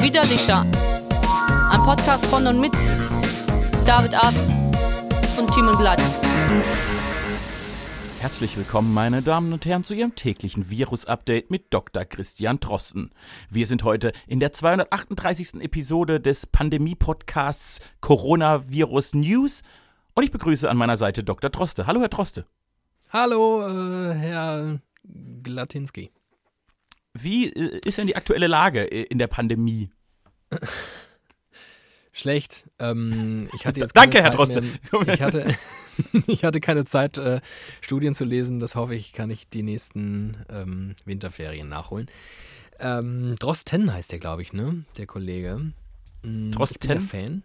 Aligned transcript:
Widerlicher. 0.00 0.64
Ein 1.70 1.82
Podcast 1.82 2.24
von 2.26 2.46
und 2.46 2.58
mit 2.58 2.72
David 3.84 4.14
Ab 4.14 4.32
und 5.38 5.52
Timon 5.52 5.76
Blatt. 5.76 6.00
Herzlich 8.20 8.56
willkommen, 8.56 8.94
meine 8.94 9.20
Damen 9.20 9.52
und 9.52 9.66
Herren, 9.66 9.84
zu 9.84 9.92
Ihrem 9.92 10.14
täglichen 10.14 10.70
Virus-Update 10.70 11.50
mit 11.50 11.66
Dr. 11.74 12.06
Christian 12.06 12.60
Drosten. 12.60 13.10
Wir 13.50 13.66
sind 13.66 13.84
heute 13.84 14.12
in 14.26 14.40
der 14.40 14.54
238. 14.54 15.60
Episode 15.60 16.18
des 16.18 16.46
Pandemie-Podcasts 16.46 17.80
Coronavirus 18.00 19.14
News 19.14 19.62
und 20.14 20.24
ich 20.24 20.30
begrüße 20.30 20.70
an 20.70 20.78
meiner 20.78 20.96
Seite 20.96 21.22
Dr. 21.22 21.50
Droste. 21.50 21.86
Hallo, 21.86 22.00
Herr 22.00 22.08
Droste. 22.08 22.46
Hallo, 23.10 23.66
äh, 23.66 24.14
Herr 24.14 24.80
Glatinski. 25.42 26.10
Wie 27.22 27.52
äh, 27.52 27.80
ist 27.84 27.98
denn 27.98 28.06
die 28.06 28.16
aktuelle 28.16 28.46
Lage 28.46 28.90
äh, 28.90 29.02
in 29.02 29.18
der 29.18 29.26
Pandemie? 29.26 29.90
Schlecht. 32.12 32.64
Ähm, 32.78 33.48
ich 33.54 33.66
hatte 33.66 33.80
jetzt 33.80 33.92
Danke, 33.96 34.18
Herr 34.18 34.32
Zeit 34.32 34.38
Droste. 34.38 34.62
Mehr, 34.62 35.14
ich, 35.14 35.22
hatte, 35.22 35.54
ich 36.26 36.44
hatte 36.44 36.60
keine 36.60 36.84
Zeit, 36.84 37.16
äh, 37.18 37.40
Studien 37.80 38.14
zu 38.14 38.24
lesen. 38.24 38.58
Das 38.60 38.74
hoffe 38.74 38.94
ich, 38.94 39.12
kann 39.12 39.30
ich 39.30 39.48
die 39.48 39.62
nächsten 39.62 40.36
ähm, 40.48 40.96
Winterferien 41.04 41.68
nachholen. 41.68 42.10
Ähm, 42.80 43.36
Drosten 43.38 43.92
heißt 43.92 44.12
der, 44.12 44.18
glaube 44.18 44.42
ich, 44.42 44.52
ne? 44.52 44.84
Der 44.96 45.06
Kollege. 45.06 45.72
Mm, 46.22 46.50
Drosten? 46.50 46.90
Ich 46.90 46.98
bin 46.98 47.00
Fan. 47.06 47.42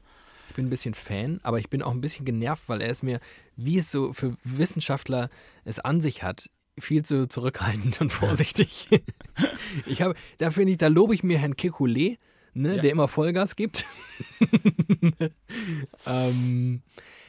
Ich 0.49 0.55
bin 0.55 0.67
ein 0.67 0.69
bisschen 0.69 0.93
Fan, 0.93 1.39
aber 1.43 1.59
ich 1.59 1.69
bin 1.69 1.81
auch 1.81 1.91
ein 1.91 2.01
bisschen 2.01 2.25
genervt, 2.25 2.63
weil 2.67 2.81
er 2.81 2.89
ist 2.89 3.03
mir, 3.03 3.19
wie 3.55 3.77
es 3.79 3.91
so 3.91 4.13
für 4.13 4.37
Wissenschaftler 4.43 5.29
es 5.65 5.79
an 5.79 5.99
sich 5.99 6.21
hat, 6.21 6.49
viel 6.79 7.03
zu 7.03 7.27
zurückhaltend 7.27 8.01
und 8.01 8.09
vorsichtig. 8.11 8.87
ich 9.85 10.01
habe, 10.01 10.15
da 10.37 10.51
finde 10.51 10.71
ich, 10.71 10.77
da 10.77 10.87
lobe 10.87 11.13
ich 11.15 11.23
mir 11.23 11.37
Herrn 11.37 11.53
Kekulé, 11.55 12.17
ne, 12.53 12.75
Ja. 12.75 12.81
der 12.81 12.91
immer 12.91 13.07
Vollgas 13.07 13.55
gibt. 13.55 13.85
ähm, 16.05 16.81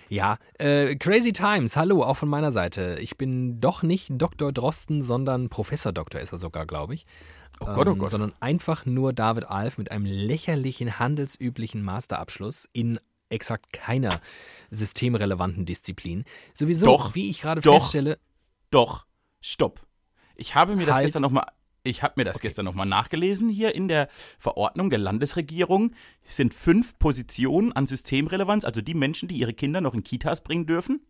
ja, 0.08 0.38
äh, 0.58 0.96
Crazy 0.96 1.32
Times, 1.32 1.76
hallo, 1.76 2.02
auch 2.02 2.16
von 2.16 2.28
meiner 2.28 2.50
Seite. 2.52 2.98
Ich 3.00 3.16
bin 3.16 3.60
doch 3.60 3.82
nicht 3.82 4.10
Dr. 4.12 4.52
Drosten, 4.52 5.02
sondern 5.02 5.48
Professor 5.48 5.92
Doktor 5.92 6.20
ist 6.20 6.32
er 6.32 6.38
sogar, 6.38 6.66
glaube 6.66 6.94
ich. 6.94 7.06
Oh 7.60 7.66
Gott, 7.66 7.86
oh 7.88 7.92
Ähm, 7.92 7.98
Gott. 7.98 8.10
Sondern 8.10 8.32
einfach 8.40 8.84
nur 8.86 9.12
David 9.12 9.44
Alf 9.46 9.78
mit 9.78 9.90
einem 9.90 10.06
lächerlichen, 10.06 10.98
handelsüblichen 10.98 11.82
Masterabschluss 11.82 12.68
in 12.72 12.98
exakt 13.30 13.72
keiner 13.72 14.20
systemrelevanten 14.70 15.64
Disziplin. 15.64 16.24
Sowieso, 16.54 16.86
Doch, 16.86 17.14
wie 17.14 17.30
ich 17.30 17.40
gerade 17.40 17.62
feststelle, 17.62 18.18
Doch, 18.70 19.06
stopp. 19.44 19.86
Ich 20.34 20.54
habe 20.54 20.74
mir 20.74 20.86
das 20.86 20.96
Halt. 20.96 21.04
gestern 21.06 21.22
nochmal. 21.22 21.46
Ich 21.86 22.02
habe 22.02 22.14
mir 22.16 22.24
das 22.24 22.40
gestern 22.40 22.64
nochmal 22.64 22.86
nachgelesen. 22.86 23.50
Hier 23.50 23.74
in 23.74 23.88
der 23.88 24.08
Verordnung 24.38 24.88
der 24.88 24.98
Landesregierung 24.98 25.94
sind 26.26 26.54
fünf 26.54 26.98
Positionen 26.98 27.72
an 27.72 27.86
Systemrelevanz, 27.86 28.64
also 28.64 28.80
die 28.80 28.94
Menschen, 28.94 29.28
die 29.28 29.36
ihre 29.36 29.52
Kinder 29.52 29.82
noch 29.82 29.92
in 29.92 30.02
Kitas 30.02 30.42
bringen 30.42 30.64
dürfen. 30.66 31.04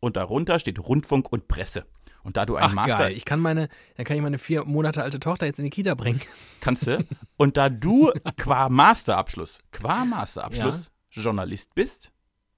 Und 0.00 0.16
darunter 0.16 0.58
steht 0.58 0.78
Rundfunk 0.78 1.30
und 1.30 1.48
Presse. 1.48 1.84
Und 2.22 2.38
da 2.38 2.46
du 2.46 2.56
ein 2.56 2.64
ach 2.64 2.74
Master 2.74 2.98
geil, 2.98 3.12
ich 3.16 3.26
kann 3.26 3.40
meine, 3.40 3.68
dann 3.96 4.06
kann 4.06 4.16
ich 4.16 4.22
meine 4.22 4.38
vier 4.38 4.64
Monate 4.64 5.02
alte 5.02 5.20
Tochter 5.20 5.44
jetzt 5.44 5.58
in 5.58 5.64
die 5.64 5.70
Kita 5.70 5.94
bringen. 5.94 6.20
kannst 6.62 6.86
du, 6.86 7.06
und 7.36 7.58
da 7.58 7.68
du 7.68 8.10
qua 8.38 8.70
Masterabschluss, 8.70 9.58
qua 9.70 10.04
Masterabschluss 10.06 10.90
Journalist 11.10 11.74
bist, 11.74 12.10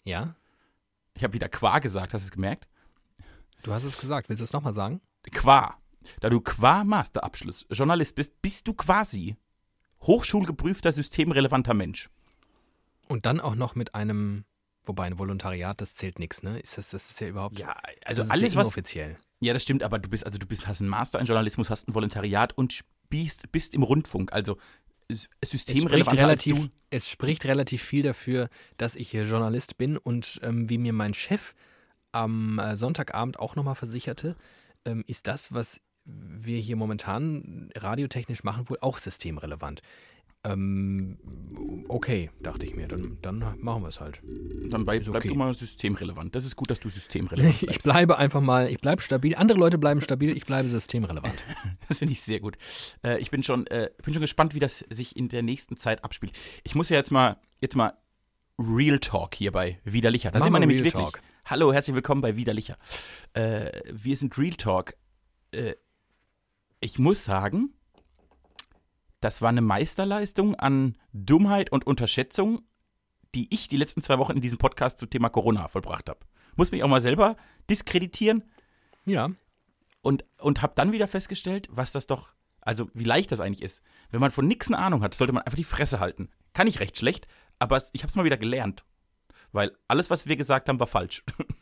Ja, 0.05 0.37
ich 1.15 1.25
habe 1.25 1.33
wieder 1.35 1.49
qua 1.49 1.81
gesagt, 1.81 2.15
hast 2.15 2.23
du 2.23 2.27
es 2.27 2.33
gemerkt? 2.33 2.69
du 3.65 3.73
hast 3.73 3.83
es 3.83 3.99
gesagt. 3.99 4.29
Willst 4.29 4.41
du 4.41 4.45
es 4.45 4.53
nochmal 4.53 4.73
sagen? 4.73 5.01
Qua, 5.31 5.77
da 6.21 6.31
du 6.31 6.41
qua 6.41 6.85
Masterabschluss 6.85 7.67
Journalist 7.71 8.15
bist, 8.15 8.41
bist 8.43 8.67
du 8.69 8.75
quasi 8.75 9.37
hochschulgeprüfter, 10.03 10.93
systemrelevanter 10.93 11.75
Mensch. 11.75 12.09
Und 13.09 13.27
dann 13.27 13.41
auch 13.41 13.55
noch 13.55 13.75
mit 13.75 13.95
einem, 13.95 14.45
wobei 14.85 15.05
ein 15.05 15.19
Volontariat, 15.19 15.81
das 15.81 15.95
zählt 15.95 16.19
nichts, 16.19 16.43
ne? 16.43 16.59
Ist 16.61 16.79
das, 16.79 16.91
das 16.91 17.11
ist 17.11 17.21
ja 17.21 17.29
überhaupt. 17.29 17.59
Ja, 17.59 17.75
also 18.05 18.23
alles, 18.23 18.55
ja 18.55 18.61
was. 18.61 18.67
inoffiziell. 18.67 19.19
Ja, 19.41 19.53
das 19.55 19.63
stimmt, 19.63 19.83
aber 19.83 19.99
du 19.99 20.09
bist, 20.09 20.27
also 20.27 20.39
du 20.39 20.47
bist, 20.47 20.67
hast 20.67 20.81
einen 20.81 20.91
Master 20.91 21.19
in 21.21 21.27
Journalismus, 21.27 21.71
hast 21.71 21.89
ein 21.89 21.95
Volontariat 21.95 22.53
und 22.57 22.73
spielst, 22.73 23.51
bist 23.53 23.75
im 23.75 23.83
Rundfunk. 23.83 24.33
Also 24.33 24.59
s- 25.09 25.29
Es 25.41 25.51
spricht, 25.53 26.13
relativ, 26.13 26.69
es 26.91 27.09
spricht 27.09 27.45
relativ 27.47 27.83
viel 27.83 28.03
dafür, 28.03 28.49
dass 28.77 28.95
ich 28.97 29.11
hier 29.11 29.25
Journalist 29.25 29.79
bin 29.79 29.97
und 29.97 30.41
ähm, 30.43 30.69
wie 30.69 30.79
mir 30.79 30.93
mein 30.93 31.15
Chef 31.15 31.55
am 32.13 32.59
äh, 32.59 32.75
Sonntagabend 32.77 33.39
auch 33.39 33.55
nochmal 33.57 33.75
versicherte, 33.77 34.35
ähm, 34.89 35.05
ist 35.07 35.27
das, 35.27 35.53
was 35.53 35.81
wir 36.05 36.59
hier 36.59 36.77
momentan 36.77 37.71
radiotechnisch 37.77 38.43
machen, 38.43 38.69
wohl 38.69 38.79
auch 38.81 38.99
systemrelevant. 38.99 39.83
Ähm, 40.45 41.19
okay, 41.89 42.31
dachte 42.41 42.65
ich 42.65 42.75
mir, 42.75 42.87
dann, 42.87 43.19
dann 43.21 43.45
machen 43.61 43.83
wir 43.83 43.89
es 43.89 44.01
halt. 44.01 44.23
Dann 44.71 44.85
bleib, 44.85 45.05
bleib 45.05 45.17
okay. 45.17 45.29
du 45.29 45.35
mal 45.35 45.53
systemrelevant. 45.53 46.35
Das 46.35 46.45
ist 46.45 46.55
gut, 46.55 46.71
dass 46.71 46.81
du 46.81 46.89
systemrelevant 46.89 47.55
Ich 47.63 47.67
bleibst. 47.67 47.83
bleibe 47.83 48.19
einfach 48.19 48.41
mal, 48.41 48.69
ich 48.71 48.79
bleibe 48.79 49.03
stabil. 49.03 49.35
Andere 49.35 49.59
Leute 49.59 49.79
bleiben 49.79 50.01
stabil, 50.01 50.35
ich 50.37 50.47
bleibe 50.47 50.69
systemrelevant. 50.69 51.35
Das 51.89 51.99
finde 51.99 52.13
ich 52.13 52.21
sehr 52.21 52.41
gut. 52.41 52.57
Äh, 53.03 53.19
ich 53.19 53.31
bin 53.31 53.43
schon, 53.43 53.67
äh, 53.69 53.91
bin 54.05 54.13
schon 54.13 54.21
gespannt, 54.21 54.55
wie 54.55 54.59
das 54.59 54.85
sich 54.91 55.17
in 55.17 55.29
der 55.29 55.43
nächsten 55.43 55.77
Zeit 55.79 56.05
abspielt. 56.05 56.33
Ich 56.63 56.75
muss 56.75 56.91
ja 56.91 56.97
jetzt 56.97 57.11
mal, 57.11 57.39
jetzt 57.61 57.77
mal 57.77 57.95
Real 58.59 58.99
Talk 58.99 59.35
hier 59.35 59.53
bei 59.53 59.81
Widerlicher. 59.85 60.31
Da 60.31 60.41
sind 60.41 60.53
wir 60.53 60.61
nämlich 60.61 60.83
Real 60.83 60.93
wirklich. 60.93 61.05
Talk. 61.05 61.21
Hallo, 61.51 61.73
herzlich 61.73 61.95
willkommen 61.95 62.21
bei 62.21 62.37
Widerlicher. 62.37 62.77
Äh, 63.33 63.71
wir 63.91 64.19
sind 64.19 64.37
Real 64.37 64.53
Talk. 64.53 64.99
Äh, 65.51 65.77
ich 66.79 66.99
muss 66.99 67.25
sagen, 67.25 67.73
das 69.23 69.41
war 69.41 69.49
eine 69.49 69.63
Meisterleistung 69.63 70.57
an 70.57 70.99
Dummheit 71.15 71.73
und 71.73 71.87
Unterschätzung, 71.87 72.67
die 73.35 73.49
ich 73.49 73.67
die 73.67 73.79
letzten 73.79 74.03
zwei 74.03 74.19
Wochen 74.19 74.33
in 74.33 74.43
diesem 74.43 74.59
Podcast 74.59 74.99
zum 74.99 75.09
Thema 75.09 75.31
Corona 75.31 75.69
vollbracht 75.69 76.11
habe. 76.11 76.21
Muss 76.57 76.71
mich 76.71 76.85
auch 76.85 76.89
mal 76.89 77.01
selber 77.01 77.39
diskreditieren 77.71 78.45
Ja, 79.07 79.31
und, 80.03 80.27
und 80.37 80.61
habe 80.61 80.75
dann 80.77 80.93
wieder 80.93 81.09
festgestellt, 81.09 81.67
was 81.71 81.93
das 81.93 82.07
doch, 82.07 82.35
also 82.61 82.91
wie 82.93 83.05
leicht 83.05 83.33
das 83.33 83.41
eigentlich 83.41 83.63
ist. 83.63 83.83
Wenn 84.11 84.21
man 84.21 84.33
von 84.33 84.47
nichts 84.47 84.67
eine 84.67 84.77
Ahnung 84.77 85.03
hat, 85.03 85.15
sollte 85.15 85.33
man 85.33 85.45
einfach 85.45 85.57
die 85.57 85.65
Fresse 85.65 85.99
halten. 85.99 86.29
Kann 86.53 86.67
ich 86.67 86.79
recht 86.79 86.99
schlecht, 86.99 87.27
aber 87.59 87.83
ich 87.95 88.03
habe 88.03 88.11
es 88.11 88.17
mal 88.17 88.27
wieder 88.27 88.37
gelernt. 88.37 88.85
Weil 89.53 89.77
alles, 89.89 90.11
was 90.11 90.27
wir 90.27 90.37
gesagt 90.37 90.69
haben, 90.69 90.81
war 90.81 90.87
falsch. 90.87 91.23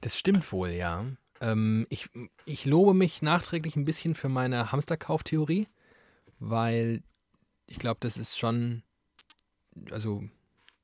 Das 0.00 0.18
stimmt 0.18 0.50
wohl, 0.52 0.70
ja. 0.70 1.04
Ähm, 1.42 1.86
ich, 1.90 2.08
ich 2.46 2.64
lobe 2.64 2.94
mich 2.94 3.20
nachträglich 3.22 3.76
ein 3.76 3.84
bisschen 3.84 4.14
für 4.14 4.28
meine 4.30 4.72
Hamsterkauftheorie, 4.72 5.68
weil 6.38 7.02
ich 7.66 7.78
glaube, 7.78 7.98
das 8.00 8.16
ist 8.16 8.38
schon, 8.38 8.82
also 9.90 10.24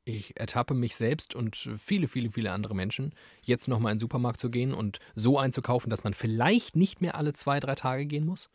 ich 0.05 0.39
ertappe 0.39 0.75
mich 0.75 0.97
selbst 0.97 1.35
und 1.35 1.57
viele, 1.79 2.09
viele, 2.09 2.31
viele 2.31 2.53
andere 2.53 2.75
Menschen, 2.75 3.15
jetzt 3.43 3.67
nochmal 3.69 3.93
in 3.93 3.97
den 3.97 4.01
Supermarkt 4.01 4.41
zu 4.41 4.51
gehen 4.51 4.75
und 4.75 4.99
so 5.15 5.39
einzukaufen, 5.39 5.91
dass 5.91 6.05
man 6.05 6.15
vielleicht 6.15 6.77
nicht 6.77 7.01
mehr 7.01 7.15
alle 7.17 7.33
zwei, 7.33 7.59
drei 7.59 7.75
Tage 7.75 8.07
gehen 8.07 8.27
muss. 8.27 8.51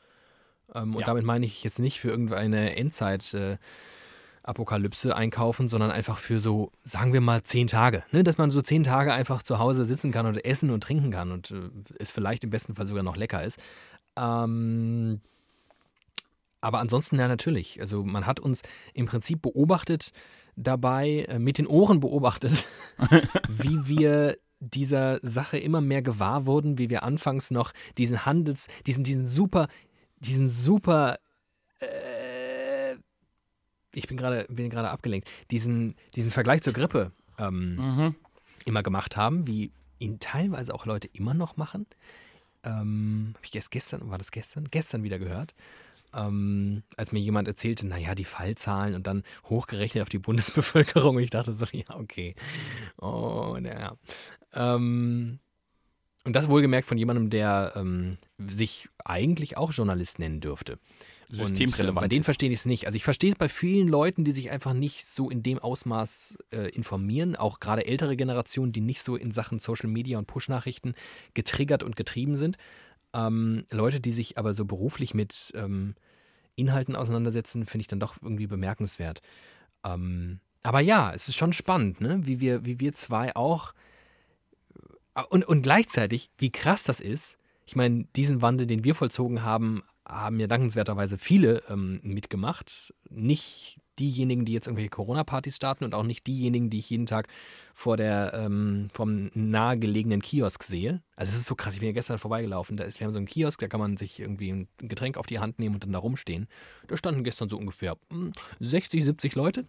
Ähm, 0.73 0.95
und 0.95 1.01
Ja. 1.01 1.07
damit 1.07 1.25
meine 1.25 1.45
ich 1.45 1.63
jetzt 1.63 1.79
nicht 1.79 1.99
für 1.99 2.09
irgendeine 2.09 2.75
Endzeit. 2.75 3.33
Äh, 3.33 3.57
Apokalypse 4.43 5.15
einkaufen, 5.15 5.69
sondern 5.69 5.91
einfach 5.91 6.17
für 6.17 6.39
so, 6.39 6.71
sagen 6.83 7.13
wir 7.13 7.21
mal, 7.21 7.43
zehn 7.43 7.67
Tage. 7.67 8.03
Ne? 8.11 8.23
Dass 8.23 8.37
man 8.37 8.51
so 8.51 8.61
zehn 8.61 8.83
Tage 8.83 9.13
einfach 9.13 9.43
zu 9.43 9.59
Hause 9.59 9.85
sitzen 9.85 10.11
kann 10.11 10.25
und 10.25 10.43
essen 10.43 10.71
und 10.71 10.81
trinken 10.81 11.11
kann 11.11 11.31
und 11.31 11.51
äh, 11.51 11.69
es 11.99 12.11
vielleicht 12.11 12.43
im 12.43 12.49
besten 12.49 12.75
Fall 12.75 12.87
sogar 12.87 13.03
noch 13.03 13.17
lecker 13.17 13.43
ist. 13.43 13.59
Ähm, 14.17 15.21
aber 16.61 16.79
ansonsten 16.79 17.17
ja 17.17 17.27
natürlich. 17.27 17.81
Also 17.81 18.03
man 18.03 18.25
hat 18.25 18.39
uns 18.39 18.61
im 18.93 19.05
Prinzip 19.07 19.41
beobachtet 19.41 20.11
dabei, 20.55 21.25
äh, 21.27 21.39
mit 21.39 21.57
den 21.57 21.67
Ohren 21.67 21.99
beobachtet, 21.99 22.65
wie 23.49 23.87
wir 23.87 24.37
dieser 24.59 25.17
Sache 25.21 25.57
immer 25.57 25.81
mehr 25.81 26.03
gewahr 26.03 26.45
wurden, 26.45 26.77
wie 26.77 26.89
wir 26.89 27.03
anfangs 27.03 27.49
noch 27.49 27.71
diesen 27.97 28.25
Handels, 28.25 28.67
diesen, 28.85 29.03
diesen 29.03 29.25
super, 29.25 29.67
diesen 30.19 30.49
super 30.49 31.17
äh, 31.79 31.87
ich 33.93 34.07
bin 34.07 34.17
gerade 34.17 34.45
bin 34.49 34.69
gerade 34.69 34.89
abgelenkt, 34.89 35.29
diesen, 35.51 35.95
diesen 36.15 36.31
Vergleich 36.31 36.61
zur 36.61 36.73
Grippe 36.73 37.11
ähm, 37.37 38.15
immer 38.65 38.83
gemacht 38.83 39.17
haben, 39.17 39.47
wie 39.47 39.71
ihn 39.99 40.19
teilweise 40.19 40.73
auch 40.73 40.85
Leute 40.85 41.09
immer 41.13 41.33
noch 41.33 41.57
machen. 41.57 41.85
Ähm, 42.63 43.33
Habe 43.35 43.45
ich 43.45 43.55
erst 43.55 43.71
gestern, 43.71 44.09
war 44.09 44.17
das 44.17 44.31
gestern? 44.31 44.69
Gestern 44.69 45.03
wieder 45.03 45.19
gehört. 45.19 45.53
Ähm, 46.13 46.83
als 46.97 47.11
mir 47.11 47.19
jemand 47.19 47.47
erzählte, 47.47 47.87
naja, 47.87 48.15
die 48.15 48.25
Fallzahlen 48.25 48.95
und 48.95 49.07
dann 49.07 49.23
hochgerechnet 49.45 50.01
auf 50.01 50.09
die 50.09 50.19
Bundesbevölkerung. 50.19 51.15
Und 51.15 51.23
ich 51.23 51.29
dachte 51.29 51.53
so, 51.53 51.65
ja, 51.71 51.95
okay. 51.95 52.35
Oh, 52.97 53.57
naja. 53.59 53.95
Ähm, 54.53 55.39
und 56.23 56.35
das 56.35 56.49
wohlgemerkt 56.49 56.87
von 56.87 56.97
jemandem, 56.97 57.29
der 57.29 57.73
ähm, 57.75 58.17
sich 58.37 58.89
eigentlich 59.05 59.57
auch 59.57 59.71
Journalist 59.71 60.19
nennen 60.19 60.39
dürfte. 60.39 60.77
Systemrelevant 61.31 61.97
Und, 61.97 61.97
äh, 61.97 62.01
bei 62.01 62.07
denen 62.07 62.23
verstehe 62.23 62.49
ich 62.49 62.59
es 62.59 62.65
nicht. 62.65 62.85
Also 62.85 62.95
ich 62.95 63.03
verstehe 63.03 63.31
es 63.31 63.37
bei 63.37 63.49
vielen 63.49 63.87
Leuten, 63.87 64.23
die 64.23 64.31
sich 64.31 64.51
einfach 64.51 64.73
nicht 64.73 65.05
so 65.05 65.29
in 65.29 65.43
dem 65.43 65.59
Ausmaß 65.59 66.37
äh, 66.51 66.69
informieren, 66.69 67.35
auch 67.35 67.59
gerade 67.59 67.85
ältere 67.85 68.15
Generationen, 68.15 68.71
die 68.71 68.81
nicht 68.81 69.01
so 69.01 69.15
in 69.15 69.31
Sachen 69.31 69.59
Social 69.59 69.89
Media 69.89 70.17
und 70.17 70.27
Push-Nachrichten 70.27 70.93
getriggert 71.33 71.83
und 71.83 71.95
getrieben 71.95 72.35
sind. 72.35 72.57
Ähm, 73.13 73.65
Leute, 73.71 73.99
die 73.99 74.11
sich 74.11 74.37
aber 74.37 74.53
so 74.53 74.65
beruflich 74.65 75.13
mit 75.13 75.51
ähm, 75.55 75.95
Inhalten 76.55 76.95
auseinandersetzen, 76.95 77.65
finde 77.65 77.81
ich 77.81 77.87
dann 77.87 77.99
doch 77.99 78.15
irgendwie 78.21 78.47
bemerkenswert. 78.47 79.21
Ähm, 79.83 80.39
aber 80.63 80.79
ja, 80.79 81.13
es 81.13 81.27
ist 81.27 81.35
schon 81.35 81.53
spannend, 81.53 82.01
ne? 82.01 82.19
wie, 82.23 82.39
wir, 82.39 82.65
wie 82.65 82.79
wir 82.79 82.93
zwei 82.93 83.35
auch 83.35 83.73
äh, 85.15 85.23
und, 85.29 85.45
und 85.45 85.61
gleichzeitig, 85.61 86.29
wie 86.37 86.51
krass 86.51 86.83
das 86.83 86.99
ist. 86.99 87.37
Ich 87.65 87.75
meine, 87.75 88.05
diesen 88.15 88.41
Wandel, 88.41 88.67
den 88.67 88.83
wir 88.83 88.95
vollzogen 88.95 89.43
haben, 89.43 89.81
haben 90.07 90.39
ja 90.39 90.47
dankenswerterweise 90.47 91.17
viele 91.17 91.63
ähm, 91.69 91.99
mitgemacht. 92.03 92.93
Nicht 93.09 93.79
diejenigen, 93.99 94.45
die 94.45 94.53
jetzt 94.53 94.67
irgendwelche 94.67 94.89
Corona-Partys 94.89 95.55
starten 95.55 95.83
und 95.83 95.93
auch 95.93 96.03
nicht 96.03 96.25
diejenigen, 96.25 96.69
die 96.69 96.79
ich 96.79 96.89
jeden 96.89 97.05
Tag 97.05 97.27
vor 97.73 97.97
der 97.97 98.33
ähm, 98.33 98.89
vom 98.91 99.29
nahegelegenen 99.33 100.21
Kiosk 100.21 100.63
sehe. 100.63 101.03
Also 101.15 101.31
es 101.31 101.39
ist 101.39 101.45
so 101.45 101.55
krass, 101.55 101.75
ich 101.75 101.81
bin 101.81 101.87
ja 101.87 101.93
gestern 101.93 102.17
vorbeigelaufen. 102.17 102.77
Da 102.77 102.83
ist, 102.83 102.99
wir 102.99 103.05
haben 103.05 103.13
so 103.13 103.19
einen 103.19 103.27
Kiosk, 103.27 103.59
da 103.59 103.67
kann 103.67 103.79
man 103.79 103.97
sich 103.97 104.19
irgendwie 104.19 104.51
ein 104.51 104.67
Getränk 104.77 105.17
auf 105.17 105.27
die 105.27 105.39
Hand 105.39 105.59
nehmen 105.59 105.75
und 105.75 105.83
dann 105.83 105.91
da 105.91 105.99
rumstehen. 105.99 106.47
Da 106.87 106.97
standen 106.97 107.23
gestern 107.23 107.49
so 107.49 107.57
ungefähr 107.57 107.95
60, 108.59 108.99
hm, 108.99 109.05
70 109.05 109.35
Leute. 109.35 109.65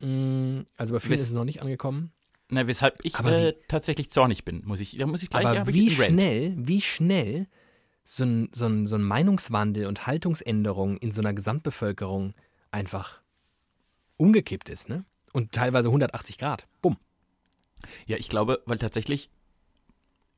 Hm, 0.00 0.66
also 0.76 0.94
bei 0.94 1.00
vielen 1.00 1.14
ist 1.14 1.22
es 1.22 1.32
noch 1.32 1.44
nicht 1.44 1.62
angekommen. 1.62 2.12
Na, 2.48 2.66
weshalb 2.66 3.04
ich 3.04 3.18
äh, 3.18 3.54
tatsächlich 3.66 4.10
zornig 4.10 4.44
bin, 4.44 4.62
muss 4.64 4.80
ich, 4.80 4.96
da 4.96 5.06
muss 5.06 5.22
ich 5.22 5.30
gleich. 5.30 5.46
Aber 5.46 5.66
wie 5.66 5.90
schnell, 5.90 6.54
wie 6.56 6.80
schnell 6.80 7.48
so 8.06 8.24
ein, 8.24 8.48
so, 8.52 8.66
ein, 8.66 8.86
so 8.86 8.96
ein 8.96 9.02
Meinungswandel 9.02 9.86
und 9.86 10.06
Haltungsänderung 10.06 10.96
in 10.98 11.10
so 11.10 11.20
einer 11.20 11.34
Gesamtbevölkerung 11.34 12.34
einfach 12.70 13.20
umgekippt 14.16 14.68
ist, 14.68 14.88
ne? 14.88 15.04
Und 15.32 15.52
teilweise 15.52 15.88
180 15.88 16.38
Grad. 16.38 16.66
Bumm. 16.80 16.96
Ja, 18.06 18.16
ich 18.16 18.28
glaube, 18.28 18.62
weil 18.64 18.78
tatsächlich 18.78 19.28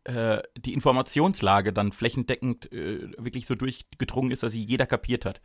äh, 0.05 0.43
die 0.56 0.73
Informationslage 0.73 1.73
dann 1.73 1.93
flächendeckend 1.93 2.73
äh, 2.73 3.11
wirklich 3.19 3.47
so 3.47 3.55
durchgedrungen 3.55 4.31
ist, 4.31 4.43
dass 4.43 4.53
sie 4.53 4.62
jeder 4.62 4.87
kapiert 4.87 5.25
hat. 5.25 5.41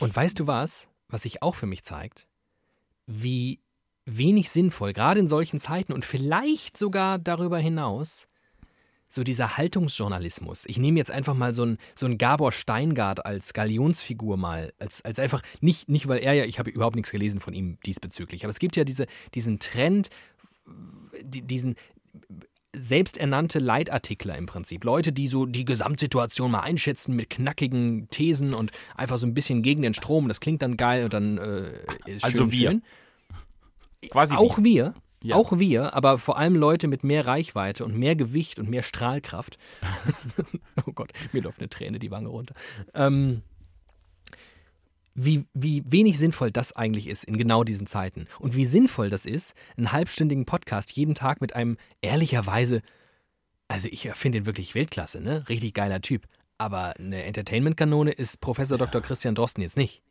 Und 0.00 0.16
weißt 0.16 0.40
du 0.40 0.46
was, 0.46 0.88
was 1.08 1.22
sich 1.22 1.42
auch 1.42 1.54
für 1.54 1.66
mich 1.66 1.84
zeigt? 1.84 2.26
Wie 3.06 3.60
wenig 4.06 4.50
sinnvoll, 4.50 4.94
gerade 4.94 5.20
in 5.20 5.28
solchen 5.28 5.60
Zeiten 5.60 5.92
und 5.92 6.04
vielleicht 6.04 6.76
sogar 6.76 7.18
darüber 7.18 7.58
hinaus, 7.58 8.27
so 9.08 9.24
dieser 9.24 9.56
Haltungsjournalismus. 9.56 10.64
Ich 10.66 10.78
nehme 10.78 10.98
jetzt 10.98 11.10
einfach 11.10 11.34
mal 11.34 11.54
so 11.54 11.62
einen 11.62 11.78
so 11.94 12.06
ein 12.06 12.18
Gabor 12.18 12.52
Steingart 12.52 13.24
als 13.24 13.54
Galionsfigur 13.54 14.36
mal, 14.36 14.72
als, 14.78 15.02
als 15.04 15.18
einfach, 15.18 15.42
nicht, 15.60 15.88
nicht 15.88 16.08
weil 16.08 16.18
er 16.18 16.34
ja, 16.34 16.44
ich 16.44 16.58
habe 16.58 16.70
überhaupt 16.70 16.96
nichts 16.96 17.10
gelesen 17.10 17.40
von 17.40 17.54
ihm 17.54 17.78
diesbezüglich, 17.86 18.44
aber 18.44 18.50
es 18.50 18.58
gibt 18.58 18.76
ja 18.76 18.84
diese, 18.84 19.06
diesen 19.34 19.58
Trend, 19.58 20.10
diesen 21.22 21.76
selbsternannte 22.76 23.58
Leitartikler 23.58 24.36
im 24.36 24.46
Prinzip. 24.46 24.84
Leute, 24.84 25.12
die 25.12 25.28
so 25.28 25.46
die 25.46 25.64
Gesamtsituation 25.64 26.50
mal 26.50 26.60
einschätzen 26.60 27.16
mit 27.16 27.30
knackigen 27.30 28.08
Thesen 28.10 28.52
und 28.52 28.72
einfach 28.94 29.16
so 29.16 29.26
ein 29.26 29.34
bisschen 29.34 29.62
gegen 29.62 29.82
den 29.82 29.94
Strom. 29.94 30.28
Das 30.28 30.40
klingt 30.40 30.60
dann 30.60 30.76
geil 30.76 31.04
und 31.04 31.14
dann 31.14 31.38
äh, 31.38 31.70
ist 32.06 32.24
Also 32.24 32.44
schön, 32.44 32.52
wir. 32.52 32.70
Schön. 32.70 32.82
Quasi 34.10 34.34
Auch 34.34 34.58
wie. 34.58 34.64
wir. 34.64 34.94
Ja. 35.22 35.34
Auch 35.34 35.58
wir, 35.58 35.94
aber 35.94 36.18
vor 36.18 36.38
allem 36.38 36.54
Leute 36.54 36.86
mit 36.86 37.02
mehr 37.02 37.26
Reichweite 37.26 37.84
und 37.84 37.96
mehr 37.96 38.14
Gewicht 38.14 38.58
und 38.58 38.70
mehr 38.70 38.82
Strahlkraft. 38.82 39.58
oh 40.86 40.92
Gott, 40.92 41.12
mir 41.32 41.42
läuft 41.42 41.58
eine 41.58 41.68
Träne 41.68 41.98
die 41.98 42.10
Wange 42.10 42.28
runter. 42.28 42.54
Ähm, 42.94 43.42
wie, 45.20 45.46
wie 45.52 45.82
wenig 45.86 46.16
sinnvoll 46.16 46.52
das 46.52 46.74
eigentlich 46.74 47.08
ist 47.08 47.24
in 47.24 47.36
genau 47.36 47.64
diesen 47.64 47.88
Zeiten. 47.88 48.26
Und 48.38 48.54
wie 48.54 48.64
sinnvoll 48.64 49.10
das 49.10 49.26
ist, 49.26 49.54
einen 49.76 49.90
halbstündigen 49.90 50.46
Podcast 50.46 50.92
jeden 50.92 51.16
Tag 51.16 51.40
mit 51.40 51.56
einem 51.56 51.76
ehrlicherweise, 52.00 52.82
also 53.66 53.88
ich 53.90 54.08
finde 54.14 54.38
ihn 54.38 54.46
wirklich 54.46 54.76
Weltklasse, 54.76 55.20
ne? 55.20 55.48
Richtig 55.48 55.74
geiler 55.74 56.00
Typ. 56.00 56.26
Aber 56.56 56.96
eine 56.96 57.24
Entertainment-Kanone 57.24 58.12
ist 58.12 58.40
Professor 58.40 58.78
Dr. 58.78 59.00
Christian 59.00 59.34
Drosten 59.34 59.62
jetzt 59.62 59.76
nicht. 59.76 60.02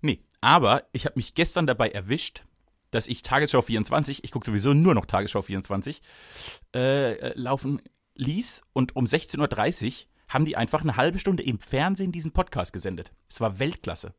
Nee, 0.00 0.20
aber 0.40 0.84
ich 0.92 1.06
habe 1.06 1.14
mich 1.16 1.34
gestern 1.34 1.68
dabei 1.68 1.90
erwischt, 1.90 2.42
dass 2.90 3.06
ich 3.06 3.22
Tagesschau 3.22 3.62
24, 3.62 4.24
ich 4.24 4.32
gucke 4.32 4.46
sowieso 4.46 4.74
nur 4.74 4.94
noch 4.94 5.06
Tagesschau 5.06 5.42
24, 5.42 6.00
äh, 6.74 7.12
äh, 7.12 7.32
laufen 7.34 7.82
ließ 8.14 8.62
und 8.72 8.96
um 8.96 9.04
16.30 9.04 9.86
Uhr 9.86 9.92
haben 10.28 10.44
die 10.44 10.56
einfach 10.56 10.82
eine 10.82 10.96
halbe 10.96 11.18
Stunde 11.18 11.42
im 11.42 11.58
Fernsehen 11.58 12.12
diesen 12.12 12.32
Podcast 12.32 12.72
gesendet. 12.72 13.12
Es 13.28 13.40
war 13.40 13.58
Weltklasse. 13.58 14.14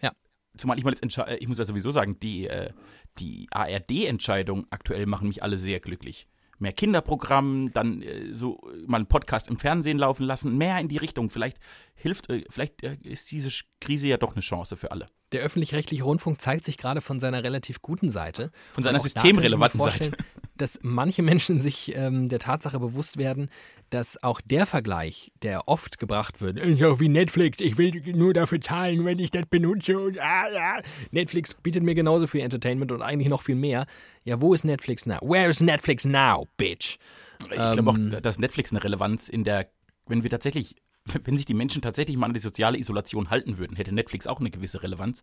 Ja. 0.00 0.12
Zumal 0.56 0.78
ich 0.78 0.84
mal 0.84 0.94
jetzt 0.94 1.18
äh, 1.18 1.36
ich 1.36 1.48
muss 1.48 1.58
ja 1.58 1.64
sowieso 1.64 1.90
sagen, 1.90 2.18
die, 2.20 2.48
äh, 2.48 2.72
die 3.18 3.46
ARD-Entscheidungen 3.50 4.66
aktuell 4.70 5.06
machen 5.06 5.28
mich 5.28 5.42
alle 5.42 5.58
sehr 5.58 5.80
glücklich. 5.80 6.26
Mehr 6.58 6.72
Kinderprogramm, 6.72 7.72
dann 7.72 8.02
äh, 8.02 8.32
so 8.32 8.60
äh, 8.72 8.86
mal 8.86 8.98
einen 8.98 9.06
Podcast 9.06 9.48
im 9.48 9.58
Fernsehen 9.58 9.98
laufen 9.98 10.24
lassen, 10.24 10.56
mehr 10.56 10.78
in 10.78 10.88
die 10.88 10.96
Richtung. 10.96 11.30
Vielleicht 11.30 11.58
hilft, 11.94 12.30
äh, 12.30 12.44
vielleicht 12.48 12.82
ist 12.82 13.30
diese 13.30 13.50
Krise 13.80 14.08
ja 14.08 14.16
doch 14.16 14.32
eine 14.32 14.40
Chance 14.40 14.76
für 14.76 14.90
alle. 14.90 15.08
Der 15.34 15.42
öffentlich-rechtliche 15.42 16.04
Rundfunk 16.04 16.40
zeigt 16.40 16.64
sich 16.64 16.78
gerade 16.78 17.00
von 17.00 17.18
seiner 17.18 17.42
relativ 17.42 17.82
guten 17.82 18.08
Seite. 18.08 18.52
Von 18.72 18.84
seiner 18.84 19.00
systemrelevanten 19.00 19.80
vorstellen, 19.80 20.14
Dass 20.56 20.78
manche 20.82 21.22
Menschen 21.22 21.58
sich 21.58 21.92
ähm, 21.96 22.28
der 22.28 22.38
Tatsache 22.38 22.78
bewusst 22.78 23.16
werden, 23.16 23.50
dass 23.90 24.22
auch 24.22 24.40
der 24.40 24.64
Vergleich, 24.64 25.32
der 25.42 25.66
oft 25.66 25.98
gebracht 25.98 26.40
wird, 26.40 26.60
so 26.78 27.00
wie 27.00 27.08
Netflix, 27.08 27.58
ich 27.60 27.76
will 27.76 28.00
nur 28.14 28.32
dafür 28.32 28.60
zahlen, 28.60 29.04
wenn 29.04 29.18
ich 29.18 29.32
das 29.32 29.46
benutze. 29.46 29.98
Und, 29.98 30.20
ah, 30.20 30.44
ah. 30.56 30.82
Netflix 31.10 31.54
bietet 31.54 31.82
mir 31.82 31.96
genauso 31.96 32.28
viel 32.28 32.42
Entertainment 32.42 32.92
und 32.92 33.02
eigentlich 33.02 33.28
noch 33.28 33.42
viel 33.42 33.56
mehr. 33.56 33.86
Ja, 34.22 34.40
wo 34.40 34.54
ist 34.54 34.64
Netflix 34.64 35.04
now? 35.04 35.18
Where 35.20 35.48
is 35.48 35.58
Netflix 35.60 36.04
now, 36.04 36.46
bitch? 36.56 36.98
Ich 37.40 37.48
glaube 37.48 37.80
Ähm, 37.80 37.88
auch, 37.88 38.20
dass 38.20 38.38
Netflix 38.38 38.70
eine 38.70 38.84
Relevanz 38.84 39.28
in 39.28 39.42
der, 39.42 39.68
wenn 40.06 40.22
wir 40.22 40.30
tatsächlich, 40.30 40.76
wenn 41.24 41.36
sich 41.36 41.46
die 41.46 41.54
Menschen 41.54 41.82
tatsächlich 41.82 42.16
mal 42.16 42.26
an 42.26 42.34
die 42.34 42.40
soziale 42.40 42.78
Isolation 42.78 43.30
halten 43.30 43.58
würden, 43.58 43.76
hätte 43.76 43.92
Netflix 43.92 44.26
auch 44.26 44.40
eine 44.40 44.50
gewisse 44.50 44.82
Relevanz. 44.82 45.22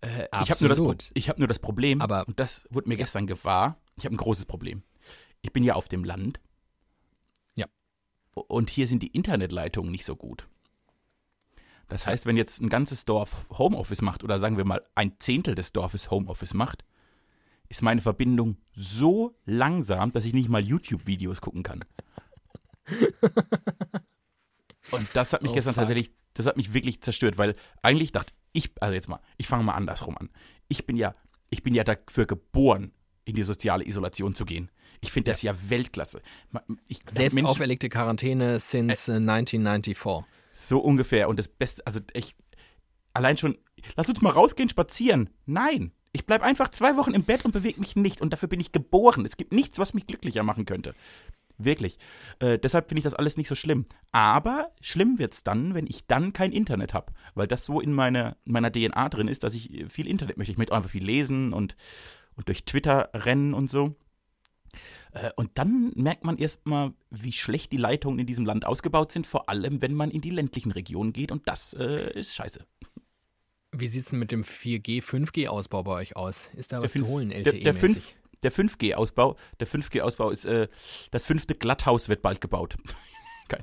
Äh, 0.00 0.24
ich 0.42 0.50
habe 0.50 0.74
nur, 0.74 0.94
das 0.94 1.10
ich 1.14 1.28
hab 1.28 1.38
nur 1.38 1.48
das 1.48 1.58
Problem, 1.58 2.00
Aber- 2.00 2.26
und 2.26 2.38
das 2.38 2.66
wurde 2.70 2.88
mir 2.88 2.96
gestern 2.96 3.26
gewahr, 3.26 3.78
ich 3.96 4.04
habe 4.04 4.14
ein 4.14 4.18
großes 4.18 4.46
Problem. 4.46 4.82
Ich 5.42 5.52
bin 5.52 5.64
ja 5.64 5.74
auf 5.74 5.88
dem 5.88 6.04
Land. 6.04 6.40
Ja. 7.54 7.66
Und 8.34 8.70
hier 8.70 8.86
sind 8.86 9.02
die 9.02 9.08
Internetleitungen 9.08 9.90
nicht 9.90 10.04
so 10.04 10.16
gut. 10.16 10.48
Das 11.88 12.06
heißt, 12.06 12.26
wenn 12.26 12.36
jetzt 12.36 12.60
ein 12.60 12.68
ganzes 12.68 13.04
Dorf 13.04 13.46
Homeoffice 13.50 14.02
macht, 14.02 14.24
oder 14.24 14.38
sagen 14.38 14.56
wir 14.56 14.64
mal 14.64 14.84
ein 14.94 15.14
Zehntel 15.20 15.54
des 15.54 15.72
Dorfes 15.72 16.10
Homeoffice 16.10 16.54
macht, 16.54 16.84
ist 17.68 17.82
meine 17.82 18.00
Verbindung 18.00 18.56
so 18.74 19.36
langsam, 19.44 20.12
dass 20.12 20.24
ich 20.24 20.34
nicht 20.34 20.48
mal 20.48 20.64
YouTube-Videos 20.64 21.40
gucken 21.40 21.62
kann. 21.62 21.84
Und 24.90 25.08
das 25.14 25.32
hat 25.32 25.42
mich 25.42 25.52
Oh, 25.52 25.54
gestern 25.54 25.74
fuck. 25.74 25.82
tatsächlich, 25.82 26.12
das 26.34 26.46
hat 26.46 26.56
mich 26.56 26.72
wirklich 26.74 27.00
zerstört, 27.02 27.38
weil 27.38 27.54
eigentlich 27.82 28.12
dachte 28.12 28.32
ich, 28.52 28.70
also 28.80 28.94
jetzt 28.94 29.08
mal, 29.08 29.20
ich 29.36 29.46
fange 29.48 29.64
mal 29.64 29.74
andersrum 29.74 30.16
an. 30.16 30.30
Ich 30.68 30.86
bin 30.86 30.96
ja, 30.96 31.14
ich 31.50 31.62
bin 31.62 31.74
ja 31.74 31.84
dafür 31.84 32.26
geboren, 32.26 32.92
in 33.24 33.34
die 33.34 33.42
soziale 33.42 33.84
Isolation 33.86 34.34
zu 34.34 34.44
gehen. 34.44 34.70
Ich 35.00 35.10
finde 35.12 35.30
das 35.32 35.42
ja, 35.42 35.54
Weltklasse. 35.68 36.22
Ma- 36.50 36.62
Ich, 36.86 37.00
Selbst 37.10 37.34
Menschen- 37.34 37.50
auferlegte 37.50 37.88
Quarantäne 37.88 38.60
since 38.60 39.12
äh, 39.12 39.16
1994. 39.16 39.96
so 40.52 40.78
ungefähr. 40.78 41.28
Und 41.28 41.38
das 41.38 41.48
Beste, 41.48 41.86
also 41.86 42.00
ich, 42.14 42.34
allein 43.12 43.36
schon, 43.36 43.58
lass 43.96 44.08
uns 44.08 44.22
mal 44.22 44.30
rausgehen, 44.30 44.68
spazieren. 44.70 45.28
Nein, 45.44 45.92
ich 46.12 46.24
bleibe 46.24 46.44
einfach 46.44 46.70
zwei 46.70 46.96
Wochen 46.96 47.12
im 47.14 47.24
Bett 47.24 47.44
und 47.44 47.52
bewege 47.52 47.78
mich 47.80 47.94
nicht. 47.96 48.20
Und 48.22 48.32
dafür 48.32 48.48
bin 48.48 48.60
ich 48.60 48.72
geboren. 48.72 49.26
Es 49.26 49.36
gibt 49.36 49.52
nichts, 49.52 49.78
was 49.78 49.92
mich 49.92 50.06
glücklicher 50.06 50.42
machen 50.42 50.64
könnte. 50.64 50.94
Wirklich. 51.58 51.98
Äh, 52.38 52.58
deshalb 52.58 52.88
finde 52.88 53.00
ich 53.00 53.04
das 53.04 53.14
alles 53.14 53.36
nicht 53.36 53.48
so 53.48 53.54
schlimm. 53.54 53.86
Aber 54.12 54.72
schlimm 54.80 55.18
wird 55.18 55.34
es 55.34 55.42
dann, 55.42 55.74
wenn 55.74 55.86
ich 55.86 56.06
dann 56.06 56.32
kein 56.32 56.52
Internet 56.52 56.92
habe. 56.94 57.12
Weil 57.34 57.46
das 57.46 57.64
so 57.64 57.80
in, 57.80 57.92
meine, 57.92 58.36
in 58.44 58.52
meiner 58.52 58.70
DNA 58.70 59.08
drin 59.08 59.28
ist, 59.28 59.42
dass 59.42 59.54
ich 59.54 59.72
äh, 59.72 59.88
viel 59.88 60.06
Internet 60.06 60.36
möchte. 60.36 60.52
Ich 60.52 60.58
möchte 60.58 60.74
einfach 60.74 60.90
viel 60.90 61.04
lesen 61.04 61.52
und, 61.52 61.76
und 62.34 62.48
durch 62.48 62.64
Twitter 62.64 63.10
rennen 63.14 63.54
und 63.54 63.70
so. 63.70 63.94
Äh, 65.12 65.30
Und 65.36 65.50
dann 65.54 65.92
merkt 65.96 66.24
man 66.24 66.36
erstmal, 66.36 66.92
wie 67.10 67.32
schlecht 67.32 67.72
die 67.72 67.78
Leitungen 67.78 68.18
in 68.18 68.26
diesem 68.26 68.44
Land 68.44 68.66
ausgebaut 68.66 69.12
sind, 69.12 69.26
vor 69.26 69.48
allem 69.48 69.80
wenn 69.80 69.94
man 69.94 70.10
in 70.10 70.20
die 70.20 70.30
ländlichen 70.30 70.72
Regionen 70.72 71.12
geht 71.12 71.32
und 71.32 71.48
das 71.48 71.72
äh, 71.74 72.18
ist 72.18 72.34
scheiße. 72.34 72.66
Wie 73.72 73.88
sieht 73.88 74.04
es 74.04 74.10
denn 74.10 74.18
mit 74.18 74.30
dem 74.30 74.42
4G, 74.42 75.02
5G-Ausbau 75.02 75.82
bei 75.82 75.92
euch 75.92 76.16
aus? 76.16 76.48
Ist 76.56 76.72
da 76.72 76.82
was 76.82 76.92
fünf- 76.92 77.06
zu 77.06 77.10
holen, 77.12 77.30
der, 77.30 77.38
LTE-mäßig? 77.40 77.64
der, 77.64 77.74
fünf, 77.74 78.14
der 78.42 78.52
5G-Ausbau, 78.52 79.36
der 79.60 79.68
5G-Ausbau 79.68 80.30
ist, 80.30 80.44
äh, 80.44 80.68
das 81.10 81.26
fünfte 81.26 81.54
Glatthaus 81.54 82.08
wird 82.08 82.22
bald 82.22 82.40
gebaut. 82.40 82.76
Kein, 83.48 83.62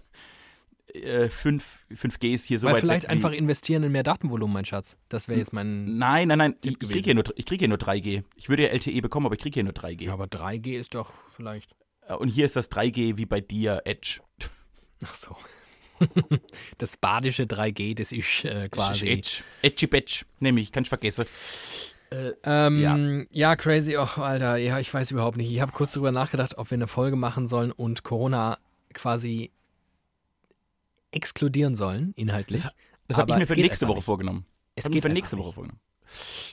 äh, 0.94 1.30
5, 1.30 1.86
5G 1.92 2.34
ist 2.34 2.46
hier 2.46 2.60
so 2.60 2.68
Weil 2.68 2.76
weit 2.76 2.82
vielleicht 2.82 3.10
einfach 3.10 3.32
investieren 3.32 3.84
in 3.84 3.92
mehr 3.92 4.04
Datenvolumen, 4.04 4.54
mein 4.54 4.66
Schatz. 4.66 4.98
Das 5.10 5.28
wäre 5.28 5.40
jetzt 5.40 5.54
mein. 5.54 5.98
Nein, 5.98 6.28
nein, 6.28 6.38
nein, 6.38 6.56
ich, 6.64 6.74
Tipp 6.74 6.84
ich 6.84 6.90
kriege 6.90 7.04
hier, 7.06 7.16
nur- 7.16 7.24
ich 7.36 7.46
krieg 7.46 7.60
hier 7.60 7.68
nur 7.68 7.78
3G. 7.78 8.24
Ich 8.36 8.50
würde 8.50 8.64
ja 8.64 8.70
LTE 8.70 9.02
bekommen, 9.02 9.26
aber 9.26 9.36
ich 9.36 9.42
kriege 9.42 9.56
hier 9.56 9.64
nur 9.64 9.74
3G. 9.74 10.06
Ja, 10.06 10.14
aber 10.14 10.26
3G 10.26 10.80
ist 10.80 10.94
doch 10.96 11.12
vielleicht. 11.36 11.76
Äh, 12.08 12.14
Und 12.16 12.30
hier 12.30 12.46
ist 12.46 12.56
das 12.56 12.70
3G 12.72 13.18
wie 13.18 13.26
bei 13.26 13.42
dir, 13.42 13.82
Edge. 13.86 14.22
Ach 15.06 15.16
so. 15.16 15.36
Das 16.80 16.98
badische 16.98 17.44
3G, 17.44 17.96
das 17.96 18.12
ist 18.12 18.44
äh, 18.46 18.68
quasi. 18.68 19.08
Edge. 19.08 19.44
Edgy 19.62 19.88
Batch. 19.88 20.26
Nämlich, 20.40 20.72
kann 20.72 20.84
ich 20.84 20.90
vergessen. 20.90 21.26
Ähm, 22.44 22.80
ja. 22.80 22.98
Ja. 23.32 23.56
crazy. 23.56 23.98
Och, 23.98 24.18
Alter, 24.18 24.58
ja, 24.58 24.80
ich 24.80 24.94
weiß 24.94 25.12
überhaupt 25.12 25.38
nicht. 25.38 25.52
Ich 25.52 25.62
habe 25.62 25.72
kurz 25.72 25.94
darüber 25.94 26.12
nachgedacht, 26.12 26.58
ob 26.58 26.70
wir 26.70 26.76
eine 26.76 26.88
Folge 26.88 27.16
machen 27.16 27.48
sollen 27.48 27.72
und 27.72 28.04
Corona 28.04 28.58
quasi 28.94 29.52
exkludieren 31.12 31.76
sollen, 31.76 32.14
inhaltlich. 32.16 32.64
Das, 32.64 32.74
das 33.08 33.18
habe 33.18 33.32
ich 33.32 33.38
mir 33.38 33.48
für 33.48 33.56
nächste 33.56 33.88
Woche 33.88 33.98
nicht. 33.98 34.06
vorgenommen. 34.06 34.46
Es 34.76 34.90
geht 34.90 35.02
für 35.02 35.10
nächste 35.10 35.36
nicht. 35.36 35.46
Woche 35.46 35.54
vorgenommen. 35.54 35.80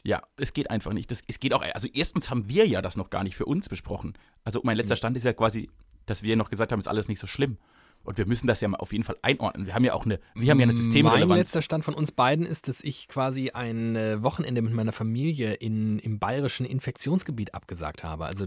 Ja, 0.05 0.23
es 0.37 0.53
geht 0.53 0.71
einfach 0.71 0.93
nicht. 0.93 1.11
Das, 1.11 1.23
es 1.27 1.41
geht 1.41 1.53
auch, 1.53 1.63
also 1.63 1.89
erstens 1.93 2.31
haben 2.31 2.49
wir 2.49 2.67
ja 2.67 2.83
das 2.83 2.97
noch 2.97 3.11
gar 3.11 3.25
nicht 3.25 3.37
für 3.37 3.47
uns 3.47 3.69
besprochen. 3.69 4.15
Also 4.45 4.61
mein 4.65 4.77
letzter 4.77 4.97
Stand 4.97 5.17
ist 5.17 5.25
ja 5.25 5.33
quasi, 5.33 5.69
dass 6.07 6.23
wir 6.23 6.37
noch 6.37 6.51
gesagt 6.51 6.73
haben, 6.73 6.79
ist 6.79 6.89
alles 6.89 7.09
nicht 7.09 7.21
so 7.21 7.27
schlimm. 7.27 7.59
Und 8.03 8.17
wir 8.19 8.27
müssen 8.27 8.47
das 8.47 8.61
ja 8.61 8.69
mal 8.69 8.79
auf 8.79 8.93
jeden 8.93 9.05
Fall 9.05 9.17
einordnen. 9.23 9.67
Wir 9.67 9.75
haben 9.75 9.85
ja 9.85 9.93
auch 9.93 10.07
eine, 10.07 10.19
wir 10.35 10.51
haben 10.51 10.59
ja 10.59 10.65
eine 10.65 10.73
Mein 10.73 10.83
Systemrelevanz. 10.83 11.39
letzter 11.39 11.63
Stand 11.63 11.85
von 11.85 11.95
uns 11.95 12.13
beiden 12.13 12.47
ist, 12.47 12.67
dass 12.67 12.81
ich 12.81 13.09
quasi 13.09 13.51
ein 13.51 13.95
äh, 13.95 14.23
Wochenende 14.23 14.63
mit 14.63 14.73
meiner 14.73 14.93
Familie 14.93 15.55
in, 15.55 15.99
im 15.99 16.19
bayerischen 16.19 16.65
Infektionsgebiet 16.65 17.55
abgesagt 17.55 18.03
habe. 18.03 18.25
Also 18.25 18.47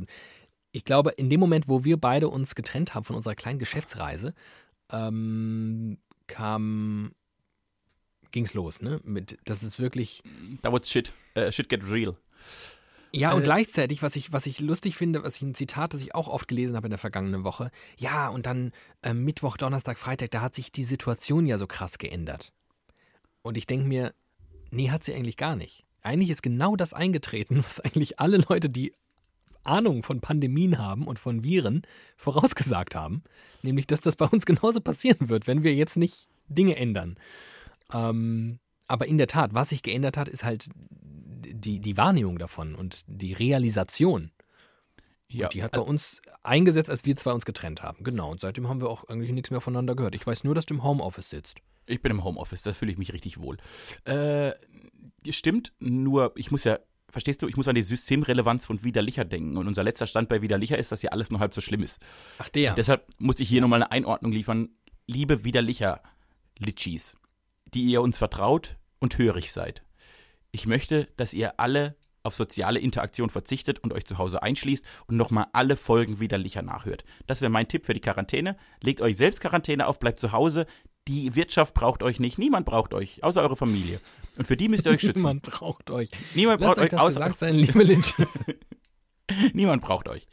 ich 0.72 0.86
glaube, 0.86 1.12
in 1.12 1.30
dem 1.30 1.40
Moment, 1.40 1.68
wo 1.68 1.84
wir 1.84 1.98
beide 1.98 2.30
uns 2.30 2.56
getrennt 2.56 2.96
haben 2.96 3.04
von 3.04 3.16
unserer 3.16 3.36
kleinen 3.36 3.60
Geschäftsreise, 3.60 4.34
ähm, 4.92 6.00
kam 6.28 7.14
ging's 8.32 8.56
los, 8.56 8.82
ne? 8.82 9.00
Mit, 9.04 9.38
das 9.46 9.62
ist 9.62 9.80
wirklich 9.80 10.24
Da 10.64 10.74
wird's 10.74 10.90
shit. 10.90 11.14
Äh, 11.36 11.52
shit 11.52 11.70
get 11.70 11.90
real. 11.90 12.18
Ja, 13.16 13.34
und 13.34 13.42
Äh, 13.42 13.46
gleichzeitig, 13.46 14.02
was 14.02 14.16
ich, 14.16 14.34
was 14.34 14.46
ich 14.48 14.60
lustig 14.60 14.98
finde, 14.98 15.24
was 15.24 15.38
ich 15.38 15.44
ein 15.44 15.54
Zitat, 15.54 15.94
das 15.94 16.02
ich 16.02 16.16
auch 16.16 16.28
oft 16.28 16.48
gelesen 16.48 16.76
habe 16.76 16.88
in 16.88 16.92
der 16.92 16.98
vergangenen 16.98 17.44
Woche, 17.44 17.70
ja, 17.98 18.28
und 18.28 18.46
dann 18.46 18.72
äh, 19.04 19.14
Mittwoch, 19.14 19.56
Donnerstag, 19.58 20.00
Freitag, 20.00 20.32
da 20.32 20.42
hat 20.42 20.56
sich 20.56 20.72
die 20.72 20.84
Situation 20.84 21.46
ja 21.46 21.58
so 21.58 21.68
krass 21.68 21.98
geändert. 22.00 22.52
Und 23.44 23.58
ich 23.58 23.68
denke 23.68 23.88
mir, 23.88 24.14
nee, 24.72 24.90
hat 24.90 25.04
sie 25.04 25.14
eigentlich 25.14 25.38
gar 25.38 25.56
nicht. 25.56 25.86
Eigentlich 26.02 26.32
ist 26.32 26.42
genau 26.42 26.76
das 26.76 26.94
eingetreten, 26.94 27.58
was 27.66 27.80
eigentlich 27.80 28.20
alle 28.20 28.38
Leute, 28.38 28.70
die 28.70 28.94
Ahnung 29.64 30.04
von 30.04 30.20
Pandemien 30.20 30.78
haben 30.78 31.08
und 31.08 31.20
von 31.20 31.44
Viren, 31.44 31.84
vorausgesagt 32.18 32.96
haben. 32.96 33.24
Nämlich, 33.62 33.88
dass 33.88 34.02
das 34.02 34.16
bei 34.16 34.26
uns 34.26 34.46
genauso 34.46 34.82
passieren 34.82 35.30
wird, 35.30 35.48
wenn 35.48 35.64
wir 35.64 35.74
jetzt 35.74 35.98
nicht 35.98 36.28
Dinge 36.48 36.76
ändern. 36.76 37.18
Ähm, 37.94 38.60
aber 38.88 39.08
in 39.08 39.18
der 39.18 39.28
Tat, 39.28 39.54
was 39.54 39.70
sich 39.70 39.84
geändert 39.84 40.18
hat, 40.18 40.28
ist 40.28 40.44
halt 40.44 40.70
die, 40.76 41.80
die 41.80 41.98
Wahrnehmung 41.98 42.38
davon 42.38 42.76
und 42.76 43.02
die 43.08 43.34
Realisation. 43.34 44.32
Ja, 45.30 45.48
Die 45.48 45.64
hat 45.64 45.72
bei 45.72 45.80
uns 45.80 46.22
eingesetzt, 46.44 46.90
als 46.90 47.06
wir 47.06 47.16
zwei 47.16 47.32
uns 47.32 47.46
getrennt 47.46 47.82
haben. 47.82 48.04
Genau. 48.04 48.30
Und 48.30 48.42
seitdem 48.42 48.68
haben 48.68 48.82
wir 48.82 48.90
auch 48.90 49.06
eigentlich 49.06 49.32
nichts 49.32 49.50
mehr 49.50 49.62
voneinander 49.62 49.96
gehört. 49.96 50.14
Ich 50.14 50.28
weiß 50.28 50.44
nur, 50.44 50.54
dass 50.54 50.66
du 50.66 50.76
im 50.76 50.84
Homeoffice 50.84 51.30
sitzt. 51.30 51.58
Ich 51.88 52.02
bin 52.02 52.12
im 52.12 52.24
Homeoffice, 52.24 52.62
da 52.62 52.74
fühle 52.74 52.92
ich 52.92 52.98
mich 52.98 53.14
richtig 53.14 53.40
wohl. 53.40 53.58
Äh, 54.06 54.52
stimmt, 55.30 55.74
nur 55.80 56.34
ich 56.36 56.52
muss 56.52 56.64
ja, 56.66 56.78
verstehst 57.10 57.42
du, 57.42 57.48
ich 57.48 57.58
muss 57.58 57.68
an 57.68 57.76
die 57.76 57.82
Systemrelevanz 57.82 58.66
von 58.66 58.84
Widerlicher 58.84 59.26
denken. 59.26 59.58
Und 59.58 59.68
unser 59.68 59.84
letzter 59.84 60.06
Stand 60.06 60.30
bei 60.30 60.42
Widerlicher 60.42 60.78
ist, 60.78 60.92
dass 60.92 61.02
ja 61.02 61.12
alles 61.12 61.32
nur 61.32 61.40
halb 61.40 61.54
so 61.54 61.62
schlimm 61.62 61.82
ist. 61.82 62.00
Ach, 62.38 62.50
der. 62.50 62.76
Deshalb 62.76 63.08
muss 63.18 63.40
ich 63.40 63.50
hier 63.50 63.62
nochmal 63.62 63.82
eine 63.82 63.92
Einordnung 63.92 64.32
liefern. 64.32 64.70
Liebe 65.08 65.44
Widerlicher 65.44 66.02
Litschis, 66.60 67.18
die 67.74 67.84
ihr 67.84 68.02
uns 68.02 68.18
vertraut 68.18 68.78
und 69.00 69.18
hörig 69.18 69.52
seid. 69.52 69.84
Ich 70.52 70.68
möchte, 70.68 71.08
dass 71.18 71.34
ihr 71.34 71.60
alle 71.60 71.96
auf 72.24 72.36
soziale 72.36 72.80
Interaktion 72.80 73.30
verzichtet 73.30 73.80
und 73.80 73.92
euch 73.92 74.06
zu 74.06 74.18
Hause 74.18 74.42
einschließt 74.42 74.86
und 75.08 75.18
nochmal 75.18 75.48
alle 75.52 75.76
Folgen 75.76 76.20
Widerlicher 76.20 76.62
nachhört. 76.62 77.04
Das 77.28 77.42
wäre 77.42 77.52
mein 77.52 77.68
Tipp 77.68 77.86
für 77.86 77.94
die 77.94 78.00
Quarantäne. 78.00 78.56
Legt 78.82 79.02
euch 79.02 79.18
selbst 79.18 79.42
Quarantäne 79.42 79.88
auf, 79.88 80.00
bleibt 80.00 80.20
zu 80.20 80.32
Hause. 80.32 80.66
Die 81.10 81.36
Wirtschaft 81.36 81.74
braucht 81.74 82.02
euch 82.02 82.22
nicht. 82.22 82.38
Niemand 82.38 82.66
braucht 82.66 82.94
euch, 82.94 83.24
außer 83.24 83.42
eure 83.42 83.58
Familie. 83.58 84.00
Und 84.38 84.48
für 84.48 84.56
die 84.56 84.70
müsst 84.70 84.86
ihr 84.86 84.94
euch 84.94 85.02
schützen. 85.02 85.20
Niemand 85.20 85.42
braucht 85.42 85.90
euch. 85.90 86.10
Niemand 86.34 86.62
Lasst 86.62 86.76
braucht 86.76 86.80
euch 86.80 86.84
euch, 86.86 86.90
das 86.92 87.02
außer 87.02 87.20
gesagt 87.20 87.40
sein, 87.40 87.56
liebe. 87.56 88.02
Niemand 89.54 89.82
braucht 89.82 90.08
euch. 90.08 90.28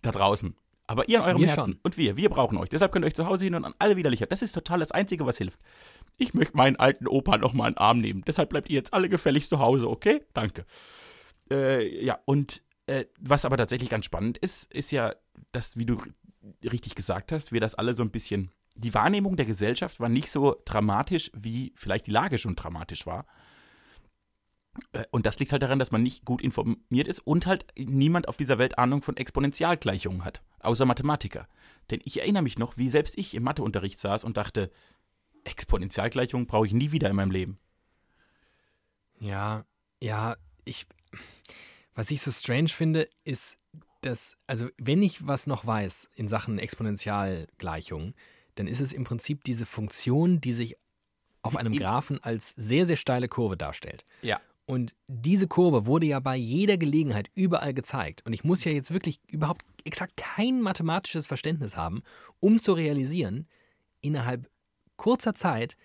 Da 0.00 0.12
draußen. 0.12 0.56
Aber 0.92 1.08
ihr 1.08 1.20
an 1.20 1.28
eurem 1.28 1.40
Wir 1.40 1.48
Herzen. 1.48 1.72
schon. 1.72 1.80
Und 1.82 1.96
wir, 1.96 2.16
wir 2.16 2.28
brauchen 2.28 2.58
euch. 2.58 2.68
Deshalb 2.68 2.92
könnt 2.92 3.04
ihr 3.04 3.08
euch 3.08 3.14
zu 3.14 3.26
Hause 3.26 3.46
hin 3.46 3.54
und 3.54 3.64
an 3.64 3.74
alle 3.78 3.96
widerlicher. 3.96 4.26
Das 4.26 4.42
ist 4.42 4.52
total 4.52 4.80
das 4.80 4.92
Einzige, 4.92 5.24
was 5.26 5.38
hilft. 5.38 5.58
Ich 6.18 6.34
möchte 6.34 6.56
meinen 6.56 6.76
alten 6.76 7.08
Opa 7.08 7.38
noch 7.38 7.54
mal 7.54 7.68
in 7.68 7.74
den 7.74 7.78
Arm 7.78 8.00
nehmen. 8.00 8.22
Deshalb 8.26 8.50
bleibt 8.50 8.68
ihr 8.68 8.76
jetzt 8.76 8.92
alle 8.92 9.08
gefälligst 9.08 9.48
zu 9.48 9.58
Hause, 9.58 9.88
okay? 9.88 10.22
Danke. 10.34 10.66
Äh, 11.50 12.04
ja, 12.04 12.18
und 12.26 12.62
äh, 12.86 13.06
was 13.18 13.44
aber 13.44 13.56
tatsächlich 13.56 13.88
ganz 13.88 14.04
spannend 14.04 14.38
ist, 14.38 14.72
ist 14.72 14.90
ja, 14.90 15.14
dass, 15.50 15.78
wie 15.78 15.86
du 15.86 16.00
richtig 16.62 16.94
gesagt 16.94 17.32
hast, 17.32 17.52
wir 17.52 17.60
das 17.60 17.74
alle 17.74 17.94
so 17.94 18.02
ein 18.02 18.10
bisschen. 18.10 18.50
Die 18.74 18.94
Wahrnehmung 18.94 19.36
der 19.36 19.46
Gesellschaft 19.46 20.00
war 20.00 20.08
nicht 20.08 20.30
so 20.30 20.56
dramatisch, 20.64 21.30
wie 21.34 21.72
vielleicht 21.76 22.06
die 22.06 22.10
Lage 22.10 22.38
schon 22.38 22.56
dramatisch 22.56 23.06
war. 23.06 23.26
Äh, 24.92 25.04
Und 25.10 25.26
das 25.26 25.38
liegt 25.38 25.52
halt 25.52 25.62
daran, 25.62 25.78
dass 25.78 25.90
man 25.92 26.02
nicht 26.02 26.24
gut 26.24 26.40
informiert 26.42 27.06
ist 27.06 27.20
und 27.20 27.46
halt 27.46 27.66
niemand 27.78 28.28
auf 28.28 28.36
dieser 28.36 28.58
Welt 28.58 28.78
Ahnung 28.78 29.02
von 29.02 29.16
Exponentialgleichungen 29.16 30.24
hat, 30.24 30.42
außer 30.60 30.86
Mathematiker. 30.86 31.48
Denn 31.90 32.00
ich 32.04 32.20
erinnere 32.20 32.42
mich 32.42 32.58
noch, 32.58 32.76
wie 32.76 32.88
selbst 32.88 33.18
ich 33.18 33.34
im 33.34 33.42
Matheunterricht 33.42 33.98
saß 33.98 34.24
und 34.24 34.36
dachte, 34.36 34.70
Exponentialgleichungen 35.44 36.46
brauche 36.46 36.66
ich 36.66 36.72
nie 36.72 36.92
wieder 36.92 37.10
in 37.10 37.16
meinem 37.16 37.30
Leben. 37.30 37.58
Ja, 39.18 39.64
ja, 40.00 40.36
ich. 40.64 40.86
Was 41.94 42.10
ich 42.10 42.22
so 42.22 42.30
strange 42.30 42.70
finde, 42.70 43.08
ist, 43.24 43.58
dass, 44.00 44.36
also, 44.46 44.68
wenn 44.78 45.02
ich 45.02 45.26
was 45.26 45.46
noch 45.46 45.66
weiß 45.66 46.08
in 46.14 46.26
Sachen 46.26 46.58
Exponentialgleichung, 46.58 48.14
dann 48.54 48.66
ist 48.66 48.80
es 48.80 48.92
im 48.92 49.04
Prinzip 49.04 49.44
diese 49.44 49.66
Funktion, 49.66 50.40
die 50.40 50.52
sich 50.52 50.76
auf 51.42 51.56
einem 51.56 51.76
Graphen 51.76 52.22
als 52.22 52.54
sehr, 52.56 52.86
sehr 52.86 52.96
steile 52.96 53.28
Kurve 53.28 53.56
darstellt. 53.56 54.04
Ja. 54.22 54.40
Und 54.72 54.94
diese 55.06 55.48
Kurve 55.48 55.84
wurde 55.84 56.06
ja 56.06 56.18
bei 56.18 56.34
jeder 56.34 56.78
Gelegenheit 56.78 57.28
überall 57.34 57.74
gezeigt. 57.74 58.24
Und 58.24 58.32
ich 58.32 58.42
muss 58.42 58.64
ja 58.64 58.72
jetzt 58.72 58.90
wirklich 58.90 59.20
überhaupt 59.26 59.66
exakt 59.84 60.16
kein 60.16 60.62
mathematisches 60.62 61.26
Verständnis 61.26 61.76
haben, 61.76 62.02
um 62.40 62.58
zu 62.58 62.72
realisieren, 62.72 63.46
innerhalb 64.00 64.48
kurzer 64.96 65.34
Zeit 65.34 65.76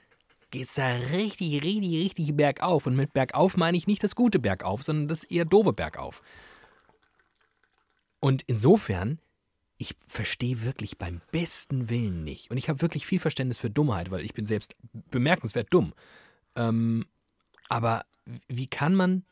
geht 0.52 0.68
es 0.68 0.76
da 0.76 0.88
richtig, 0.88 1.62
richtig, 1.64 1.96
richtig 1.96 2.38
bergauf. 2.38 2.88
Und 2.88 2.96
mit 2.96 3.12
bergauf 3.12 3.58
meine 3.58 3.76
ich 3.76 3.88
nicht 3.88 4.06
das 4.06 4.16
gute 4.16 4.40
Bergauf, 4.40 4.84
sondern 4.84 5.10
das 5.10 5.26
eher 5.26 5.44
doofe 5.44 5.74
Bergauf. 5.74 6.22
Und 8.22 8.44
insofern, 8.48 9.20
ich 9.78 9.98
verstehe 10.08 10.62
wirklich 10.62 10.98
beim 10.98 11.20
besten 11.34 11.90
Willen 11.90 12.24
nicht. 12.24 12.52
Und 12.52 12.56
ich 12.56 12.70
habe 12.70 12.82
wirklich 12.82 13.06
viel 13.06 13.20
Verständnis 13.20 13.58
für 13.58 13.70
Dummheit, 13.70 14.12
weil 14.12 14.24
ich 14.24 14.34
bin 14.34 14.46
selbst 14.46 14.78
bemerkenswert 15.12 15.68
dumm. 15.72 15.94
Ähm, 16.56 17.06
aber 17.68 18.06
wie 18.48 18.68
kann 18.68 18.96
man 18.96 19.26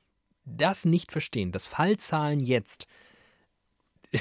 das 0.45 0.85
nicht 0.85 1.11
verstehen, 1.11 1.51
dass 1.51 1.65
Fallzahlen 1.65 2.39
jetzt 2.39 2.85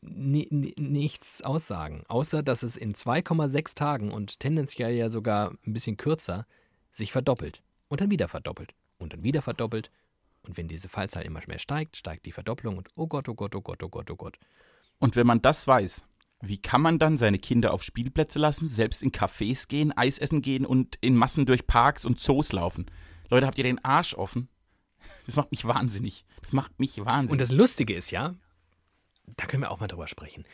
ni- 0.00 0.48
ni- 0.50 0.74
nichts 0.78 1.42
aussagen, 1.42 2.04
außer 2.08 2.42
dass 2.42 2.62
es 2.62 2.76
in 2.76 2.94
2,6 2.94 3.74
Tagen 3.74 4.10
und 4.12 4.40
tendenziell 4.40 4.94
ja 4.94 5.08
sogar 5.08 5.52
ein 5.66 5.72
bisschen 5.72 5.96
kürzer 5.96 6.46
sich 6.90 7.12
verdoppelt 7.12 7.62
und 7.88 8.00
dann 8.00 8.10
wieder 8.10 8.28
verdoppelt 8.28 8.74
und 8.98 9.12
dann 9.12 9.22
wieder 9.22 9.42
verdoppelt. 9.42 9.90
Und 10.46 10.56
wenn 10.58 10.68
diese 10.68 10.88
Fallzahl 10.90 11.24
immer 11.24 11.40
mehr 11.46 11.58
steigt, 11.58 11.96
steigt 11.96 12.26
die 12.26 12.32
Verdopplung 12.32 12.76
und 12.76 12.88
oh 12.96 13.06
Gott, 13.06 13.28
oh 13.28 13.34
Gott, 13.34 13.54
oh 13.54 13.62
Gott, 13.62 13.82
oh 13.82 13.88
Gott, 13.88 14.10
oh 14.10 14.16
Gott. 14.16 14.38
Und 14.98 15.16
wenn 15.16 15.26
man 15.26 15.40
das 15.40 15.66
weiß, 15.66 16.04
wie 16.42 16.58
kann 16.58 16.82
man 16.82 16.98
dann 16.98 17.16
seine 17.16 17.38
Kinder 17.38 17.72
auf 17.72 17.82
Spielplätze 17.82 18.38
lassen, 18.38 18.68
selbst 18.68 19.02
in 19.02 19.10
Cafés 19.10 19.66
gehen, 19.68 19.96
Eis 19.96 20.18
essen 20.18 20.42
gehen 20.42 20.66
und 20.66 20.98
in 21.00 21.16
Massen 21.16 21.46
durch 21.46 21.66
Parks 21.66 22.04
und 22.04 22.20
Zoos 22.20 22.52
laufen? 22.52 22.86
Leute, 23.30 23.46
habt 23.46 23.58
ihr 23.58 23.64
den 23.64 23.84
Arsch 23.84 24.14
offen? 24.14 24.48
Das 25.26 25.36
macht 25.36 25.50
mich 25.50 25.64
wahnsinnig. 25.64 26.26
Das 26.42 26.52
macht 26.52 26.78
mich 26.78 26.98
wahnsinnig. 26.98 27.32
Und 27.32 27.40
das 27.40 27.50
Lustige 27.50 27.94
ist 27.94 28.10
ja, 28.10 28.34
da 29.36 29.46
können 29.46 29.62
wir 29.62 29.70
auch 29.70 29.80
mal 29.80 29.86
drüber 29.86 30.06
sprechen. 30.06 30.44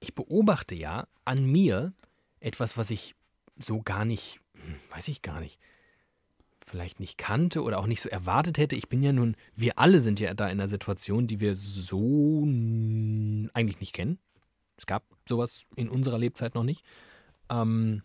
Ich 0.00 0.14
beobachte 0.14 0.74
ja 0.74 1.06
an 1.26 1.44
mir 1.44 1.92
etwas, 2.40 2.78
was 2.78 2.90
ich 2.90 3.14
so 3.58 3.82
gar 3.82 4.06
nicht, 4.06 4.40
hm, 4.54 4.76
weiß 4.90 5.08
ich 5.08 5.20
gar 5.20 5.40
nicht, 5.40 5.58
vielleicht 6.64 6.98
nicht 6.98 7.16
kannte 7.16 7.62
oder 7.62 7.78
auch 7.78 7.86
nicht 7.86 8.00
so 8.00 8.08
erwartet 8.08 8.58
hätte. 8.58 8.74
Ich 8.74 8.88
bin 8.88 9.02
ja 9.02 9.12
nun, 9.12 9.36
wir 9.54 9.78
alle 9.78 10.00
sind 10.00 10.18
ja 10.18 10.34
da 10.34 10.46
in 10.46 10.60
einer 10.60 10.68
Situation, 10.68 11.26
die 11.26 11.40
wir 11.40 11.54
so 11.54 12.42
eigentlich 13.54 13.80
nicht 13.80 13.92
kennen. 13.92 14.18
Es 14.76 14.86
gab 14.86 15.04
sowas 15.28 15.64
in 15.76 15.88
unserer 15.88 16.18
Lebzeit 16.18 16.54
noch 16.54 16.64
nicht. 16.64 16.84
Ähm, 17.50 18.02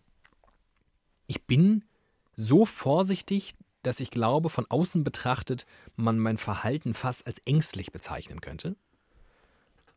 ich 1.26 1.44
bin 1.44 1.84
so 2.36 2.64
vorsichtig, 2.64 3.54
dass 3.82 4.00
ich 4.00 4.10
glaube, 4.10 4.50
von 4.50 4.66
außen 4.68 5.04
betrachtet, 5.04 5.66
man 5.96 6.18
mein 6.18 6.38
Verhalten 6.38 6.94
fast 6.94 7.26
als 7.26 7.40
ängstlich 7.44 7.92
bezeichnen 7.92 8.40
könnte. 8.40 8.76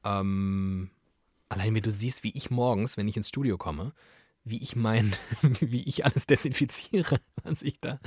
Ähm, 0.03 0.89
allein 1.49 1.73
wenn 1.75 1.83
du 1.83 1.91
siehst, 1.91 2.23
wie 2.23 2.35
ich 2.35 2.49
morgens, 2.49 2.97
wenn 2.97 3.07
ich 3.07 3.17
ins 3.17 3.29
Studio 3.29 3.57
komme, 3.57 3.91
wie 4.45 4.61
ich 4.61 4.75
mein, 4.75 5.11
wie 5.59 5.83
ich 5.83 6.05
alles 6.05 6.27
desinfiziere, 6.27 7.19
was 7.43 7.63
ich 7.63 7.79
da. 7.81 7.99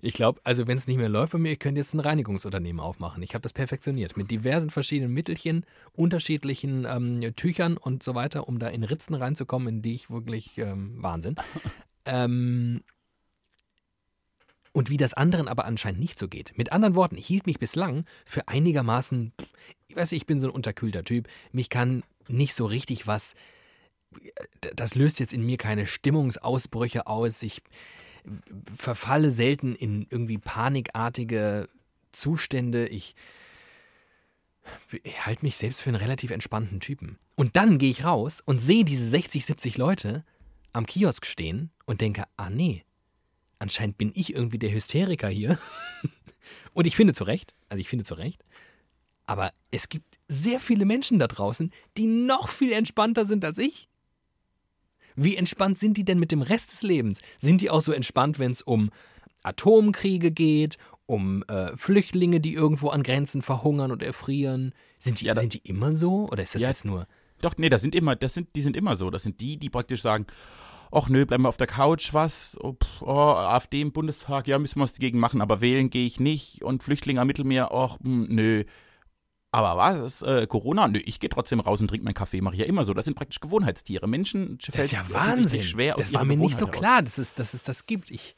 Ich 0.00 0.14
glaube, 0.14 0.40
also 0.42 0.66
wenn 0.66 0.78
es 0.78 0.86
nicht 0.86 0.96
mehr 0.96 1.10
läuft 1.10 1.34
bei 1.34 1.38
mir, 1.38 1.52
ich 1.52 1.58
könnte 1.58 1.80
jetzt 1.80 1.94
ein 1.94 2.00
Reinigungsunternehmen 2.00 2.80
aufmachen. 2.80 3.22
Ich 3.22 3.34
habe 3.34 3.42
das 3.42 3.52
perfektioniert 3.52 4.16
mit 4.16 4.30
diversen 4.30 4.70
verschiedenen 4.70 5.12
Mittelchen, 5.12 5.66
unterschiedlichen 5.92 6.86
ähm, 6.88 7.36
Tüchern 7.36 7.76
und 7.76 8.02
so 8.02 8.14
weiter, 8.14 8.48
um 8.48 8.58
da 8.58 8.68
in 8.68 8.82
Ritzen 8.82 9.14
reinzukommen, 9.14 9.68
in 9.68 9.82
die 9.82 9.94
ich 9.94 10.10
wirklich 10.10 10.58
ähm, 10.58 11.02
Wahnsinn. 11.02 11.36
ähm, 12.06 12.82
und 14.74 14.90
wie 14.90 14.98
das 14.98 15.14
anderen 15.14 15.48
aber 15.48 15.64
anscheinend 15.64 16.00
nicht 16.00 16.18
so 16.18 16.28
geht. 16.28 16.52
Mit 16.58 16.72
anderen 16.72 16.94
Worten, 16.94 17.16
ich 17.16 17.26
hielt 17.26 17.46
mich 17.46 17.58
bislang 17.58 18.04
für 18.26 18.48
einigermaßen, 18.48 19.32
ich 19.86 19.96
weiß, 19.96 20.12
ich 20.12 20.26
bin 20.26 20.38
so 20.38 20.48
ein 20.48 20.54
unterkühlter 20.54 21.04
Typ, 21.04 21.28
mich 21.52 21.70
kann 21.70 22.02
nicht 22.28 22.54
so 22.54 22.66
richtig 22.66 23.06
was 23.06 23.34
das 24.76 24.94
löst 24.94 25.20
jetzt 25.20 25.32
in 25.32 25.44
mir 25.44 25.56
keine 25.56 25.86
Stimmungsausbrüche 25.86 27.06
aus. 27.06 27.42
Ich 27.42 27.62
verfalle 28.76 29.30
selten 29.30 29.74
in 29.74 30.06
irgendwie 30.10 30.38
panikartige 30.38 31.68
Zustände. 32.12 32.86
Ich, 32.86 33.14
ich 35.02 35.26
halte 35.26 35.44
mich 35.44 35.56
selbst 35.56 35.82
für 35.82 35.90
einen 35.90 35.96
relativ 35.96 36.30
entspannten 36.30 36.80
Typen. 36.80 37.18
Und 37.34 37.56
dann 37.56 37.78
gehe 37.78 37.90
ich 37.90 38.04
raus 38.04 38.40
und 38.44 38.60
sehe 38.60 38.84
diese 38.84 39.06
60, 39.06 39.44
70 39.44 39.76
Leute 39.76 40.24
am 40.72 40.86
Kiosk 40.86 41.26
stehen 41.26 41.70
und 41.84 42.00
denke, 42.00 42.24
ah 42.36 42.50
nee, 42.50 42.84
anscheinend 43.64 43.96
bin 43.96 44.12
ich 44.14 44.34
irgendwie 44.34 44.58
der 44.58 44.72
Hysteriker 44.72 45.28
hier. 45.28 45.58
und 46.74 46.86
ich 46.86 46.96
finde 46.96 47.14
zu 47.14 47.24
Recht, 47.24 47.54
also 47.70 47.80
ich 47.80 47.88
finde 47.88 48.04
zu 48.04 48.12
Recht, 48.14 48.44
aber 49.26 49.52
es 49.70 49.88
gibt 49.88 50.18
sehr 50.28 50.60
viele 50.60 50.84
Menschen 50.84 51.18
da 51.18 51.26
draußen, 51.26 51.72
die 51.96 52.06
noch 52.06 52.50
viel 52.50 52.72
entspannter 52.72 53.24
sind 53.24 53.42
als 53.42 53.56
ich. 53.56 53.88
Wie 55.16 55.36
entspannt 55.36 55.78
sind 55.78 55.96
die 55.96 56.04
denn 56.04 56.18
mit 56.18 56.30
dem 56.30 56.42
Rest 56.42 56.72
des 56.72 56.82
Lebens? 56.82 57.22
Sind 57.38 57.62
die 57.62 57.70
auch 57.70 57.80
so 57.80 57.92
entspannt, 57.92 58.38
wenn 58.38 58.52
es 58.52 58.60
um 58.60 58.90
Atomkriege 59.44 60.30
geht, 60.30 60.76
um 61.06 61.42
äh, 61.44 61.74
Flüchtlinge, 61.74 62.40
die 62.40 62.52
irgendwo 62.52 62.90
an 62.90 63.02
Grenzen 63.02 63.40
verhungern 63.40 63.92
und 63.92 64.02
erfrieren? 64.02 64.74
Sind 64.98 65.22
die, 65.22 65.26
ja, 65.26 65.34
sind 65.36 65.54
die 65.54 65.62
immer 65.66 65.94
so? 65.94 66.28
Oder 66.28 66.42
ist 66.42 66.54
das 66.54 66.60
ja, 66.60 66.68
jetzt 66.68 66.84
nur. 66.84 67.06
Doch, 67.40 67.56
nee, 67.56 67.70
das 67.70 67.80
sind 67.80 67.94
immer, 67.94 68.14
das 68.14 68.34
sind, 68.34 68.54
die 68.56 68.62
sind 68.62 68.76
immer 68.76 68.96
so. 68.96 69.08
Das 69.08 69.22
sind 69.22 69.40
die, 69.40 69.56
die 69.56 69.70
praktisch 69.70 70.02
sagen, 70.02 70.26
ach 70.94 71.08
nö, 71.08 71.26
bleiben 71.26 71.44
wir 71.44 71.48
auf 71.48 71.56
der 71.56 71.66
Couch, 71.66 72.14
was? 72.14 72.56
Oh, 72.60 72.72
pff, 72.72 73.02
oh, 73.02 73.34
AfD 73.34 73.80
im 73.80 73.92
Bundestag, 73.92 74.46
ja, 74.46 74.58
müssen 74.58 74.78
wir 74.78 74.84
was 74.84 74.94
dagegen 74.94 75.18
machen, 75.18 75.40
aber 75.40 75.60
wählen 75.60 75.90
gehe 75.90 76.06
ich 76.06 76.20
nicht. 76.20 76.62
Und 76.62 76.82
Flüchtlinge 76.82 77.20
am 77.20 77.26
Mittelmeer, 77.26 77.72
ach, 77.72 77.98
hm, 78.02 78.26
nö. 78.28 78.64
Aber 79.50 79.76
was? 79.76 80.22
Äh, 80.22 80.46
Corona? 80.48 80.88
Nö, 80.88 80.98
ich 81.04 81.20
gehe 81.20 81.30
trotzdem 81.30 81.60
raus 81.60 81.80
und 81.80 81.88
trinke 81.88 82.04
meinen 82.04 82.14
Kaffee, 82.14 82.40
mache 82.40 82.54
ich 82.54 82.60
ja 82.60 82.66
immer 82.66 82.82
so. 82.84 82.92
Das 82.92 83.04
sind 83.04 83.14
praktisch 83.14 83.38
Gewohnheitstiere. 83.40 84.08
Menschen 84.08 84.58
fällt 84.60 84.78
das 84.78 84.86
ist 84.86 84.92
ja 84.92 85.04
Wahnsinn. 85.10 85.62
schwer 85.62 85.94
Das 85.96 86.12
war 86.12 86.24
mir 86.24 86.36
nicht 86.36 86.58
so 86.58 86.66
klar, 86.66 87.02
dass 87.02 87.18
es, 87.18 87.34
dass 87.34 87.54
es 87.54 87.62
das 87.62 87.86
gibt. 87.86 88.10
Ich, 88.10 88.34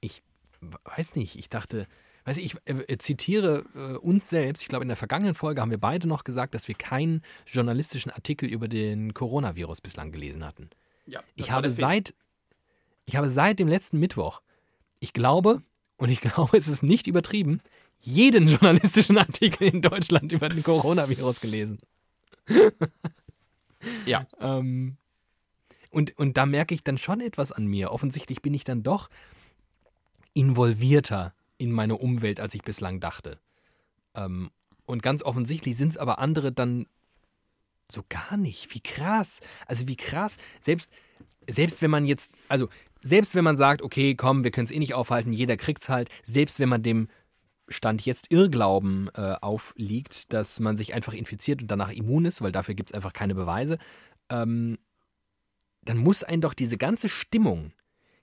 ich 0.00 0.22
weiß 0.60 1.14
nicht, 1.14 1.38
ich 1.38 1.48
dachte, 1.48 1.86
weiß 2.26 2.36
ich, 2.36 2.54
ich 2.66 2.90
äh, 2.90 2.98
zitiere 2.98 3.64
äh, 3.74 3.96
uns 3.96 4.28
selbst. 4.28 4.60
Ich 4.60 4.68
glaube, 4.68 4.84
in 4.84 4.88
der 4.88 4.98
vergangenen 4.98 5.34
Folge 5.34 5.62
haben 5.62 5.70
wir 5.70 5.78
beide 5.78 6.06
noch 6.06 6.24
gesagt, 6.24 6.54
dass 6.54 6.68
wir 6.68 6.74
keinen 6.74 7.22
journalistischen 7.46 8.12
Artikel 8.12 8.46
über 8.46 8.68
den 8.68 9.14
Coronavirus 9.14 9.80
bislang 9.80 10.12
gelesen 10.12 10.44
hatten. 10.44 10.68
Ja, 11.08 11.22
ich 11.36 11.50
habe 11.50 11.70
seit, 11.70 12.14
ich 13.06 13.16
habe 13.16 13.30
seit 13.30 13.58
dem 13.58 13.68
letzten 13.68 13.98
Mittwoch, 13.98 14.42
ich 15.00 15.12
glaube, 15.12 15.62
und 15.96 16.10
ich 16.10 16.20
glaube, 16.22 16.56
es 16.56 16.68
ist 16.68 16.82
nicht 16.82 17.06
übertrieben, 17.06 17.60
jeden 18.00 18.46
journalistischen 18.48 19.18
Artikel 19.18 19.68
in 19.68 19.82
Deutschland 19.82 20.32
über 20.32 20.48
den 20.48 20.62
Coronavirus 20.62 21.40
gelesen. 21.40 21.80
ja. 24.06 24.26
ähm, 24.40 24.96
und, 25.90 26.16
und 26.18 26.36
da 26.36 26.44
merke 26.44 26.74
ich 26.74 26.84
dann 26.84 26.98
schon 26.98 27.20
etwas 27.20 27.50
an 27.50 27.66
mir. 27.66 27.90
Offensichtlich 27.90 28.42
bin 28.42 28.52
ich 28.52 28.64
dann 28.64 28.82
doch 28.82 29.08
involvierter 30.34 31.32
in 31.56 31.72
meine 31.72 31.96
Umwelt, 31.96 32.40
als 32.40 32.54
ich 32.54 32.62
bislang 32.62 33.00
dachte. 33.00 33.40
Ähm, 34.14 34.50
und 34.84 35.02
ganz 35.02 35.22
offensichtlich 35.22 35.76
sind 35.78 35.90
es 35.90 35.96
aber 35.96 36.18
andere 36.18 36.52
dann 36.52 36.86
so 37.90 38.04
gar 38.08 38.36
nicht. 38.36 38.74
Wie 38.74 38.80
krass. 38.80 39.40
Also 39.66 39.88
wie 39.88 39.96
krass. 39.96 40.36
Selbst, 40.60 40.90
selbst 41.48 41.82
wenn 41.82 41.90
man 41.90 42.06
jetzt, 42.06 42.32
also 42.48 42.68
selbst 43.00 43.34
wenn 43.34 43.44
man 43.44 43.56
sagt, 43.56 43.82
okay, 43.82 44.14
komm, 44.14 44.44
wir 44.44 44.50
können 44.50 44.66
es 44.66 44.70
eh 44.70 44.78
nicht 44.78 44.94
aufhalten, 44.94 45.32
jeder 45.32 45.56
kriegt 45.56 45.82
es 45.82 45.88
halt, 45.88 46.08
selbst 46.24 46.60
wenn 46.60 46.68
man 46.68 46.82
dem 46.82 47.08
Stand 47.68 48.04
jetzt 48.04 48.32
Irrglauben 48.32 49.10
äh, 49.14 49.34
aufliegt, 49.40 50.32
dass 50.32 50.58
man 50.58 50.76
sich 50.76 50.94
einfach 50.94 51.12
infiziert 51.12 51.62
und 51.62 51.70
danach 51.70 51.90
immun 51.90 52.24
ist, 52.24 52.40
weil 52.42 52.52
dafür 52.52 52.74
gibt 52.74 52.90
es 52.90 52.94
einfach 52.94 53.12
keine 53.12 53.34
Beweise, 53.34 53.78
ähm, 54.30 54.78
dann 55.82 55.98
muss 55.98 56.22
einen 56.22 56.42
doch 56.42 56.54
diese 56.54 56.78
ganze 56.78 57.08
Stimmung, 57.08 57.72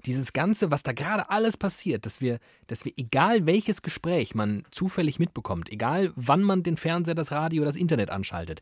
dieses 0.06 0.34
Ganze, 0.34 0.72
was 0.72 0.84
da 0.84 0.94
gerade 0.94 1.30
alles 1.30 1.58
passiert, 1.58 2.06
dass 2.06 2.22
wir, 2.22 2.40
dass 2.68 2.86
wir, 2.86 2.94
egal 2.98 3.46
welches 3.46 3.82
Gespräch 3.82 4.36
man 4.36 4.64
zufällig 4.72 5.20
mitbekommt, 5.20 5.72
egal 5.72 6.12
wann 6.16 6.44
man 6.44 6.64
den 6.64 6.78
Fernseher, 6.78 7.16
das 7.16 7.32
Radio, 7.32 7.66
das 7.66 7.76
Internet 7.76 8.12
anschaltet, 8.12 8.62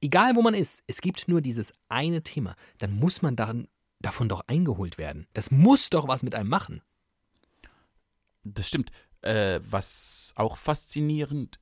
egal 0.00 0.36
wo 0.36 0.42
man 0.42 0.54
ist, 0.54 0.82
es 0.86 1.00
gibt 1.00 1.28
nur 1.28 1.40
dieses 1.40 1.72
eine 1.88 2.22
Thema, 2.22 2.56
dann 2.78 2.92
muss 2.92 3.22
man 3.22 3.36
dann, 3.36 3.68
davon 4.00 4.28
doch 4.28 4.42
eingeholt 4.46 4.98
werden. 4.98 5.26
Das 5.32 5.50
muss 5.50 5.90
doch 5.90 6.06
was 6.06 6.22
mit 6.22 6.34
einem 6.34 6.50
machen. 6.50 6.82
Das 8.44 8.68
stimmt. 8.68 8.90
Äh, 9.22 9.60
was 9.68 10.32
auch 10.36 10.56
faszinierend 10.56 11.58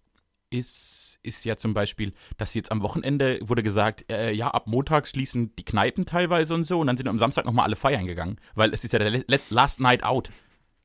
ist, 0.50 1.18
ist 1.22 1.44
ja 1.44 1.56
zum 1.56 1.74
Beispiel, 1.74 2.12
dass 2.36 2.54
jetzt 2.54 2.70
am 2.70 2.82
Wochenende 2.82 3.38
wurde 3.42 3.62
gesagt, 3.62 4.10
äh, 4.10 4.32
ja, 4.32 4.50
ab 4.50 4.66
Montag 4.66 5.08
schließen 5.08 5.54
die 5.56 5.64
Kneipen 5.64 6.04
teilweise 6.04 6.54
und 6.54 6.64
so 6.64 6.80
und 6.80 6.86
dann 6.86 6.96
sind 6.96 7.08
am 7.08 7.18
Samstag 7.18 7.44
nochmal 7.44 7.64
alle 7.64 7.76
feiern 7.76 8.06
gegangen, 8.06 8.36
weil 8.54 8.74
es 8.74 8.84
ist 8.84 8.92
ja 8.92 8.98
der 8.98 9.24
Last 9.50 9.80
Night 9.80 10.04
Out. 10.04 10.30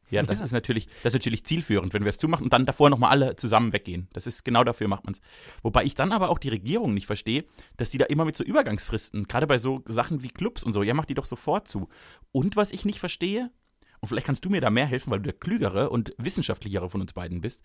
Ja, 0.10 0.24
das 0.24 0.40
ja. 0.40 0.46
ist 0.46 0.52
natürlich, 0.52 0.88
das 1.04 1.14
ist 1.14 1.14
natürlich 1.14 1.46
zielführend, 1.46 1.94
wenn 1.94 2.04
wir 2.04 2.10
es 2.10 2.18
zumachen 2.18 2.44
und 2.44 2.54
dann 2.54 2.66
davor 2.66 2.90
nochmal 2.90 3.12
alle 3.12 3.36
zusammen 3.36 3.74
weggehen. 3.74 4.08
Das 4.14 4.28
ist 4.28 4.44
genau 4.44 4.64
dafür 4.64 4.88
macht 4.88 5.06
man 5.06 5.14
es. 5.14 5.22
Wobei 5.62 5.84
ich 5.84 5.96
dann 5.96 6.12
aber 6.12 6.30
auch 6.30 6.40
die 6.40 6.50
Regierung 6.50 6.94
nicht 6.94 7.06
verstehe, 7.06 7.46
dass 7.78 7.90
die 7.90 7.98
da 7.98 8.06
immer 8.06 8.26
mit 8.26 8.36
so 8.36 8.44
Übergangsfristen, 8.44 9.28
gerade 9.28 9.48
bei 9.48 9.58
so 9.58 9.84
Sachen 9.86 10.24
wie 10.24 10.30
Clubs 10.30 10.64
und 10.64 10.74
so, 10.74 10.84
ja, 10.84 10.94
macht 10.94 11.10
die 11.10 11.14
doch 11.14 11.26
sofort 11.26 11.68
zu. 11.68 11.90
Und 12.32 12.56
was 12.56 12.72
ich 12.72 12.86
nicht 12.86 13.00
verstehe, 13.00 13.52
und 14.00 14.08
vielleicht 14.08 14.26
kannst 14.26 14.46
du 14.46 14.50
mir 14.50 14.62
da 14.62 14.70
mehr 14.70 14.86
helfen, 14.86 15.12
weil 15.12 15.20
du 15.20 15.24
der 15.24 15.34
klügere 15.34 15.90
und 15.90 16.14
wissenschaftlichere 16.18 16.90
von 16.90 17.02
uns 17.02 17.14
beiden 17.14 17.42
bist, 17.42 17.62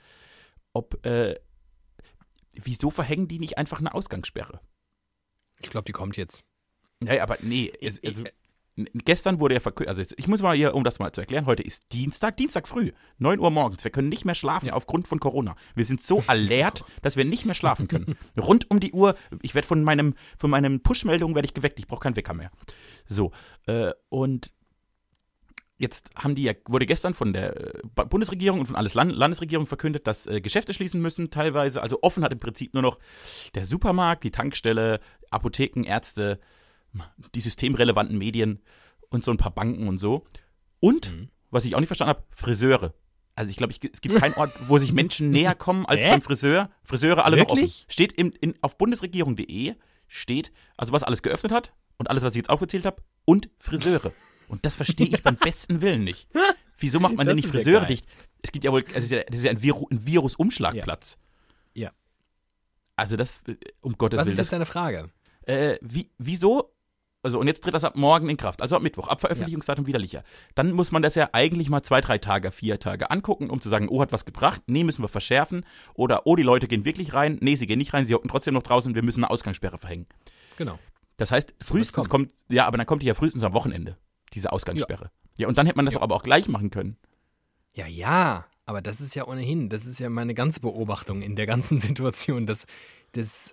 ob, 0.72 1.04
äh, 1.07 1.37
wieso 2.54 2.90
verhängen 2.90 3.28
die 3.28 3.38
nicht 3.38 3.57
einfach 3.59 3.78
eine 3.78 3.94
Ausgangssperre? 3.94 4.61
Ich 5.61 5.70
glaube, 5.70 5.85
die 5.85 5.92
kommt 5.92 6.16
jetzt. 6.16 6.44
Nee, 7.00 7.20
aber 7.20 7.38
nee, 7.40 7.72
also, 8.04 8.24
gestern 8.76 9.38
wurde 9.40 9.54
ja 9.54 9.60
verkündet, 9.60 9.96
also 9.96 10.14
ich 10.16 10.26
muss 10.26 10.42
mal 10.42 10.56
hier, 10.56 10.74
um 10.74 10.84
das 10.84 10.98
mal 10.98 11.12
zu 11.12 11.20
erklären, 11.20 11.46
heute 11.46 11.62
ist 11.62 11.92
Dienstag, 11.92 12.37
Dienstag 12.37 12.66
früh, 12.66 12.90
9 13.18 13.38
Uhr 13.38 13.50
morgens. 13.50 13.84
Wir 13.84 13.90
können 13.90 14.08
nicht 14.08 14.24
mehr 14.24 14.34
schlafen 14.34 14.66
ja. 14.66 14.72
aufgrund 14.72 15.06
von 15.06 15.20
Corona. 15.20 15.54
Wir 15.74 15.84
sind 15.84 16.02
so 16.02 16.24
alert, 16.26 16.84
dass 17.02 17.16
wir 17.16 17.24
nicht 17.24 17.44
mehr 17.44 17.54
schlafen 17.54 17.88
können. 17.88 18.16
Rund 18.38 18.70
um 18.70 18.80
die 18.80 18.92
Uhr, 18.92 19.16
ich 19.42 19.54
werde 19.54 19.68
von 19.68 19.84
meinem, 19.84 20.14
von 20.37 20.50
meinen 20.50 20.82
Push-Meldungen 20.82 21.34
werde 21.34 21.46
ich 21.46 21.54
geweckt, 21.54 21.78
ich 21.78 21.87
brauche 21.87 22.00
keinen 22.00 22.16
Wecker 22.16 22.34
mehr. 22.34 22.50
So, 23.06 23.32
äh, 23.66 23.92
und 24.08 24.52
Jetzt 25.76 26.10
haben 26.14 26.37
die 26.37 26.44
ja, 26.44 26.52
wurde 26.68 26.87
gestern 26.87 27.14
von 27.14 27.32
der 27.32 27.56
äh, 27.56 27.82
Bundesregierung 28.08 28.60
und 28.60 28.66
von 28.66 28.76
alles 28.76 28.94
Land 28.94 29.10
Landesregierung 29.10 29.66
verkündet, 29.66 30.06
dass 30.06 30.28
äh, 30.28 30.40
Geschäfte 30.40 30.72
schließen 30.72 31.00
müssen, 31.00 31.30
teilweise. 31.30 31.82
Also 31.82 31.98
offen 32.02 32.22
hat 32.22 32.32
im 32.32 32.38
Prinzip 32.38 32.74
nur 32.74 32.82
noch 32.82 33.00
der 33.56 33.64
Supermarkt, 33.64 34.22
die 34.22 34.30
Tankstelle, 34.30 35.00
Apotheken, 35.30 35.82
Ärzte, 35.82 36.38
die 37.35 37.40
systemrelevanten 37.40 38.16
Medien 38.16 38.61
und 39.11 39.24
so 39.24 39.30
ein 39.30 39.37
paar 39.37 39.54
Banken 39.54 39.88
und 39.88 39.98
so. 39.98 40.24
Und, 40.80 41.12
mhm. 41.12 41.28
was 41.50 41.64
ich 41.64 41.74
auch 41.74 41.80
nicht 41.80 41.88
verstanden 41.88 42.16
habe, 42.16 42.24
Friseure. 42.30 42.94
Also 43.37 43.50
ich 43.50 43.57
glaube, 43.57 43.72
es 43.72 44.00
gibt 44.00 44.14
keinen 44.16 44.35
Ort, 44.35 44.52
wo 44.68 44.78
sich 44.78 44.92
Menschen 44.92 45.30
näher 45.33 45.54
kommen 45.54 45.87
als 45.87 46.04
beim 46.04 46.22
Friseur. 46.22 46.70
Friseure 46.85 47.24
alle 47.24 47.37
Wirklich? 47.37 47.61
noch 47.61 47.64
offen. 47.64 47.85
Steht 47.88 48.12
im, 48.12 48.33
in, 48.40 48.54
auf 48.61 48.78
bundesregierung.de 48.78 49.74
steht, 50.07 50.52
also 50.76 50.92
was 50.92 51.02
alles 51.02 51.22
geöffnet 51.22 51.52
hat 51.52 51.72
und 51.96 52.11
alles, 52.11 52.22
was 52.22 52.30
ich 52.30 52.37
jetzt 52.37 52.50
aufgezählt 52.50 52.85
habe, 52.85 53.02
und 53.24 53.48
Friseure. 53.59 54.12
Und 54.48 54.64
das 54.66 54.74
verstehe 54.74 55.07
ich 55.12 55.22
beim 55.22 55.37
besten 55.37 55.80
Willen 55.80 56.04
nicht. 56.04 56.28
Wieso 56.78 57.00
macht 57.00 57.16
man 57.16 57.26
das 57.26 57.33
denn 57.33 57.37
nicht 57.37 57.48
Friseure 57.48 57.83
ja 57.83 57.88
dicht? 57.88 58.07
Es 58.42 58.52
gibt 58.52 58.64
ja 58.64 58.72
wohl, 58.72 58.85
es 58.94 59.04
ist 59.04 59.11
ja, 59.11 59.22
das 59.24 59.37
ist 59.38 59.44
ja 59.44 59.50
ein, 59.50 59.62
Viru, 59.62 59.87
ein 59.90 60.07
Virusumschlagplatz. 60.07 61.16
Ja. 61.74 61.87
ja. 61.87 61.92
Also 62.94 63.16
das, 63.16 63.38
äh, 63.48 63.57
um 63.80 63.96
Gottes 63.96 64.18
Was 64.18 64.26
Willen. 64.26 64.37
Was 64.37 64.40
ist 64.40 64.46
jetzt 64.46 64.52
deine 64.52 64.66
Frage? 64.66 65.11
Äh, 65.42 65.78
wie, 65.80 66.11
wieso 66.18 66.73
also 67.24 67.38
und 67.38 67.46
jetzt 67.46 67.64
tritt 67.64 67.74
das 67.74 67.84
ab 67.84 67.96
morgen 67.96 68.28
in 68.28 68.37
Kraft, 68.37 68.62
also 68.62 68.76
ab 68.76 68.82
Mittwoch, 68.82 69.08
ab 69.08 69.20
Veröffentlichungsdatum 69.20 69.84
ja. 69.84 69.88
widerlicher. 69.88 70.24
Dann 70.54 70.72
muss 70.72 70.92
man 70.92 71.02
das 71.02 71.14
ja 71.14 71.30
eigentlich 71.32 71.68
mal 71.68 71.82
zwei, 71.82 72.00
drei 72.00 72.18
Tage, 72.18 72.52
vier 72.52 72.78
Tage 72.78 73.10
angucken, 73.10 73.50
um 73.50 73.60
zu 73.60 73.68
sagen, 73.68 73.88
oh, 73.88 74.00
hat 74.00 74.12
was 74.12 74.24
gebracht, 74.24 74.62
nee, 74.66 74.84
müssen 74.84 75.02
wir 75.02 75.08
verschärfen. 75.08 75.64
Oder 75.94 76.26
oh, 76.26 76.37
die 76.37 76.42
Leute 76.42 76.68
gehen 76.68 76.84
wirklich 76.84 77.14
rein, 77.14 77.38
nee, 77.40 77.56
sie 77.56 77.66
gehen 77.66 77.78
nicht 77.78 77.94
rein, 77.94 78.04
sie 78.04 78.14
hocken 78.14 78.28
trotzdem 78.28 78.54
noch 78.54 78.62
draußen, 78.62 78.94
wir 78.94 79.02
müssen 79.02 79.24
eine 79.24 79.30
Ausgangssperre 79.30 79.78
verhängen. 79.78 80.06
Genau. 80.56 80.78
Das 81.16 81.32
heißt, 81.32 81.54
frühestens 81.60 82.08
kommt, 82.08 82.32
ja, 82.48 82.66
aber 82.66 82.76
dann 82.76 82.87
kommt 82.87 83.02
die 83.02 83.06
ja 83.06 83.14
frühestens 83.14 83.44
am 83.44 83.52
Wochenende 83.52 83.96
diese 84.34 84.52
Ausgangssperre. 84.52 85.04
Ja, 85.04 85.42
ja 85.42 85.48
und 85.48 85.56
dann 85.58 85.66
hätte 85.66 85.76
man 85.76 85.87
das 85.87 85.94
ja. 85.94 86.02
aber 86.02 86.14
auch 86.14 86.22
gleich 86.22 86.48
machen 86.48 86.70
können. 86.70 86.96
Ja, 87.72 87.87
ja, 87.87 88.46
aber 88.66 88.82
das 88.82 89.00
ist 89.00 89.14
ja 89.14 89.26
ohnehin, 89.26 89.68
das 89.68 89.87
ist 89.87 89.98
ja 89.98 90.08
meine 90.08 90.34
ganze 90.34 90.60
Beobachtung 90.60 91.22
in 91.22 91.37
der 91.37 91.46
ganzen 91.46 91.80
Situation, 91.80 92.46
dass, 92.46 92.66
dass 93.12 93.52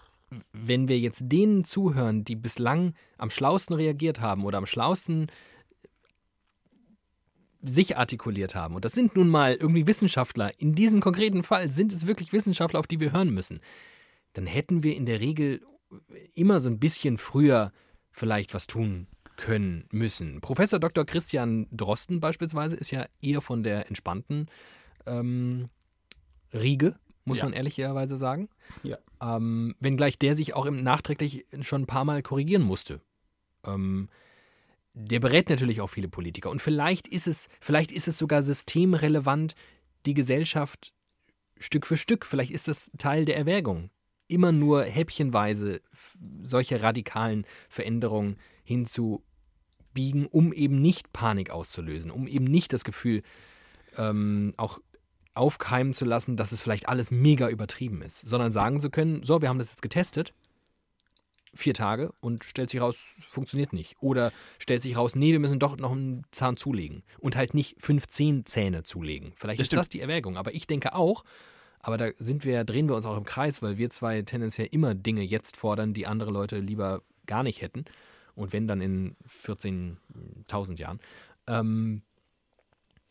wenn 0.54 0.88
wir 0.88 1.00
jetzt 1.00 1.24
denen 1.26 1.64
zuhören, 1.64 2.24
die 2.24 2.36
bislang 2.36 2.94
am 3.18 3.30
schlausten 3.30 3.76
reagiert 3.76 4.22
haben 4.22 4.46
oder 4.46 4.58
am 4.58 4.66
schlausten 4.66 5.28
sich 7.62 7.98
artikuliert 7.98 8.56
haben, 8.56 8.76
und 8.76 8.86
das 8.86 8.94
sind 8.94 9.16
nun 9.16 9.30
mal 9.30 9.54
irgendwie 9.54 9.88
Wissenschaftler, 9.88 10.52
in 10.60 10.74
diesem 10.74 11.00
konkreten 11.00 11.44
Fall 11.44 11.70
sind 11.72 11.94
es 11.94 12.08
wirklich 12.08 12.34
Wissenschaftler, 12.34 12.80
auf 12.80 12.88
die 12.88 13.00
wir 13.00 13.12
hören 13.12 13.34
müssen, 13.34 13.60
dann 14.34 14.46
hätten 14.46 14.84
wir 14.84 14.96
in 14.96 15.06
der 15.06 15.20
Regel 15.20 15.62
immer 16.34 16.60
so 16.60 16.70
ein 16.70 16.80
bisschen 16.80 17.18
früher 17.18 17.72
vielleicht 18.12 18.54
was 18.54 18.68
tun 18.68 19.08
können 19.36 19.86
müssen. 19.92 20.42
Professor 20.42 20.80
Dr. 20.80 21.06
Christian 21.06 21.68
Drosten 21.72 22.20
beispielsweise 22.20 22.76
ist 22.76 22.92
ja 22.92 23.06
eher 23.22 23.42
von 23.42 23.64
der 23.64 23.88
entspannten 23.88 24.48
ähm, 25.06 25.70
Riege, 26.54 26.96
muss 27.26 27.38
ja. 27.38 27.44
man 27.44 27.54
ehrlicherweise 27.54 28.18
sagen. 28.18 28.50
Ja. 28.84 28.98
Ähm, 29.22 29.76
wenngleich 29.80 30.18
der 30.18 30.36
sich 30.36 30.56
auch 30.56 30.66
im 30.66 30.84
nachträglich 30.84 31.46
schon 31.62 31.84
ein 31.84 31.88
paar 31.88 32.06
Mal 32.06 32.22
korrigieren 32.22 32.64
musste. 32.64 33.02
Ähm, 33.66 34.10
der 34.94 35.20
berät 35.20 35.50
natürlich 35.50 35.82
auch 35.82 35.90
viele 35.90 36.10
Politiker. 36.10 36.50
Und 36.50 36.62
vielleicht 36.62 37.08
ist 37.08 37.28
es, 37.28 37.48
vielleicht 37.60 37.92
ist 37.92 38.08
es 38.08 38.18
sogar 38.18 38.44
systemrelevant, 38.44 39.56
die 40.06 40.14
Gesellschaft 40.14 40.94
Stück 41.58 41.86
für 41.86 41.98
Stück, 41.98 42.26
vielleicht 42.26 42.52
ist 42.52 42.68
das 42.68 42.92
Teil 42.98 43.24
der 43.26 43.38
Erwägung, 43.38 43.92
immer 44.28 44.52
nur 44.52 44.84
häppchenweise 44.84 45.82
solche 46.42 46.82
radikalen 46.82 47.46
Veränderungen 47.70 48.38
hinzubiegen, 48.64 50.26
um 50.26 50.54
eben 50.54 50.82
nicht 50.82 51.14
Panik 51.14 51.52
auszulösen, 51.52 52.10
um 52.10 52.28
eben 52.28 52.46
nicht 52.46 52.74
das 52.74 52.84
Gefühl 52.84 53.22
ähm, 53.98 54.54
auch 54.58 54.80
aufkeimen 55.34 55.94
zu 55.94 56.06
lassen, 56.06 56.38
dass 56.38 56.52
es 56.52 56.62
vielleicht 56.62 56.90
alles 56.90 57.12
mega 57.12 57.50
übertrieben 57.50 58.02
ist, 58.02 58.28
sondern 58.28 58.52
sagen 58.52 58.80
zu 58.80 58.90
können, 58.90 59.24
so, 59.24 59.42
wir 59.42 59.50
haben 59.50 59.60
das 59.60 59.70
jetzt 59.70 59.82
getestet, 59.82 60.34
vier 61.54 61.74
Tage 61.74 62.14
und 62.20 62.44
stellt 62.44 62.70
sich 62.70 62.82
raus, 62.82 63.16
funktioniert 63.22 63.74
nicht. 63.74 63.96
Oder 64.00 64.32
stellt 64.60 64.82
sich 64.82 64.96
raus, 64.96 65.16
nee, 65.16 65.32
wir 65.32 65.40
müssen 65.40 65.60
doch 65.60 65.78
noch 65.78 65.92
einen 65.92 66.24
Zahn 66.32 66.58
zulegen 66.58 67.04
und 67.20 67.36
halt 67.36 67.54
nicht 67.54 67.76
15 67.80 68.46
Zähne 68.46 68.84
zulegen. 68.84 69.34
Vielleicht 69.36 69.60
das 69.60 69.66
ist 69.66 69.68
stimmt. 69.68 69.80
das 69.80 69.90
die 69.90 70.02
Erwägung. 70.02 70.38
Aber 70.38 70.54
ich 70.54 70.68
denke 70.68 70.96
auch, 70.96 71.24
aber 71.80 71.98
da 71.98 72.10
sind 72.18 72.46
wir, 72.46 72.64
drehen 72.64 72.88
wir 72.88 72.96
uns 72.96 73.06
auch 73.06 73.18
im 73.18 73.26
Kreis, 73.26 73.62
weil 73.62 73.78
wir 73.78 73.90
zwei 73.90 74.22
tendenziell 74.22 74.68
immer 74.72 74.94
Dinge 74.94 75.24
jetzt 75.24 75.58
fordern, 75.58 75.94
die 75.94 76.08
andere 76.08 76.32
Leute 76.32 76.60
lieber 76.60 77.02
gar 77.26 77.44
nicht 77.44 77.62
hätten. 77.62 77.86
Und 78.36 78.54
wenn 78.54 78.68
dann 78.68 78.82
in 78.82 79.16
14.000 79.28 80.78
Jahren. 80.78 81.00
Ähm, 81.48 82.04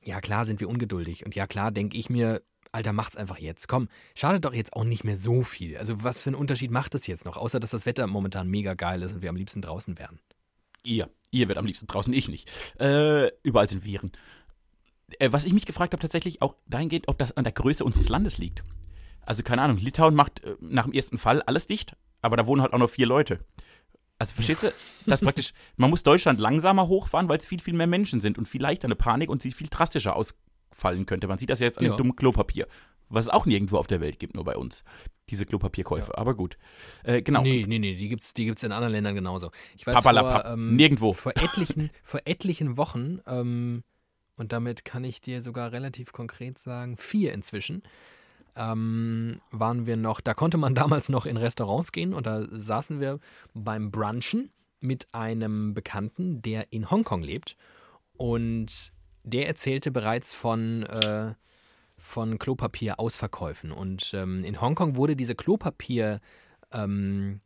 ja, 0.03 0.21
klar 0.21 0.45
sind 0.45 0.61
wir 0.61 0.69
ungeduldig. 0.69 1.25
Und 1.25 1.35
ja, 1.35 1.47
klar 1.47 1.71
denke 1.71 1.97
ich 1.97 2.11
mir, 2.11 2.43
Alter, 2.73 2.93
macht's 2.93 3.17
einfach 3.17 3.39
jetzt. 3.39 3.69
Komm, 3.69 3.89
schadet 4.15 4.45
doch 4.45 4.55
jetzt 4.55 4.73
auch 4.75 4.85
nicht 4.85 5.05
mehr 5.05 5.17
so 5.17 5.43
viel. 5.43 5.77
Also, 5.77 6.05
was 6.05 6.23
für 6.23 6.31
einen 6.31 6.37
Unterschied 6.37 6.71
macht 6.71 6.95
das 6.95 7.07
jetzt 7.07 7.25
noch? 7.25 7.37
Außer, 7.37 7.59
dass 7.59 7.71
das 7.71 7.87
Wetter 7.87 8.07
momentan 8.07 8.49
mega 8.49 8.75
geil 8.75 9.03
ist 9.03 9.13
und 9.13 9.23
wir 9.23 9.31
am 9.31 9.37
liebsten 9.37 9.61
draußen 9.61 9.99
wären. 9.99 10.21
Ihr. 10.83 11.11
Ihr 11.33 11.49
werdet 11.49 11.59
am 11.59 11.67
liebsten 11.67 11.87
draußen, 11.87 12.13
ich 12.13 12.29
nicht. 12.29 12.51
Äh, 12.81 13.31
überall 13.43 13.69
sind 13.69 13.85
Viren. 13.85 14.13
Äh, 15.19 15.33
was 15.33 15.45
ich 15.45 15.53
mich 15.53 15.67
gefragt 15.67 15.93
habe, 15.93 16.01
tatsächlich 16.01 16.43
auch 16.43 16.55
dahingehend, 16.67 17.09
ob 17.09 17.19
das 17.19 17.37
an 17.37 17.45
der 17.45 17.53
Größe 17.53 17.85
unseres 17.85 18.09
Landes 18.09 18.39
liegt. 18.39 18.65
Also, 19.23 19.43
keine 19.43 19.63
Ahnung, 19.63 19.79
Litauen 19.79 20.15
macht 20.15 20.43
äh, 20.45 20.57
nach 20.61 20.85
dem 20.85 20.93
ersten 20.93 21.19
Fall 21.19 21.43
alles 21.43 21.67
dicht, 21.67 21.97
aber 22.23 22.37
da 22.37 22.47
wohnen 22.47 22.63
halt 22.63 22.73
auch 22.73 22.79
nur 22.79 22.89
vier 22.89 23.07
Leute. 23.07 23.41
Also 24.21 24.35
verstehst 24.35 24.65
du, 24.65 24.73
das 25.07 25.23
praktisch, 25.23 25.55
man 25.79 25.89
muss 25.89 26.03
Deutschland 26.03 26.39
langsamer 26.39 26.89
hochfahren, 26.89 27.31
weil 27.31 27.39
es 27.39 27.47
viel, 27.47 27.59
viel 27.59 27.73
mehr 27.73 27.87
Menschen 27.87 28.21
sind 28.21 28.37
und 28.37 28.47
viel 28.47 28.61
leichter 28.61 28.85
eine 28.85 28.95
Panik 28.95 29.31
und 29.31 29.41
sie 29.41 29.51
viel 29.51 29.69
drastischer 29.71 30.15
ausfallen 30.15 31.07
könnte. 31.07 31.27
Man 31.27 31.39
sieht 31.39 31.49
das 31.49 31.59
ja 31.59 31.67
jetzt 31.67 31.79
an 31.79 31.87
ja. 31.87 31.93
dem 31.93 31.97
dummen 31.97 32.17
Klopapier, 32.17 32.67
was 33.09 33.25
es 33.25 33.29
auch 33.31 33.47
nirgendwo 33.47 33.79
auf 33.79 33.87
der 33.87 34.03
Welt 34.03 34.19
gibt, 34.19 34.35
nur 34.35 34.45
bei 34.45 34.57
uns. 34.57 34.85
Diese 35.31 35.47
Klopapierkäufe. 35.47 36.13
Ja. 36.13 36.19
Aber 36.19 36.35
gut. 36.35 36.59
Äh, 37.03 37.23
genau. 37.23 37.41
Nee, 37.41 37.65
nee, 37.67 37.79
nee, 37.79 37.95
die 37.95 38.11
gibt 38.11 38.23
es 38.23 38.35
die 38.35 38.45
gibt's 38.45 38.63
in 38.63 38.73
anderen 38.73 38.93
Ländern 38.93 39.15
genauso. 39.15 39.53
Ich 39.75 39.87
weiß, 39.87 40.03
vor, 40.03 40.45
ähm, 40.45 40.77
nirgendwo. 40.77 41.15
Vor 41.15 41.33
etlichen, 41.37 41.89
vor 42.05 42.21
etlichen 42.27 42.77
Wochen, 42.77 43.21
ähm, 43.27 43.85
und 44.37 44.53
damit 44.53 44.85
kann 44.85 45.03
ich 45.03 45.23
dir 45.23 45.41
sogar 45.41 45.73
relativ 45.73 46.13
konkret 46.13 46.59
sagen, 46.59 46.99
vier 46.99 47.33
inzwischen, 47.33 47.83
ähm, 48.57 49.41
waren 49.51 49.87
wir 49.87 49.97
noch, 49.97 50.21
da 50.21 50.35
konnte 50.35 50.59
man 50.59 50.75
damals 50.77 51.09
noch 51.09 51.27
in 51.27 51.37
Restaurants 51.37 51.93
gehen 51.93 52.15
und 52.15 52.27
da 52.27 52.47
saßen 52.51 53.01
wir 53.01 53.19
beim 53.55 53.91
Brunchen 53.91 54.51
mit 54.83 55.09
einem 55.13 55.75
Bekannten, 55.75 56.43
der 56.43 56.73
in 56.73 56.91
Hongkong 56.91 57.23
lebt. 57.23 57.57
Und 58.17 58.93
der 59.23 59.47
erzählte 59.47 59.91
bereits 59.91 60.35
von, 60.35 60.85
äh, 60.85 61.35
von 61.99 62.39
Klopapier-Ausverkäufen. 62.39 63.73
Und 63.73 64.13
ähm, 64.15 64.45
in 64.45 64.61
Hongkong 64.61 64.97
wurde 64.97 65.17
diese 65.17 65.35
Klopapier- 65.35 66.21
ähm, 66.73 67.41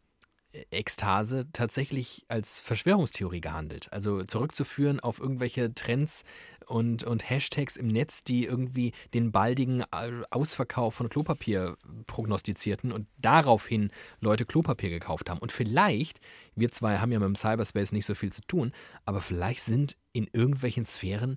Ekstase 0.70 1.46
tatsächlich 1.52 2.24
als 2.28 2.60
Verschwörungstheorie 2.60 3.40
gehandelt. 3.40 3.92
Also 3.92 4.22
zurückzuführen 4.22 5.00
auf 5.00 5.18
irgendwelche 5.18 5.74
Trends 5.74 6.24
und, 6.66 7.04
und 7.04 7.28
Hashtags 7.28 7.76
im 7.76 7.88
Netz, 7.88 8.24
die 8.24 8.44
irgendwie 8.44 8.92
den 9.12 9.32
baldigen 9.32 9.84
Ausverkauf 10.30 10.94
von 10.94 11.08
Klopapier 11.08 11.76
prognostizierten 12.06 12.92
und 12.92 13.06
daraufhin 13.18 13.90
Leute 14.20 14.46
Klopapier 14.46 14.90
gekauft 14.90 15.28
haben. 15.28 15.40
Und 15.40 15.52
vielleicht, 15.52 16.20
wir 16.54 16.70
zwei 16.70 16.98
haben 16.98 17.12
ja 17.12 17.18
mit 17.18 17.26
dem 17.26 17.36
Cyberspace 17.36 17.92
nicht 17.92 18.06
so 18.06 18.14
viel 18.14 18.32
zu 18.32 18.42
tun, 18.42 18.72
aber 19.04 19.20
vielleicht 19.20 19.62
sind 19.62 19.96
in 20.12 20.28
irgendwelchen 20.32 20.84
Sphären, 20.84 21.36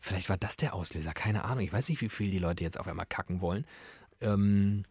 vielleicht 0.00 0.28
war 0.28 0.38
das 0.38 0.56
der 0.56 0.74
Auslöser, 0.74 1.12
keine 1.12 1.44
Ahnung. 1.44 1.64
Ich 1.64 1.72
weiß 1.72 1.88
nicht, 1.88 2.00
wie 2.00 2.08
viel 2.08 2.30
die 2.30 2.38
Leute 2.38 2.64
jetzt 2.64 2.80
auf 2.80 2.88
einmal 2.88 3.06
kacken 3.06 3.40
wollen. 3.40 3.66
Ähm, 4.20 4.84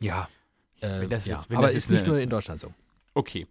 ja. 0.00 0.28
Äh, 0.82 1.06
ja. 1.24 1.44
aber 1.52 1.70
ist 1.70 1.90
nicht 1.90 2.06
nur 2.06 2.18
in 2.18 2.30
Deutschland 2.30 2.60
so. 2.60 2.72
Okay 3.14 3.46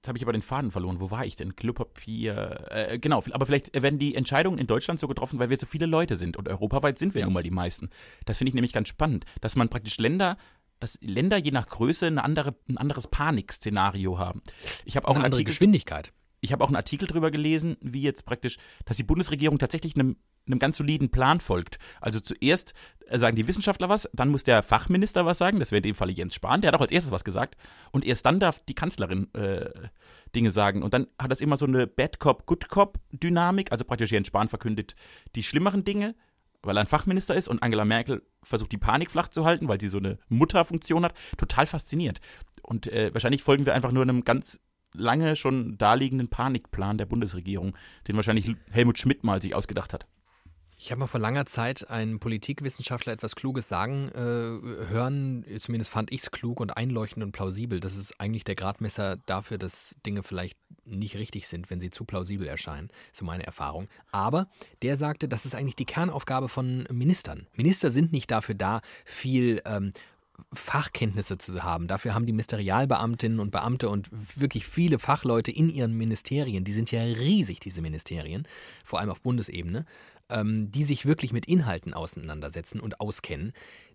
jetzt 0.00 0.08
habe 0.08 0.16
ich 0.16 0.24
aber 0.24 0.32
den 0.32 0.42
Faden 0.42 0.70
verloren. 0.70 0.98
Wo 0.98 1.10
war 1.10 1.26
ich 1.26 1.36
denn? 1.36 1.56
Klopapier. 1.56 2.68
Äh, 2.70 2.98
genau, 2.98 3.22
aber 3.32 3.44
vielleicht 3.44 3.80
werden 3.80 3.98
die 3.98 4.14
Entscheidungen 4.14 4.58
in 4.58 4.66
Deutschland 4.66 4.98
so 4.98 5.06
getroffen, 5.06 5.38
weil 5.38 5.50
wir 5.50 5.58
so 5.58 5.66
viele 5.66 5.84
Leute 5.84 6.16
sind. 6.16 6.38
Und 6.38 6.48
europaweit 6.48 6.98
sind 6.98 7.12
wir 7.12 7.20
ja. 7.20 7.26
nun 7.26 7.34
mal 7.34 7.42
die 7.42 7.50
meisten. 7.50 7.90
Das 8.24 8.38
finde 8.38 8.48
ich 8.48 8.54
nämlich 8.54 8.72
ganz 8.72 8.88
spannend, 8.88 9.26
dass 9.40 9.56
man 9.56 9.68
praktisch 9.68 9.98
Länder 9.98 10.36
dass 10.78 10.98
Länder 11.02 11.36
je 11.36 11.50
nach 11.50 11.68
Größe 11.68 12.06
eine 12.06 12.24
andere, 12.24 12.54
ein 12.66 12.78
anderes 12.78 13.06
Panikszenario 13.06 14.18
haben. 14.18 14.40
Ich 14.86 14.96
habe 14.96 15.06
auch 15.08 15.14
eine 15.14 15.24
andere 15.26 15.40
Artikel, 15.40 15.50
Geschwindigkeit. 15.50 16.10
Ich 16.40 16.52
habe 16.52 16.64
auch 16.64 16.68
einen 16.68 16.76
Artikel 16.76 17.06
darüber 17.06 17.30
gelesen, 17.30 17.76
wie 17.82 18.00
jetzt 18.00 18.24
praktisch, 18.24 18.56
dass 18.86 18.96
die 18.96 19.02
Bundesregierung 19.02 19.58
tatsächlich 19.58 19.94
einem 19.94 20.16
einem 20.46 20.58
ganz 20.58 20.76
soliden 20.76 21.10
Plan 21.10 21.40
folgt. 21.40 21.78
Also 22.00 22.20
zuerst 22.20 22.74
äh, 23.06 23.18
sagen 23.18 23.36
die 23.36 23.48
Wissenschaftler 23.48 23.88
was, 23.88 24.08
dann 24.12 24.30
muss 24.30 24.44
der 24.44 24.62
Fachminister 24.62 25.26
was 25.26 25.38
sagen, 25.38 25.58
das 25.58 25.70
wäre 25.70 25.78
in 25.78 25.84
dem 25.84 25.94
Fall 25.94 26.10
Jens 26.10 26.34
Spahn, 26.34 26.60
der 26.60 26.68
hat 26.68 26.76
auch 26.76 26.82
als 26.82 26.92
erstes 26.92 27.12
was 27.12 27.24
gesagt. 27.24 27.56
Und 27.92 28.04
erst 28.04 28.26
dann 28.26 28.40
darf 28.40 28.60
die 28.60 28.74
Kanzlerin 28.74 29.32
äh, 29.34 29.70
Dinge 30.34 30.52
sagen. 30.52 30.82
Und 30.82 30.94
dann 30.94 31.06
hat 31.18 31.30
das 31.30 31.40
immer 31.40 31.56
so 31.56 31.66
eine 31.66 31.86
Bad 31.86 32.18
Cop, 32.18 32.46
Good 32.46 32.68
Cop 32.68 32.98
Dynamik. 33.12 33.72
Also 33.72 33.84
praktisch 33.84 34.12
Jens 34.12 34.28
Spahn 34.28 34.48
verkündet 34.48 34.94
die 35.34 35.42
schlimmeren 35.42 35.84
Dinge, 35.84 36.14
weil 36.62 36.76
er 36.76 36.82
ein 36.82 36.86
Fachminister 36.86 37.34
ist 37.34 37.48
und 37.48 37.62
Angela 37.62 37.84
Merkel 37.84 38.22
versucht 38.42 38.72
die 38.72 38.78
Panik 38.78 39.10
flach 39.10 39.28
zu 39.28 39.44
halten, 39.44 39.68
weil 39.68 39.80
sie 39.80 39.88
so 39.88 39.98
eine 39.98 40.18
Mutterfunktion 40.28 41.04
hat. 41.04 41.14
Total 41.36 41.66
fasziniert. 41.66 42.20
Und 42.62 42.86
äh, 42.86 43.12
wahrscheinlich 43.12 43.42
folgen 43.42 43.66
wir 43.66 43.74
einfach 43.74 43.92
nur 43.92 44.02
einem 44.02 44.24
ganz 44.24 44.60
lange 44.92 45.36
schon 45.36 45.78
daliegenden 45.78 46.28
Panikplan 46.28 46.98
der 46.98 47.06
Bundesregierung, 47.06 47.76
den 48.08 48.16
wahrscheinlich 48.16 48.54
Helmut 48.70 48.98
Schmidt 48.98 49.24
mal 49.24 49.40
sich 49.40 49.54
ausgedacht 49.54 49.94
hat. 49.94 50.06
Ich 50.82 50.90
habe 50.90 51.00
mal 51.00 51.08
vor 51.08 51.20
langer 51.20 51.44
Zeit 51.44 51.90
einen 51.90 52.20
Politikwissenschaftler 52.20 53.12
etwas 53.12 53.36
Kluges 53.36 53.68
sagen 53.68 54.08
äh, 54.14 54.88
hören. 54.88 55.44
Zumindest 55.58 55.90
fand 55.90 56.10
ich 56.10 56.22
es 56.22 56.30
klug 56.30 56.58
und 56.58 56.74
einleuchtend 56.74 57.22
und 57.22 57.32
plausibel. 57.32 57.80
Das 57.80 57.96
ist 57.96 58.18
eigentlich 58.18 58.44
der 58.44 58.54
Gradmesser 58.54 59.18
dafür, 59.26 59.58
dass 59.58 59.96
Dinge 60.06 60.22
vielleicht 60.22 60.58
nicht 60.86 61.16
richtig 61.16 61.48
sind, 61.48 61.68
wenn 61.68 61.80
sie 61.80 61.90
zu 61.90 62.06
plausibel 62.06 62.48
erscheinen. 62.48 62.88
So 63.12 63.26
meine 63.26 63.44
Erfahrung. 63.44 63.88
Aber 64.10 64.48
der 64.80 64.96
sagte, 64.96 65.28
das 65.28 65.44
ist 65.44 65.54
eigentlich 65.54 65.76
die 65.76 65.84
Kernaufgabe 65.84 66.48
von 66.48 66.88
Ministern. 66.90 67.46
Minister 67.52 67.90
sind 67.90 68.10
nicht 68.10 68.30
dafür 68.30 68.54
da, 68.54 68.80
viel 69.04 69.60
ähm, 69.66 69.92
Fachkenntnisse 70.54 71.36
zu 71.36 71.62
haben. 71.62 71.88
Dafür 71.88 72.14
haben 72.14 72.24
die 72.24 72.32
Ministerialbeamtinnen 72.32 73.38
und 73.38 73.50
Beamte 73.50 73.90
und 73.90 74.08
wirklich 74.34 74.66
viele 74.66 74.98
Fachleute 74.98 75.50
in 75.50 75.68
ihren 75.68 75.92
Ministerien, 75.92 76.64
die 76.64 76.72
sind 76.72 76.90
ja 76.90 77.02
riesig, 77.02 77.60
diese 77.60 77.82
Ministerien, 77.82 78.48
vor 78.82 78.98
allem 78.98 79.10
auf 79.10 79.20
Bundesebene, 79.20 79.84
ähm, 80.30 80.70
die 80.70 80.84
sich 80.84 81.06
wirklich 81.06 81.32
mit 81.32 81.46
Inhalten 81.46 81.94
auseinandersetzen 81.94 82.80
und 82.80 83.00
auskennen. 83.00 83.52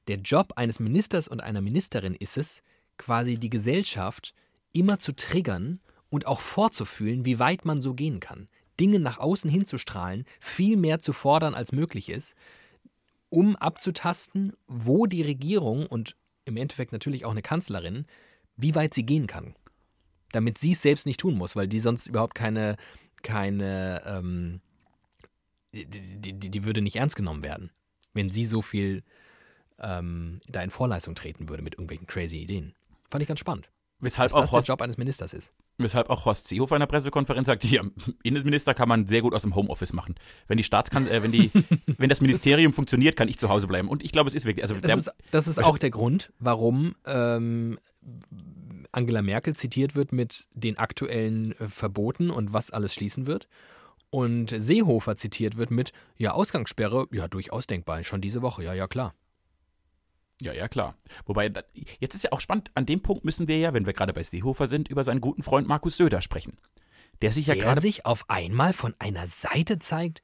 Der 0.08 0.18
Job 0.18 0.54
eines 0.56 0.80
Ministers 0.80 1.28
und 1.28 1.42
einer 1.42 1.62
Ministerin 1.62 2.16
ist 2.16 2.38
es, 2.38 2.64
quasi 2.98 3.38
die 3.38 3.50
Gesellschaft 3.50 4.34
immer 4.74 5.00
zu 5.00 5.14
triggern 5.14 5.80
und 6.10 6.28
auch 6.28 6.40
vorzufühlen, 6.40 7.26
wie 7.26 7.40
weit 7.40 7.66
man 7.66 7.82
so 7.82 7.94
gehen 7.94 8.20
kann. 8.20 8.48
Dinge 8.80 9.00
nach 9.00 9.18
außen 9.18 9.50
hinzustrahlen, 9.50 10.26
viel 10.40 10.78
mehr 10.78 11.00
zu 11.00 11.14
fordern, 11.14 11.54
als 11.54 11.72
möglich 11.72 12.10
ist, 12.10 12.36
um 13.30 13.56
abzutasten, 13.56 14.54
wo 14.68 15.06
die 15.06 15.22
Regierung 15.22 15.88
und 15.88 16.16
im 16.46 16.58
Endeffekt 16.58 16.92
natürlich 16.92 17.26
auch 17.26 17.32
eine 17.32 17.42
Kanzlerin, 17.42 18.06
wie 18.56 18.76
weit 18.76 18.94
sie 18.94 19.06
gehen 19.06 19.28
kann. 19.28 19.56
Damit 20.32 20.58
sie 20.58 20.72
es 20.72 20.82
selbst 20.82 21.06
nicht 21.06 21.20
tun 21.20 21.36
muss, 21.36 21.56
weil 21.56 21.68
die 21.68 21.80
sonst 21.80 22.08
überhaupt 22.08 22.36
keine, 22.36 22.76
keine 23.24 24.04
ähm, 24.06 24.62
die, 25.84 26.34
die, 26.34 26.50
die 26.50 26.64
würde 26.64 26.82
nicht 26.82 26.96
ernst 26.96 27.16
genommen 27.16 27.44
werden, 27.44 27.72
wenn 28.14 28.30
sie 28.30 28.46
so 28.46 28.62
viel 28.62 29.04
ähm, 29.80 30.40
da 30.48 30.62
in 30.62 30.70
Vorleistung 30.70 31.16
treten 31.16 31.50
würde 31.50 31.64
mit 31.64 31.74
irgendwelchen 31.76 32.08
crazy 32.08 32.38
Ideen. 32.38 32.74
Fand 33.10 33.22
ich 33.22 33.28
ganz 33.28 33.40
spannend. 33.42 33.70
Weshalb 34.00 34.34
auch 34.34 34.42
das 34.42 34.52
Horst, 34.52 34.68
der 34.68 34.74
Job 34.74 34.82
eines 34.82 34.98
Ministers 34.98 35.34
ist. 35.34 35.54
Weshalb 35.78 36.10
auch 36.10 36.26
Horst 36.26 36.48
Seehofer 36.48 36.76
in 36.76 36.82
der 36.82 36.88
Pressekonferenz 36.88 37.48
sagt, 37.48 37.64
hier, 37.66 37.90
Innenminister 38.24 38.74
kann 38.74 38.90
man 38.90 39.08
sehr 39.08 39.22
gut 39.22 39.34
aus 39.34 39.44
dem 39.44 39.56
Homeoffice 39.56 39.94
machen. 39.94 40.16
Wenn 40.48 40.58
die 40.58 40.64
Staatskan 40.64 41.08
äh, 41.08 41.24
wenn 41.24 41.32
die, 41.32 41.52
wenn 41.98 42.10
das 42.10 42.22
Ministerium 42.22 42.72
das, 42.72 42.76
funktioniert, 42.76 43.16
kann 43.16 43.28
ich 43.28 43.40
zu 43.40 43.50
Hause 43.50 43.68
bleiben. 43.68 43.90
Und 43.90 44.04
ich 44.04 44.12
glaube, 44.12 44.30
es 44.30 44.36
ist 44.36 44.46
wirklich. 44.46 44.64
Also 44.64 44.76
das, 44.76 44.84
der, 44.84 44.98
ist, 44.98 45.12
das 45.32 45.48
ist 45.48 45.64
auch 45.64 45.78
der 45.78 45.92
Grund, 45.92 46.32
warum 46.40 46.96
ähm, 47.06 47.80
Angela 48.92 49.22
Merkel 49.22 49.56
zitiert 49.56 49.96
wird 49.96 50.12
mit 50.12 50.48
den 50.54 50.78
aktuellen 50.78 51.54
äh, 51.60 51.68
Verboten 51.68 52.30
und 52.30 52.54
was 52.54 52.72
alles 52.72 52.94
schließen 52.94 53.28
wird. 53.28 53.48
Und 54.10 54.54
Seehofer 54.56 55.16
zitiert 55.16 55.58
wird 55.58 55.72
mit, 55.72 55.92
ja, 56.18 56.32
Ausgangssperre, 56.32 57.08
ja, 57.12 57.28
durchaus 57.28 57.68
denkbar, 57.68 58.04
schon 58.04 58.22
diese 58.22 58.42
Woche, 58.42 58.64
ja, 58.64 58.74
ja, 58.74 58.88
klar. 58.88 59.14
Ja, 60.42 60.54
ja, 60.54 60.68
klar. 60.68 60.96
Wobei, 61.26 61.52
jetzt 62.00 62.16
ist 62.16 62.24
ja 62.24 62.32
auch 62.32 62.42
spannend, 62.42 62.72
an 62.76 62.86
dem 62.86 63.02
Punkt 63.02 63.24
müssen 63.24 63.48
wir 63.48 63.58
ja, 63.58 63.74
wenn 63.74 63.86
wir 63.86 63.94
gerade 63.94 64.14
bei 64.14 64.24
Seehofer 64.24 64.68
sind, 64.68 64.90
über 64.90 65.04
seinen 65.04 65.22
guten 65.22 65.44
Freund 65.44 65.68
Markus 65.68 65.98
Söder 65.98 66.22
sprechen. 66.22 66.58
Der 67.22 67.32
sich 67.32 67.48
ja 67.48 67.54
der 67.54 67.64
gerade. 67.64 67.82
sich 67.82 68.06
auf 68.06 68.30
einmal 68.30 68.74
von 68.74 68.94
einer 69.00 69.28
Seite 69.28 69.80
zeigt. 69.80 70.22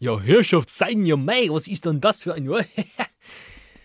Ja, 0.00 0.18
Herrschaft, 0.20 0.70
zeigen 0.70 1.04
ja 1.04 1.16
mei, 1.16 1.48
was 1.50 1.68
ist 1.68 1.84
denn 1.84 2.00
das 2.00 2.22
für 2.22 2.34
ein... 2.34 2.48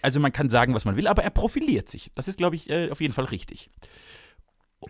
Also 0.04 0.20
man 0.20 0.32
kann 0.32 0.50
sagen, 0.50 0.74
was 0.74 0.84
man 0.84 0.96
will, 0.96 1.06
aber 1.06 1.24
er 1.24 1.30
profiliert 1.30 1.88
sich. 1.88 2.10
Das 2.16 2.28
ist, 2.28 2.38
glaube 2.40 2.56
ich, 2.56 2.72
äh, 2.72 2.90
auf 2.90 3.02
jeden 3.02 3.14
Fall 3.14 3.26
richtig. 3.26 3.70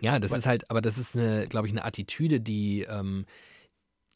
Ja, 0.00 0.18
das 0.18 0.32
ist 0.32 0.46
halt, 0.46 0.70
aber 0.70 0.80
das 0.80 0.96
ist 0.96 1.14
eine, 1.14 1.46
glaube 1.48 1.66
ich, 1.66 1.72
eine 1.74 1.84
Attitüde, 1.84 2.40
die, 2.40 2.86
ähm, 2.88 3.26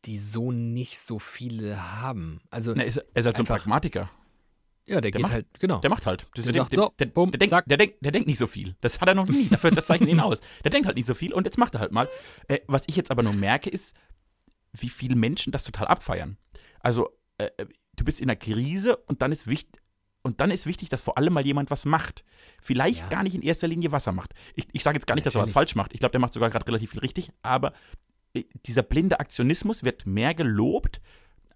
die 0.06 0.18
so 0.18 0.52
nicht 0.52 0.98
so 0.98 1.18
viele 1.18 2.00
haben. 2.00 2.40
Also, 2.50 2.72
Na, 2.74 2.82
er 2.82 2.88
ist, 2.88 2.96
er 2.98 3.16
ist 3.16 3.26
halt 3.26 3.36
so 3.36 3.42
ein 3.42 3.46
Pragmatiker. 3.46 4.08
ja, 4.86 5.00
der, 5.00 5.10
geht 5.10 5.20
macht- 5.22 5.32
halt, 5.32 5.46
genau. 5.58 5.80
Der 5.80 5.90
macht 5.90 6.06
halt. 6.06 6.26
Das, 6.34 6.44
Der 6.44 6.52
der, 6.52 6.62
sagt 6.62 6.72
der, 6.72 6.78
so, 6.78 6.92
der, 6.98 7.06
bumm, 7.06 7.30
der, 7.32 7.38
denkt, 7.38 7.70
der, 7.70 7.76
denkt, 7.76 7.96
der 8.00 8.12
denkt 8.12 8.28
nicht 8.28 8.38
so 8.38 8.46
viel. 8.46 8.76
Das 8.80 9.00
hat 9.00 9.08
er 9.08 9.14
noch 9.14 9.26
nie. 9.28 9.48
Dafür, 9.48 9.70
das 9.72 9.84
zeichnet 9.86 10.08
ihn 10.08 10.20
aus. 10.20 10.40
Der 10.64 10.70
denkt 10.70 10.86
halt 10.86 10.96
nicht 10.96 11.06
so 11.06 11.14
viel 11.14 11.32
und 11.32 11.44
jetzt 11.44 11.58
macht 11.58 11.74
er 11.74 11.80
halt 11.80 11.92
mal. 11.92 12.08
Äh, 12.48 12.60
was 12.68 12.82
ich 12.86 12.96
jetzt 12.96 13.10
aber 13.10 13.22
nur 13.22 13.32
merke, 13.32 13.68
ist, 13.68 13.94
wie 14.72 14.88
viele 14.88 15.16
Menschen 15.16 15.52
das 15.52 15.64
total 15.64 15.86
abfeiern. 15.88 16.36
Also, 16.80 17.10
äh, 17.38 17.48
äh, 17.56 17.66
du 17.96 18.04
bist 18.04 18.20
in 18.20 18.28
einer 18.30 18.36
Krise 18.36 18.96
und 18.96 19.22
dann 19.22 19.32
ist 19.32 19.46
wichtig. 19.46 19.80
Und 20.22 20.40
dann 20.40 20.50
ist 20.50 20.66
wichtig, 20.66 20.88
dass 20.88 21.02
vor 21.02 21.18
allem 21.18 21.32
mal 21.32 21.46
jemand 21.46 21.70
was 21.70 21.84
macht. 21.84 22.24
Vielleicht 22.60 23.02
Ja. 23.02 23.08
gar 23.08 23.22
nicht 23.22 23.36
in 23.36 23.42
erster 23.42 23.68
Linie, 23.68 23.92
was 23.92 24.08
er 24.08 24.12
macht. 24.12 24.34
Ich, 24.56 24.66
ich 24.72 24.82
sage 24.82 24.96
jetzt 24.96 25.06
gar 25.06 25.14
nicht, 25.14 25.24
dass 25.24 25.34
er 25.36 25.40
was 25.40 25.50
Natürlich. 25.50 25.54
falsch 25.54 25.76
macht. 25.76 25.94
Ich 25.94 26.00
glaube, 26.00 26.10
der 26.10 26.20
macht 26.20 26.34
sogar 26.34 26.50
gerade 26.50 26.66
relativ 26.66 26.90
viel 26.90 26.98
richtig. 27.00 27.30
Aber 27.42 27.72
dieser 28.66 28.82
blinde 28.82 29.20
Aktionismus 29.20 29.84
wird 29.84 30.06
mehr 30.06 30.34
gelobt, 30.34 31.00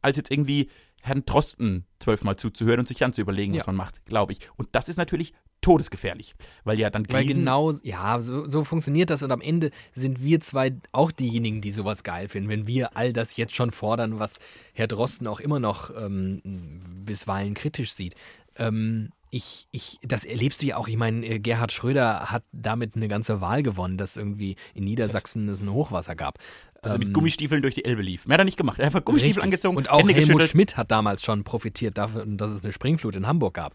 als 0.02 0.16
jetzt 0.16 0.30
irgendwie 0.30 0.70
Herrn 1.02 1.24
Drosten 1.24 1.86
zwölfmal 1.98 2.36
zuzuhören 2.36 2.80
und 2.80 2.88
sich 2.88 2.98
dann 2.98 3.12
zu 3.12 3.20
überlegen, 3.22 3.54
Ja. 3.54 3.60
was 3.60 3.66
man 3.66 3.76
macht, 3.76 4.04
glaube 4.04 4.32
ich. 4.32 4.40
Und 4.56 4.68
das 4.72 4.88
ist 4.88 4.96
natürlich 4.98 5.32
todesgefährlich, 5.62 6.34
weil 6.64 6.78
ja 6.78 6.88
dann 6.90 7.06
Weil 7.10 7.24
Krisen, 7.24 7.40
genau, 7.40 7.72
ja, 7.82 8.20
so, 8.20 8.48
so 8.48 8.64
funktioniert 8.64 9.10
das 9.10 9.22
und 9.22 9.30
am 9.30 9.40
Ende 9.42 9.70
sind 9.94 10.22
wir 10.22 10.40
zwei 10.40 10.74
auch 10.92 11.10
diejenigen, 11.12 11.60
die 11.60 11.72
sowas 11.72 12.02
geil 12.02 12.28
finden, 12.28 12.48
wenn 12.48 12.66
wir 12.66 12.96
all 12.96 13.12
das 13.12 13.36
jetzt 13.36 13.54
schon 13.54 13.70
fordern, 13.70 14.18
was 14.18 14.38
Herr 14.72 14.86
Drosten 14.88 15.26
auch 15.26 15.40
immer 15.40 15.60
noch 15.60 15.90
ähm, 15.96 16.80
bisweilen 17.02 17.54
kritisch 17.54 17.92
sieht. 17.92 18.14
Ähm, 18.56 19.10
ich, 19.32 19.68
ich, 19.70 19.98
das 20.02 20.24
erlebst 20.24 20.60
du 20.60 20.66
ja 20.66 20.76
auch. 20.76 20.88
Ich 20.88 20.96
meine, 20.96 21.24
äh, 21.24 21.38
Gerhard 21.38 21.70
Schröder 21.72 22.30
hat 22.32 22.42
damit 22.52 22.96
eine 22.96 23.06
ganze 23.06 23.40
Wahl 23.40 23.62
gewonnen, 23.62 23.96
dass 23.96 24.16
irgendwie 24.16 24.56
in 24.74 24.84
Niedersachsen 24.84 25.48
es 25.48 25.60
ein 25.60 25.72
Hochwasser 25.72 26.16
gab. 26.16 26.38
Dass 26.82 26.92
er 26.92 26.96
Ähm, 27.00 27.06
mit 27.06 27.14
Gummistiefeln 27.14 27.62
durch 27.62 27.74
die 27.74 27.84
Elbe 27.84 28.02
lief. 28.02 28.26
Mehr 28.26 28.34
hat 28.34 28.40
er 28.40 28.44
nicht 28.44 28.56
gemacht. 28.56 28.78
Er 28.78 28.86
hat 28.86 28.94
einfach 28.94 29.04
Gummistiefel 29.04 29.42
Richtig. 29.42 29.44
angezogen, 29.44 29.76
Und 29.76 29.90
auch 29.90 30.00
Hände 30.00 30.14
Helmut 30.14 30.26
geschüttelt. 30.28 30.50
Schmidt 30.50 30.76
hat 30.76 30.90
damals 30.90 31.22
schon 31.22 31.44
profitiert 31.44 31.98
davon, 31.98 32.38
dass 32.38 32.50
es 32.50 32.62
eine 32.62 32.72
Springflut 32.72 33.16
in 33.16 33.26
Hamburg 33.26 33.54
gab. 33.54 33.74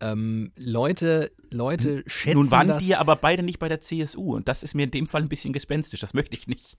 Ähm, 0.00 0.52
Leute, 0.56 1.32
Leute 1.50 2.02
schätzen 2.06 2.38
Nun 2.38 2.50
waren 2.50 2.78
die 2.78 2.88
ja 2.88 2.98
aber 2.98 3.16
beide 3.16 3.42
nicht 3.42 3.58
bei 3.58 3.68
der 3.68 3.80
CSU 3.80 4.34
und 4.36 4.48
das 4.48 4.62
ist 4.62 4.74
mir 4.74 4.84
in 4.84 4.90
dem 4.90 5.06
Fall 5.06 5.22
ein 5.22 5.28
bisschen 5.28 5.52
gespenstisch. 5.52 6.00
Das 6.00 6.14
möchte 6.14 6.36
ich 6.36 6.46
nicht. 6.46 6.76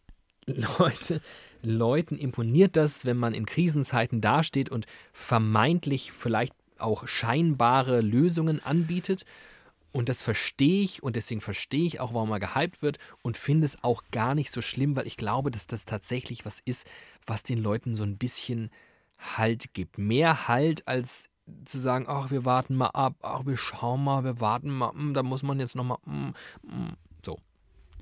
Leute, 0.48 1.22
Leuten 1.62 2.18
imponiert 2.18 2.76
das, 2.76 3.06
wenn 3.06 3.18
man 3.18 3.34
in 3.34 3.46
Krisenzeiten 3.46 4.22
dasteht 4.22 4.70
und 4.70 4.86
vermeintlich 5.12 6.12
vielleicht 6.12 6.54
auch 6.78 7.08
scheinbare 7.08 8.02
Lösungen 8.02 8.64
anbietet. 8.64 9.26
Und 9.96 10.10
das 10.10 10.24
verstehe 10.24 10.84
ich 10.84 11.04
und 11.04 11.16
deswegen 11.16 11.40
verstehe 11.40 11.86
ich 11.86 12.02
auch, 12.02 12.14
warum 12.14 12.30
er 12.32 12.42
gehypt 12.42 12.82
wird 12.82 12.98
und 13.22 13.38
finde 13.38 13.64
es 13.64 13.82
auch 13.82 14.04
gar 14.12 14.36
nicht 14.36 14.52
so 14.52 14.60
schlimm, 14.60 14.98
weil 14.98 15.08
ich 15.08 15.16
glaube, 15.16 15.52
dass 15.52 15.68
das 15.68 15.86
tatsächlich 15.86 16.46
was 16.46 16.60
ist, 16.66 16.86
was 17.26 17.44
den 17.44 17.60
Leuten 17.60 17.96
so 17.96 18.04
ein 18.04 18.18
bisschen 18.18 18.72
Halt 19.18 19.74
gibt. 19.74 19.98
Mehr 19.98 20.50
Halt 20.50 20.86
als 20.86 21.30
zu 21.64 21.80
sagen, 21.80 22.08
ach, 22.10 22.30
wir 22.30 22.44
warten 22.44 22.76
mal 22.76 22.90
ab, 22.90 23.16
ach, 23.22 23.46
wir 23.46 23.56
schauen 23.56 24.04
mal, 24.04 24.26
wir 24.26 24.42
warten 24.42 24.70
mal, 24.70 24.92
hm, 24.92 25.14
da 25.14 25.24
muss 25.24 25.44
man 25.44 25.62
jetzt 25.62 25.76
nochmal, 25.76 26.00
so. 27.26 27.38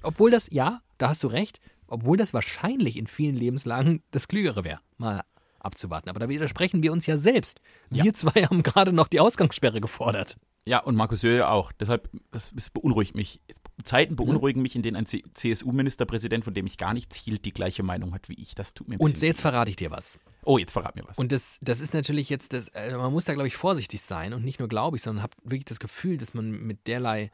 Obwohl 0.02 0.32
das, 0.32 0.50
ja, 0.52 0.82
da 0.98 1.10
hast 1.10 1.24
du 1.24 1.28
recht, 1.28 1.60
obwohl 1.86 2.18
das 2.18 2.34
wahrscheinlich 2.34 2.98
in 2.98 3.06
vielen 3.06 3.36
Lebenslagen 3.36 4.02
das 4.10 4.28
Klügere 4.28 4.64
wäre, 4.64 4.80
mal 4.98 5.22
abzuwarten. 5.60 6.10
Aber 6.10 6.20
da 6.20 6.28
widersprechen 6.28 6.82
wir 6.82 6.92
uns 6.92 7.06
ja 7.06 7.18
selbst. 7.18 7.62
Wir 7.92 8.16
zwei 8.16 8.46
haben 8.46 8.64
gerade 8.64 8.94
noch 8.94 9.08
die 9.08 9.20
Ausgangssperre 9.20 9.80
gefordert. 9.80 10.38
Ja, 10.66 10.80
und 10.80 10.96
Markus 10.96 11.22
Söder 11.22 11.52
auch. 11.52 11.74
Deshalb, 11.74 12.10
das, 12.32 12.52
das 12.56 12.70
beunruhigt 12.70 13.16
mich. 13.16 13.42
Zeiten 13.84 14.16
beunruhigen 14.16 14.62
mich, 14.62 14.76
in 14.76 14.82
denen 14.82 14.96
ein 14.96 15.06
CSU-Ministerpräsident, 15.06 16.46
von 16.46 16.54
dem 16.54 16.66
ich 16.68 16.78
gar 16.78 16.94
nichts 16.94 17.18
hielt, 17.18 17.44
die 17.44 17.52
gleiche 17.52 17.84
Meinung 17.84 18.14
hat 18.14 18.30
wie 18.30 18.42
ich. 18.42 18.56
Das 18.56 18.74
tut 18.74 18.88
mir 18.88 18.98
Und 18.98 19.22
jetzt 19.22 19.42
verrate 19.42 19.70
ich 19.70 19.76
dir 19.76 19.92
was. 19.92 20.20
Oh, 20.44 20.58
jetzt 20.58 20.72
verrat 20.72 20.96
mir 20.96 21.04
was. 21.06 21.18
Und 21.18 21.34
das, 21.34 21.58
das 21.62 21.82
ist 21.82 21.94
natürlich 21.94 22.30
jetzt, 22.30 22.54
das, 22.54 22.70
also 22.74 22.98
man 22.98 23.12
muss 23.12 23.26
da, 23.26 23.34
glaube 23.34 23.48
ich, 23.48 23.58
vorsichtig 23.58 24.02
sein 24.02 24.34
und 24.34 24.46
nicht 24.46 24.60
nur 24.60 24.70
glaube 24.70 24.96
ich, 24.96 25.04
sondern 25.04 25.24
habe 25.24 25.36
wirklich 25.44 25.66
das 25.66 25.80
Gefühl, 25.80 26.18
dass 26.18 26.34
man 26.34 26.52
mit 26.52 26.88
derlei 26.88 27.30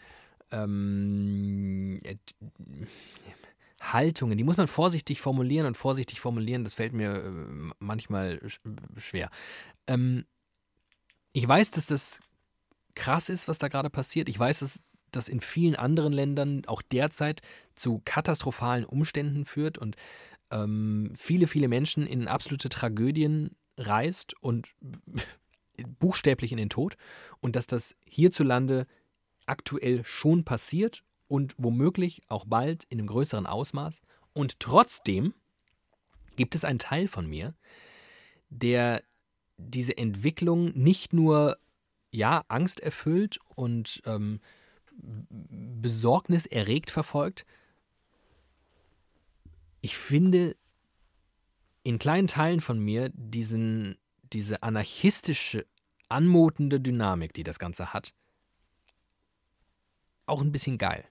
ähm, 0.52 2.00
äh, 2.04 2.16
Haltungen, 3.80 4.38
die 4.38 4.44
muss 4.44 4.58
man 4.58 4.68
vorsichtig 4.68 5.22
formulieren 5.22 5.68
und 5.68 5.78
vorsichtig 5.78 6.20
formulieren, 6.20 6.64
das 6.64 6.74
fällt 6.74 6.94
mir 6.94 7.14
äh, 7.14 7.72
manchmal 7.80 8.42
sch 8.48 8.60
schwer. 8.98 9.30
Ähm, 9.88 10.26
ich 11.32 11.48
weiß, 11.48 11.72
dass 11.72 11.86
das 11.86 12.20
krass 13.00 13.30
ist, 13.30 13.48
was 13.48 13.60
da 13.60 13.70
gerade 13.70 13.90
passiert. 13.90 14.28
Ich 14.28 14.38
weiß, 14.38 14.60
dass 14.60 14.82
das 15.12 15.30
in 15.30 15.40
vielen 15.40 15.78
anderen 15.78 16.12
Ländern 16.12 16.64
auch 16.68 16.82
derzeit 16.82 17.42
zu 17.74 18.02
katastrophalen 18.04 18.84
Umständen 18.84 19.46
führt 19.46 19.78
und 19.78 19.96
ähm, 20.52 21.14
viele, 21.16 21.48
viele 21.48 21.70
Menschen 21.70 22.06
in 22.06 22.28
absolute 22.28 22.68
Tragödien 22.68 23.56
reißt 23.78 24.36
und 24.42 24.68
buchstäblich 26.00 26.52
in 26.52 26.58
den 26.58 26.70
Tod 26.70 26.98
und 27.40 27.56
dass 27.56 27.68
das 27.68 27.96
hierzulande 28.06 28.86
aktuell 29.46 30.04
schon 30.04 30.44
passiert 30.44 31.04
und 31.28 31.56
womöglich 31.58 32.20
auch 32.28 32.44
bald 32.46 32.84
in 32.90 33.00
einem 33.00 33.08
größeren 33.08 33.46
Ausmaß. 33.46 34.02
Und 34.34 34.60
trotzdem 34.60 35.34
gibt 36.36 36.54
es 36.54 36.66
einen 36.66 36.80
Teil 36.80 37.08
von 37.08 37.28
mir, 37.28 37.56
der 38.50 39.02
diese 39.58 39.98
Entwicklung 39.98 40.72
nicht 40.78 41.14
nur 41.14 41.58
ja 42.12 42.44
angsterfüllt 42.48 43.40
und 43.56 44.02
ähm, 44.06 44.40
besorgniserregt 45.02 46.92
verfolgt. 46.92 47.46
Ich 49.82 49.98
finde 49.98 50.56
in 51.84 52.00
kleinen 52.00 52.28
Teilen 52.28 52.60
von 52.60 52.80
mir 52.80 53.10
diesen, 53.14 53.98
diese 54.34 54.62
anarchistische, 54.64 55.66
anmutende 56.10 56.80
Dynamik, 56.80 57.34
die 57.34 57.44
das 57.44 57.60
Ganze 57.60 57.94
hat, 57.94 58.14
auch 60.26 60.42
ein 60.42 60.52
bisschen 60.52 60.78
geil. 60.78 61.08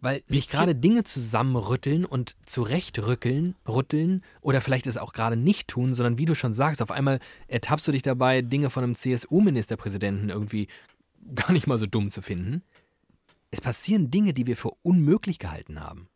Weil 0.00 0.22
sich 0.26 0.48
gerade 0.48 0.74
Dinge 0.74 1.04
zusammenrütteln 1.04 2.04
und 2.04 2.36
zurechtrückeln, 2.44 3.54
rütteln 3.66 4.22
oder 4.40 4.60
vielleicht 4.60 4.86
es 4.86 4.96
auch 4.96 5.12
gerade 5.12 5.36
nicht 5.36 5.68
tun, 5.68 5.94
sondern 5.94 6.18
wie 6.18 6.24
du 6.24 6.34
schon 6.34 6.54
sagst, 6.54 6.82
auf 6.82 6.90
einmal 6.90 7.20
ertappst 7.46 7.88
du 7.88 7.92
dich 7.92 8.02
dabei, 8.02 8.42
Dinge 8.42 8.70
von 8.70 8.84
einem 8.84 8.94
CSU-Ministerpräsidenten 8.94 10.30
irgendwie 10.30 10.68
gar 11.34 11.52
nicht 11.52 11.66
mal 11.66 11.78
so 11.78 11.86
dumm 11.86 12.10
zu 12.10 12.22
finden. 12.22 12.62
Es 13.50 13.60
passieren 13.60 14.10
Dinge, 14.10 14.34
die 14.34 14.46
wir 14.46 14.56
für 14.56 14.72
unmöglich 14.82 15.38
gehalten 15.38 15.80
haben. 15.80 16.08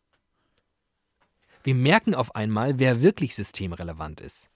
Wir 1.63 1.75
merken 1.75 2.13
auf 2.13 2.35
einmal, 2.35 2.77
wer 2.77 3.01
wirklich 3.01 3.35
systemrelevant 3.35 4.21
ist. 4.21 4.49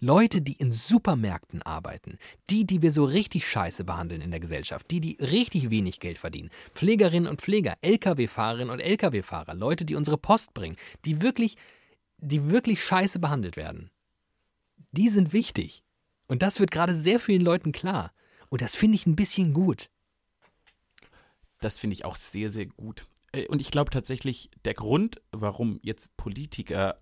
Leute, 0.00 0.40
die 0.40 0.54
in 0.54 0.72
Supermärkten 0.72 1.62
arbeiten, 1.62 2.18
die, 2.48 2.66
die 2.66 2.80
wir 2.82 2.90
so 2.90 3.04
richtig 3.04 3.46
scheiße 3.46 3.84
behandeln 3.84 4.22
in 4.22 4.30
der 4.30 4.40
Gesellschaft, 4.40 4.90
die, 4.90 5.00
die 5.00 5.16
richtig 5.20 5.70
wenig 5.70 6.00
Geld 6.00 6.18
verdienen, 6.18 6.50
Pflegerinnen 6.74 7.30
und 7.30 7.40
Pfleger, 7.42 7.76
Lkw-Fahrerinnen 7.82 8.70
und 8.70 8.80
Lkw-Fahrer, 8.80 9.54
Leute, 9.54 9.84
die 9.84 9.94
unsere 9.94 10.16
Post 10.16 10.54
bringen, 10.54 10.76
die 11.04 11.20
wirklich, 11.20 11.56
die 12.18 12.50
wirklich 12.50 12.82
scheiße 12.82 13.18
behandelt 13.18 13.56
werden. 13.56 13.90
Die 14.92 15.10
sind 15.10 15.32
wichtig. 15.32 15.84
Und 16.26 16.42
das 16.42 16.60
wird 16.60 16.70
gerade 16.70 16.94
sehr 16.94 17.20
vielen 17.20 17.42
Leuten 17.42 17.72
klar. 17.72 18.12
Und 18.48 18.62
das 18.62 18.74
finde 18.74 18.96
ich 18.96 19.06
ein 19.06 19.16
bisschen 19.16 19.52
gut. 19.52 19.90
Das 21.60 21.78
finde 21.78 21.94
ich 21.94 22.04
auch 22.04 22.16
sehr, 22.16 22.50
sehr 22.50 22.66
gut. 22.66 23.06
Äh, 23.32 23.46
Und 23.48 23.60
ich 23.60 23.70
glaube 23.70 23.90
tatsächlich, 23.90 24.50
der 24.64 24.74
Grund, 24.74 25.20
warum 25.30 25.78
jetzt 25.82 26.16
Politiker 26.16 27.00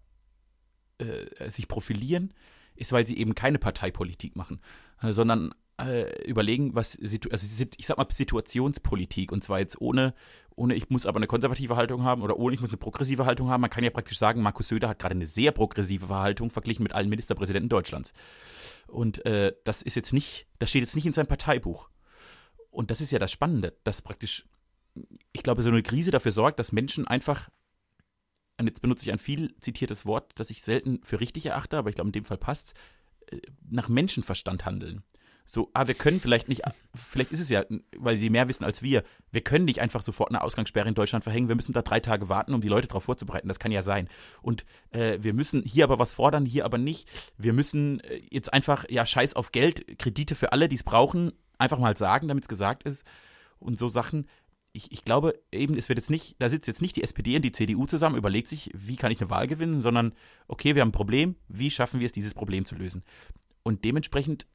äh, 0.98 1.50
sich 1.50 1.68
profilieren, 1.68 2.34
ist, 2.78 2.92
weil 2.92 3.06
sie 3.06 3.18
eben 3.18 3.34
keine 3.34 3.58
Parteipolitik 3.58 4.36
machen, 4.36 4.60
äh, 5.02 5.12
sondern 5.12 5.52
äh, 5.80 6.24
überlegen, 6.24 6.74
was, 6.74 6.98
also 7.00 7.64
ich 7.76 7.86
sag 7.86 7.98
mal 7.98 8.06
Situationspolitik 8.10 9.30
und 9.30 9.44
zwar 9.44 9.60
jetzt 9.60 9.80
ohne, 9.80 10.12
ohne 10.56 10.74
ich 10.74 10.90
muss 10.90 11.06
aber 11.06 11.18
eine 11.18 11.28
konservative 11.28 11.76
Haltung 11.76 12.02
haben 12.02 12.22
oder 12.22 12.36
ohne 12.36 12.54
ich 12.54 12.60
muss 12.60 12.70
eine 12.70 12.78
progressive 12.78 13.26
Haltung 13.26 13.48
haben. 13.48 13.60
Man 13.60 13.70
kann 13.70 13.84
ja 13.84 13.90
praktisch 13.90 14.18
sagen, 14.18 14.42
Markus 14.42 14.68
Söder 14.68 14.88
hat 14.88 14.98
gerade 14.98 15.14
eine 15.14 15.28
sehr 15.28 15.52
progressive 15.52 16.08
Haltung 16.08 16.50
verglichen 16.50 16.82
mit 16.82 16.92
allen 16.92 17.08
Ministerpräsidenten 17.08 17.68
Deutschlands. 17.68 18.12
Und 18.88 19.24
äh, 19.24 19.52
das 19.64 19.82
ist 19.82 19.94
jetzt 19.94 20.12
nicht, 20.12 20.46
das 20.58 20.70
steht 20.70 20.82
jetzt 20.82 20.96
nicht 20.96 21.06
in 21.06 21.12
seinem 21.12 21.28
Parteibuch. 21.28 21.90
Und 22.70 22.90
das 22.90 23.00
ist 23.00 23.12
ja 23.12 23.18
das 23.18 23.30
Spannende, 23.30 23.76
dass 23.84 24.02
praktisch, 24.02 24.46
ich 25.32 25.42
glaube, 25.44 25.62
so 25.62 25.70
eine 25.70 25.82
Krise 25.82 26.10
dafür 26.10 26.32
sorgt, 26.32 26.58
dass 26.58 26.72
Menschen 26.72 27.06
einfach, 27.06 27.50
und 28.58 28.66
jetzt 28.66 28.82
benutze 28.82 29.04
ich 29.04 29.12
ein 29.12 29.18
viel 29.18 29.54
zitiertes 29.60 30.04
Wort, 30.06 30.32
das 30.36 30.50
ich 30.50 30.62
selten 30.62 31.00
für 31.02 31.20
richtig 31.20 31.46
erachte, 31.46 31.76
aber 31.76 31.88
ich 31.90 31.94
glaube, 31.94 32.08
in 32.08 32.12
dem 32.12 32.24
Fall 32.24 32.38
passt 32.38 32.74
nach 33.68 33.88
Menschenverstand 33.88 34.64
handeln. 34.64 35.02
So, 35.50 35.70
ah, 35.72 35.86
wir 35.86 35.94
können 35.94 36.20
vielleicht 36.20 36.50
nicht, 36.50 36.60
vielleicht 36.94 37.32
ist 37.32 37.40
es 37.40 37.48
ja, 37.48 37.64
weil 37.96 38.18
sie 38.18 38.28
mehr 38.28 38.48
wissen 38.48 38.64
als 38.64 38.82
wir, 38.82 39.02
wir 39.30 39.40
können 39.40 39.64
nicht 39.64 39.80
einfach 39.80 40.02
sofort 40.02 40.28
eine 40.28 40.42
Ausgangssperre 40.42 40.88
in 40.88 40.94
Deutschland 40.94 41.24
verhängen. 41.24 41.48
Wir 41.48 41.54
müssen 41.54 41.72
da 41.72 41.80
drei 41.80 42.00
Tage 42.00 42.28
warten, 42.28 42.52
um 42.52 42.60
die 42.60 42.68
Leute 42.68 42.86
darauf 42.86 43.04
vorzubereiten. 43.04 43.48
Das 43.48 43.58
kann 43.58 43.72
ja 43.72 43.80
sein. 43.80 44.10
Und 44.42 44.66
äh, 44.90 45.18
wir 45.22 45.32
müssen 45.32 45.62
hier 45.62 45.84
aber 45.84 45.98
was 45.98 46.12
fordern, 46.12 46.44
hier 46.44 46.66
aber 46.66 46.76
nicht. 46.76 47.08
Wir 47.38 47.54
müssen 47.54 48.00
äh, 48.00 48.20
jetzt 48.30 48.52
einfach, 48.52 48.84
ja, 48.90 49.06
scheiß 49.06 49.36
auf 49.36 49.50
Geld, 49.50 49.98
Kredite 49.98 50.34
für 50.34 50.52
alle, 50.52 50.68
die 50.68 50.76
es 50.76 50.84
brauchen, 50.84 51.32
einfach 51.56 51.78
mal 51.78 51.96
sagen, 51.96 52.28
damit 52.28 52.44
es 52.44 52.48
gesagt 52.48 52.82
ist. 52.82 53.06
Und 53.58 53.78
so 53.78 53.88
Sachen. 53.88 54.26
Ich, 54.78 54.92
ich 54.92 55.04
glaube 55.04 55.36
eben, 55.50 55.76
es 55.76 55.88
wird 55.88 55.98
jetzt 55.98 56.08
nicht, 56.08 56.36
da 56.38 56.48
sitzt 56.48 56.68
jetzt 56.68 56.80
nicht 56.80 56.94
die 56.94 57.02
SPD 57.02 57.34
und 57.34 57.42
die 57.42 57.50
CDU 57.50 57.86
zusammen, 57.86 58.16
überlegt 58.16 58.46
sich, 58.46 58.70
wie 58.74 58.94
kann 58.94 59.10
ich 59.10 59.20
eine 59.20 59.28
Wahl 59.28 59.48
gewinnen, 59.48 59.80
sondern 59.80 60.12
okay, 60.46 60.76
wir 60.76 60.82
haben 60.82 60.90
ein 60.90 60.92
Problem, 60.92 61.34
wie 61.48 61.68
schaffen 61.68 61.98
wir 61.98 62.06
es, 62.06 62.12
dieses 62.12 62.32
Problem 62.32 62.64
zu 62.64 62.76
lösen? 62.76 63.02
Und 63.64 63.84
dementsprechend 63.84 64.46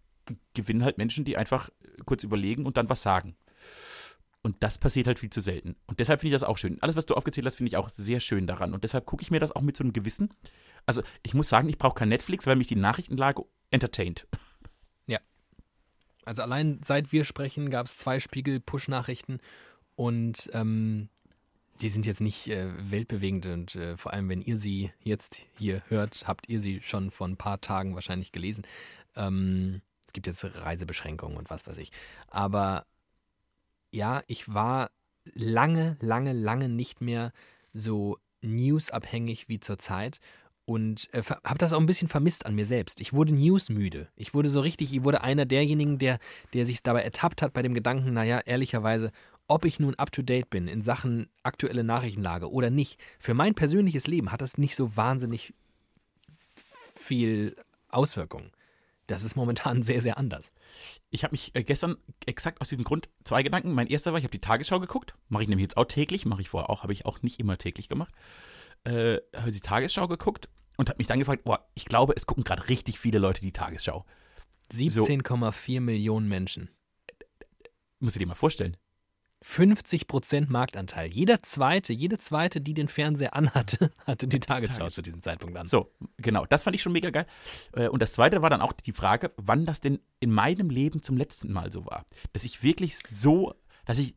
gewinnen 0.53 0.86
halt 0.86 0.97
Menschen, 0.97 1.25
die 1.25 1.36
einfach 1.36 1.69
kurz 2.05 2.23
überlegen 2.23 2.65
und 2.65 2.77
dann 2.77 2.89
was 2.89 3.01
sagen. 3.01 3.36
Und 4.43 4.63
das 4.63 4.77
passiert 4.77 5.07
halt 5.07 5.19
viel 5.19 5.29
zu 5.29 5.41
selten. 5.41 5.75
Und 5.88 5.99
deshalb 5.99 6.21
finde 6.21 6.36
ich 6.36 6.41
das 6.41 6.47
auch 6.47 6.57
schön. 6.57 6.81
Alles, 6.81 6.95
was 6.95 7.05
du 7.05 7.15
aufgezählt 7.15 7.45
hast, 7.45 7.55
finde 7.55 7.67
ich 7.67 7.77
auch 7.77 7.89
sehr 7.89 8.21
schön 8.21 8.47
daran. 8.47 8.73
Und 8.73 8.86
deshalb 8.86 9.05
gucke 9.05 9.23
ich 9.23 9.31
mir 9.31 9.41
das 9.41 9.51
auch 9.51 9.62
mit 9.62 9.75
so 9.75 9.83
einem 9.83 9.91
Gewissen. 9.91 10.33
Also, 10.86 11.03
ich 11.23 11.33
muss 11.33 11.49
sagen, 11.49 11.67
ich 11.67 11.77
brauche 11.77 11.95
kein 11.95 12.09
Netflix, 12.09 12.47
weil 12.47 12.55
mich 12.55 12.67
die 12.67 12.77
Nachrichtenlage 12.77 13.43
entertaint. 13.71 14.25
Ja. 15.05 15.19
Also, 16.23 16.41
allein 16.41 16.79
seit 16.81 17.12
wir 17.12 17.25
sprechen, 17.25 17.69
gab 17.69 17.88
es 17.88 17.97
zwei 17.97 18.19
Spiegel-Push-Nachrichten. 18.19 19.39
Und 19.95 20.49
ähm, 20.53 21.10
die 21.82 21.89
sind 21.89 22.06
jetzt 22.06 22.21
nicht 22.21 22.47
äh, 22.47 22.69
weltbewegend. 22.89 23.45
Und 23.45 23.75
äh, 23.75 23.97
vor 23.97 24.13
allem, 24.13 24.29
wenn 24.29 24.41
ihr 24.41 24.58
sie 24.58 24.91
jetzt 25.01 25.45
hier 25.58 25.82
hört, 25.88 26.27
habt 26.27 26.49
ihr 26.49 26.60
sie 26.60 26.82
schon 26.82 27.12
vor 27.12 27.27
ein 27.27 27.38
paar 27.38 27.62
Tagen 27.62 27.95
wahrscheinlich 27.95 28.32
gelesen. 28.32 28.65
Ähm, 29.15 29.82
es 30.08 30.13
gibt 30.13 30.27
jetzt 30.27 30.43
Reisebeschränkungen 30.43 31.38
und 31.38 31.49
was 31.49 31.67
weiß 31.67 31.77
ich. 31.77 31.91
Aber 32.27 32.86
ja, 33.91 34.21
ich 34.27 34.53
war 34.53 34.91
lange, 35.34 35.97
lange, 35.99 36.34
lange 36.34 36.69
nicht 36.69 37.01
mehr 37.01 37.32
so 37.73 38.17
newsabhängig 38.41 39.49
wie 39.49 39.60
zurzeit 39.60 40.19
und 40.65 41.13
äh, 41.13 41.21
habe 41.23 41.58
das 41.58 41.73
auch 41.73 41.79
ein 41.79 41.86
bisschen 41.86 42.08
vermisst 42.08 42.45
an 42.45 42.56
mir 42.56 42.65
selbst. 42.65 43.01
Ich 43.01 43.13
wurde 43.13 43.34
newsmüde. 43.34 44.08
Ich 44.15 44.34
wurde 44.34 44.49
so 44.49 44.62
richtig, 44.62 44.93
ich 44.93 45.03
wurde 45.03 45.21
einer 45.21 45.45
derjenigen, 45.45 45.97
der, 45.97 46.19
der 46.53 46.65
sich 46.65 46.84
dabei 46.84 47.01
ertappt 47.01 47.41
hat 47.41 47.53
bei 47.53 47.62
dem 47.62 47.73
Gedanken, 47.73 48.13
naja, 48.13 48.39
ehrlicherweise, 48.39 49.12
ob 49.47 49.65
ich 49.65 49.79
nun 49.79 49.95
up-to-date 49.95 50.49
bin 50.49 50.67
in 50.67 50.82
Sachen 50.82 51.29
aktuelle 51.43 51.84
Nachrichtenlage 51.84 52.51
oder 52.51 52.69
nicht, 52.69 52.99
für 53.19 53.34
mein 53.34 53.56
persönliches 53.56 54.08
Leben 54.08 54.32
hat 54.32 54.41
das 54.41 54.58
nicht 54.58 54.75
so 54.75 54.95
wahnsinnig 54.95 55.53
viel 56.95 57.56
Auswirkungen. 57.89 58.51
Das 59.08 59.23
ist 59.23 59.36
momentan 59.36 59.84
sehr, 59.84 60.01
sehr 60.01 60.17
anders. 60.17 60.51
Ich 61.10 61.23
habe 61.23 61.34
mich 61.34 61.51
äh, 61.56 61.63
gestern 61.63 61.97
exakt 62.25 62.62
aus 62.62 62.69
diesem 62.69 62.84
Grund 62.84 63.10
zwei 63.23 63.43
Gedanken. 63.43 63.73
Mein 63.73 63.88
erster 63.88 64.12
war, 64.12 64.19
ich 64.19 64.23
habe 64.23 64.32
die 64.32 64.41
Tagesschau 64.41 64.79
geguckt. 64.79 65.13
Mache 65.29 65.43
ich 65.43 65.49
nämlich 65.49 65.63
jetzt 65.63 65.77
auch 65.77 65.86
täglich. 65.86 66.25
Mache 66.25 66.41
ich 66.41 66.49
vorher 66.49 66.69
auch. 66.69 66.84
Habe 66.84 66.93
ich 66.93 67.06
auch 67.06 67.21
nicht 67.21 67.39
immer 67.39 67.58
täglich 67.58 67.89
gemacht. 67.89 68.13
Äh, 68.86 69.17
habe 69.36 69.51
die 69.51 69.60
Tagesschau 69.60 70.08
geguckt 70.08 70.49
und 70.77 70.89
habe 70.89 70.97
mich 70.97 71.08
dann 71.08 71.19
gefragt, 71.19 71.43
boah, 71.43 71.69
ich 71.75 71.86
glaube, 71.86 72.13
es 72.15 72.25
gucken 72.25 72.43
gerade 72.43 72.69
richtig 72.69 72.99
viele 72.99 73.19
Leute 73.19 73.41
die 73.41 73.51
Tagesschau. 73.51 74.06
17,4 74.71 75.75
so. 75.75 75.82
Millionen 75.82 76.27
Menschen. 76.27 76.69
Muss 77.99 78.15
ich 78.15 78.19
dir 78.19 78.27
mal 78.27 78.36
vorstellen. 78.36 78.77
50 79.43 80.08
Prozent 80.08 80.49
Marktanteil. 80.49 81.10
Jeder 81.12 81.43
zweite, 81.43 81.91
jede 81.93 82.17
zweite, 82.17 82.62
die 82.62 82.73
den 82.73 82.88
Fernseher 82.88 83.36
anhatte, 83.36 83.91
hatte 84.06 84.27
die 84.27 84.39
Tagesschau 84.39 84.79
Tages 84.79 84.95
zu 84.95 85.01
diesem 85.01 85.21
Zeitpunkt 85.21 85.58
an. 85.58 85.67
So, 85.67 85.91
genau. 86.17 86.45
Das 86.45 86.63
fand 86.63 86.75
ich 86.75 86.82
schon 86.82 86.93
mega 86.93 87.10
geil. 87.10 87.25
Äh, 87.73 87.89
und 87.89 88.01
das 88.01 88.13
zweite 88.13 88.41
war 88.41 88.49
dann 88.49 88.62
auch 88.62 88.71
die 88.71 88.93
Frage, 88.93 89.32
wann 89.38 89.65
das 89.65 89.82
denn 89.82 89.99
in 90.21 90.32
meinem 90.32 90.69
Leben 90.69 91.03
zum 91.03 91.17
letzten 91.17 91.51
Mal 91.51 91.71
so 91.71 91.86
war. 91.86 92.06
Dass 92.32 92.45
ich 92.45 92.63
wirklich 92.63 92.97
so, 92.97 93.53
dass 93.86 93.99
ich 93.99 94.15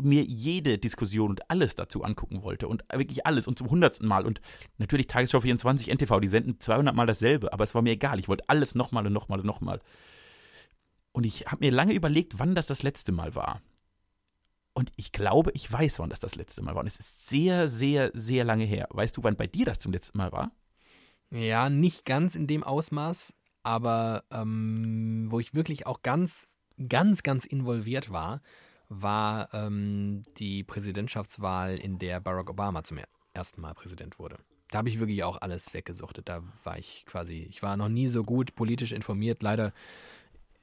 mir 0.00 0.22
jede 0.24 0.78
Diskussion 0.78 1.30
und 1.30 1.50
alles 1.50 1.74
dazu 1.74 2.02
angucken 2.02 2.42
wollte 2.42 2.66
und 2.66 2.82
wirklich 2.92 3.26
alles 3.26 3.46
und 3.46 3.58
zum 3.58 3.68
hundertsten 3.68 4.08
Mal. 4.08 4.24
Und 4.24 4.40
natürlich 4.78 5.06
Tagesschau 5.06 5.40
24, 5.40 5.88
NTV, 5.88 6.18
die 6.20 6.28
senden 6.28 6.60
200 6.60 6.94
Mal 6.94 7.06
dasselbe, 7.06 7.52
aber 7.52 7.64
es 7.64 7.74
war 7.74 7.82
mir 7.82 7.92
egal. 7.92 8.18
Ich 8.18 8.28
wollte 8.28 8.44
alles 8.48 8.74
nochmal 8.74 9.06
und 9.06 9.12
nochmal 9.12 9.40
und 9.40 9.46
nochmal. 9.46 9.80
Und 11.12 11.24
ich 11.24 11.46
habe 11.46 11.64
mir 11.64 11.72
lange 11.72 11.92
überlegt, 11.92 12.38
wann 12.38 12.54
das 12.54 12.66
das 12.66 12.82
letzte 12.82 13.12
Mal 13.12 13.34
war. 13.34 13.60
Und 14.76 14.92
ich 14.96 15.10
glaube, 15.10 15.52
ich 15.54 15.72
weiß, 15.72 16.00
wann 16.00 16.10
das 16.10 16.20
das 16.20 16.34
letzte 16.34 16.60
Mal 16.60 16.74
war. 16.74 16.82
Und 16.82 16.86
es 16.86 16.98
ist 16.98 17.28
sehr, 17.28 17.66
sehr, 17.66 18.10
sehr 18.12 18.44
lange 18.44 18.64
her. 18.64 18.86
Weißt 18.90 19.16
du, 19.16 19.24
wann 19.24 19.34
bei 19.34 19.46
dir 19.46 19.64
das 19.64 19.78
zum 19.78 19.90
letzten 19.90 20.18
Mal 20.18 20.32
war? 20.32 20.52
Ja, 21.30 21.70
nicht 21.70 22.04
ganz 22.04 22.34
in 22.34 22.46
dem 22.46 22.62
Ausmaß, 22.62 23.32
aber 23.62 24.24
ähm, 24.30 25.28
wo 25.30 25.40
ich 25.40 25.54
wirklich 25.54 25.86
auch 25.86 26.02
ganz, 26.02 26.46
ganz, 26.90 27.22
ganz 27.22 27.46
involviert 27.46 28.12
war, 28.12 28.42
war 28.90 29.48
ähm, 29.54 30.20
die 30.36 30.62
Präsidentschaftswahl, 30.62 31.78
in 31.78 31.98
der 31.98 32.20
Barack 32.20 32.50
Obama 32.50 32.84
zum 32.84 32.98
ersten 33.32 33.62
Mal 33.62 33.72
Präsident 33.72 34.18
wurde. 34.18 34.36
Da 34.68 34.76
habe 34.76 34.90
ich 34.90 34.98
wirklich 34.98 35.24
auch 35.24 35.40
alles 35.40 35.72
weggesuchtet. 35.72 36.28
Da 36.28 36.42
war 36.64 36.78
ich 36.78 37.06
quasi, 37.06 37.46
ich 37.48 37.62
war 37.62 37.78
noch 37.78 37.88
nie 37.88 38.08
so 38.08 38.24
gut 38.24 38.54
politisch 38.54 38.92
informiert, 38.92 39.42
leider 39.42 39.72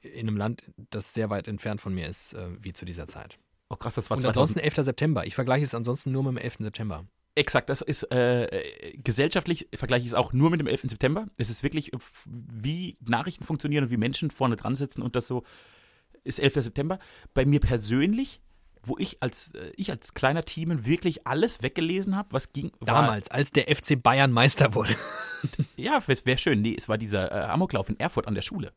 in 0.02 0.28
einem 0.28 0.36
Land, 0.36 0.62
das 0.90 1.14
sehr 1.14 1.30
weit 1.30 1.48
entfernt 1.48 1.80
von 1.80 1.92
mir 1.92 2.06
ist, 2.06 2.34
äh, 2.34 2.50
wie 2.60 2.72
zu 2.72 2.84
dieser 2.84 3.08
Zeit. 3.08 3.40
Oh 3.68 3.76
krass, 3.76 3.94
das 3.94 4.10
war 4.10 4.16
Und 4.16 4.24
ansonsten 4.24 4.58
11. 4.58 4.76
September. 4.76 5.26
Ich 5.26 5.34
vergleiche 5.34 5.64
es 5.64 5.74
ansonsten 5.74 6.12
nur 6.12 6.22
mit 6.22 6.32
dem 6.32 6.38
11. 6.38 6.56
September. 6.60 7.06
Exakt, 7.36 7.68
das 7.68 7.80
ist 7.80 8.04
äh, 8.12 8.92
gesellschaftlich 8.96 9.68
vergleiche 9.74 10.02
ich 10.02 10.12
es 10.12 10.14
auch 10.14 10.32
nur 10.32 10.50
mit 10.50 10.60
dem 10.60 10.68
11. 10.68 10.82
September. 10.82 11.26
Es 11.36 11.50
ist 11.50 11.64
wirklich, 11.64 11.90
wie 12.26 12.96
Nachrichten 13.00 13.42
funktionieren 13.42 13.84
und 13.84 13.90
wie 13.90 13.96
Menschen 13.96 14.30
vorne 14.30 14.54
dran 14.54 14.76
sitzen 14.76 15.02
und 15.02 15.16
das 15.16 15.26
so 15.26 15.42
ist 16.22 16.38
11. 16.38 16.54
September. 16.54 17.00
Bei 17.32 17.44
mir 17.44 17.58
persönlich, 17.58 18.40
wo 18.82 18.96
ich 18.98 19.20
als 19.20 19.52
äh, 19.54 19.72
ich 19.76 19.90
als 19.90 20.14
kleiner 20.14 20.44
Team 20.44 20.86
wirklich 20.86 21.26
alles 21.26 21.62
weggelesen 21.62 22.14
habe, 22.14 22.28
was 22.30 22.52
ging. 22.52 22.70
Damals, 22.80 23.28
als 23.30 23.50
der 23.50 23.64
FC 23.74 24.00
Bayern 24.00 24.30
Meister 24.30 24.74
wurde. 24.74 24.94
ja, 25.76 26.00
es 26.06 26.26
wäre 26.26 26.38
schön. 26.38 26.62
Nee, 26.62 26.76
es 26.78 26.88
war 26.88 26.98
dieser 26.98 27.32
äh, 27.32 27.46
Amoklauf 27.46 27.88
in 27.88 27.98
Erfurt 27.98 28.28
an 28.28 28.34
der 28.36 28.42
Schule. 28.42 28.72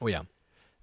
Oh 0.00 0.08
ja 0.08 0.26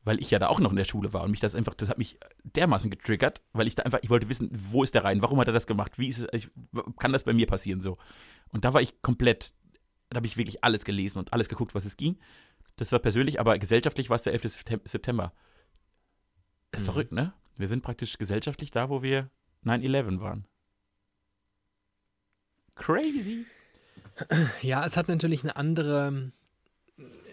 weil 0.03 0.19
ich 0.19 0.31
ja 0.31 0.39
da 0.39 0.47
auch 0.47 0.59
noch 0.59 0.71
in 0.71 0.77
der 0.77 0.85
Schule 0.85 1.13
war 1.13 1.23
und 1.23 1.31
mich 1.31 1.39
das 1.39 1.55
einfach, 1.55 1.75
das 1.75 1.89
hat 1.89 1.97
mich 1.97 2.17
dermaßen 2.43 2.89
getriggert, 2.89 3.41
weil 3.53 3.67
ich 3.67 3.75
da 3.75 3.83
einfach, 3.83 3.99
ich 4.01 4.09
wollte 4.09 4.29
wissen, 4.29 4.49
wo 4.51 4.83
ist 4.83 4.95
der 4.95 5.03
rein, 5.03 5.21
warum 5.21 5.39
hat 5.39 5.47
er 5.47 5.53
das 5.53 5.67
gemacht, 5.67 5.99
wie 5.99 6.07
ist 6.07 6.19
es, 6.19 6.27
ich, 6.33 6.49
kann 6.97 7.13
das 7.13 7.23
bei 7.23 7.33
mir 7.33 7.47
passieren 7.47 7.81
so. 7.81 7.97
Und 8.49 8.65
da 8.65 8.73
war 8.73 8.81
ich 8.81 9.01
komplett, 9.01 9.53
da 10.09 10.17
habe 10.17 10.27
ich 10.27 10.37
wirklich 10.37 10.63
alles 10.63 10.85
gelesen 10.85 11.19
und 11.19 11.33
alles 11.33 11.49
geguckt, 11.49 11.75
was 11.75 11.85
es 11.85 11.97
ging. 11.97 12.17
Das 12.77 12.91
war 12.91 12.99
persönlich, 12.99 13.39
aber 13.39 13.59
gesellschaftlich 13.59 14.09
war 14.09 14.15
es 14.15 14.23
der 14.23 14.33
11. 14.33 14.59
September. 14.85 15.33
ist 16.71 16.81
mhm. 16.81 16.85
verrückt, 16.85 17.11
ne? 17.11 17.33
Wir 17.57 17.67
sind 17.67 17.83
praktisch 17.83 18.17
gesellschaftlich 18.17 18.71
da, 18.71 18.89
wo 18.89 19.03
wir 19.03 19.29
9-11 19.65 20.19
waren. 20.19 20.45
Crazy. 22.75 23.45
Ja, 24.61 24.85
es 24.85 24.97
hat 24.97 25.07
natürlich 25.07 25.43
eine 25.43 25.55
andere, 25.55 26.31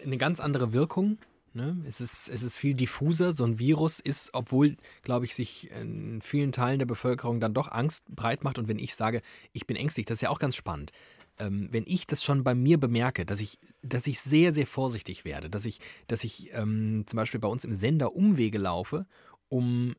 eine 0.04 0.18
ganz 0.18 0.40
andere 0.40 0.72
Wirkung 0.72 1.18
Ne? 1.59 1.77
Es, 1.88 2.01
ist, 2.01 2.29
es 2.29 2.44
ist 2.44 2.57
viel 2.57 2.75
diffuser. 2.75 3.33
So 3.33 3.44
ein 3.44 3.59
Virus 3.59 3.99
ist, 3.99 4.31
obwohl, 4.33 4.77
glaube 5.03 5.25
ich, 5.25 5.35
sich 5.35 5.71
in 5.73 6.23
vielen 6.23 6.53
Teilen 6.53 6.79
der 6.79 6.87
Bevölkerung 6.87 7.40
dann 7.40 7.53
doch 7.53 7.71
Angst 7.73 8.07
breit 8.14 8.44
macht. 8.44 8.59
Und 8.59 8.68
wenn 8.68 8.79
ich 8.79 8.94
sage, 8.94 9.23
ich 9.53 9.66
bin 9.66 9.77
ängstlich, 9.77 10.07
das 10.07 10.18
ist 10.18 10.23
ja 10.23 10.31
auch 10.31 10.38
ganz 10.38 10.55
spannend. 10.55 10.92
Ähm, 11.40 11.68
wenn 11.73 11.83
ich 11.87 12.07
das 12.07 12.23
schon 12.23 12.44
bei 12.44 12.55
mir 12.55 12.79
bemerke, 12.79 13.27
dass 13.27 13.40
ich, 13.40 13.59
dass 13.83 14.07
ich 14.07 14.21
sehr, 14.21 14.53
sehr 14.53 14.68
vorsichtig 14.68 15.25
werde, 15.25 15.51
dass 15.51 15.66
ich, 15.66 15.81
dass 16.07 16.23
ich 16.23 16.55
ähm, 16.55 17.03
zum 17.07 17.16
Beispiel 17.16 17.40
bei 17.40 17.49
uns 17.49 17.64
im 17.64 17.73
Sender 17.73 18.14
Umwege 18.14 18.59
laufe, 18.59 19.07
um 19.49 19.97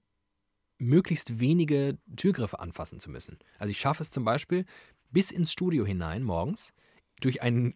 möglichst 0.77 1.41
wenige 1.41 1.97
Türgriffe 2.15 2.61
anfassen 2.61 3.01
zu 3.01 3.11
müssen. 3.11 3.37
Also 3.57 3.71
ich 3.71 3.79
schaffe 3.79 4.01
es 4.01 4.11
zum 4.11 4.23
Beispiel 4.23 4.65
bis 5.11 5.29
ins 5.29 5.51
Studio 5.51 5.85
hinein 5.85 6.23
morgens 6.23 6.71
durch 7.19 7.41
einen 7.41 7.75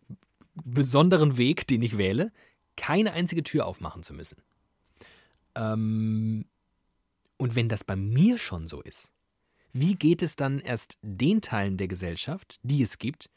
besonderen 0.56 1.36
Weg, 1.38 1.68
den 1.68 1.82
ich 1.82 1.98
wähle, 1.98 2.32
keine 2.76 3.14
einzige 3.14 3.44
Tür 3.44 3.66
aufmachen 3.66 4.04
zu 4.04 4.14
müssen. 4.14 4.42
Ähm, 5.56 6.46
und 7.38 7.56
wenn 7.56 7.70
das 7.70 7.84
bei 7.84 7.96
mir 7.96 8.38
schon 8.38 8.68
so 8.68 8.82
ist, 8.82 9.12
wie 9.74 9.96
geht 9.96 10.22
es 10.22 10.36
dann 10.36 10.60
erst 10.60 10.98
den 11.02 11.42
Teilen 11.42 11.78
der 11.78 11.88
Gesellschaft, 11.88 12.60
die 12.64 12.84
es 12.84 13.00
gibt, 13.00 13.30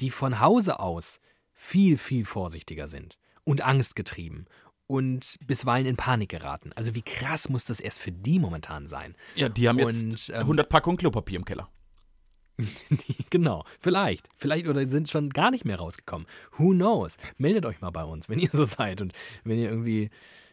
die 0.00 0.10
von 0.10 0.40
Hause 0.40 0.80
aus 0.80 1.20
viel, 1.52 1.98
viel 1.98 2.24
vorsichtiger 2.24 2.88
sind 2.88 3.18
und 3.44 3.62
angstgetrieben 3.62 4.46
und 4.86 5.36
bisweilen 5.46 5.86
in 5.86 5.96
Panik 5.96 6.30
geraten? 6.30 6.72
Also 6.74 6.94
wie 6.94 7.02
krass 7.02 7.48
muss 7.48 7.64
das 7.66 7.80
erst 7.80 7.98
für 7.98 8.12
die 8.12 8.38
momentan 8.38 8.86
sein? 8.86 9.14
Ja, 9.34 9.48
die 9.50 9.68
haben 9.68 9.80
und, 9.80 10.10
jetzt 10.10 10.32
100 10.32 10.66
ähm, 10.66 10.68
Packungen 10.68 10.96
Klopapier 10.96 11.36
im 11.36 11.44
Keller. 11.44 11.70
genau, 13.30 13.64
vielleicht. 13.80 14.28
Vielleicht 14.36 14.66
oder 14.66 14.88
sind 14.88 15.08
schon 15.08 15.30
gar 15.30 15.50
nicht 15.50 15.64
mehr 15.64 15.78
rausgekommen. 15.78 16.26
Who 16.56 16.70
knows? 16.70 17.16
Meldet 17.36 17.66
euch 17.66 17.80
mal 17.80 17.90
bei 17.90 18.04
uns, 18.04 18.28
wenn 18.28 18.38
ihr 18.38 18.50
so 18.52 18.64
seid 18.64 19.00
und 19.00 19.12
wenn 19.44 19.58
ihr 19.58 19.70
irgendwie 19.70 20.10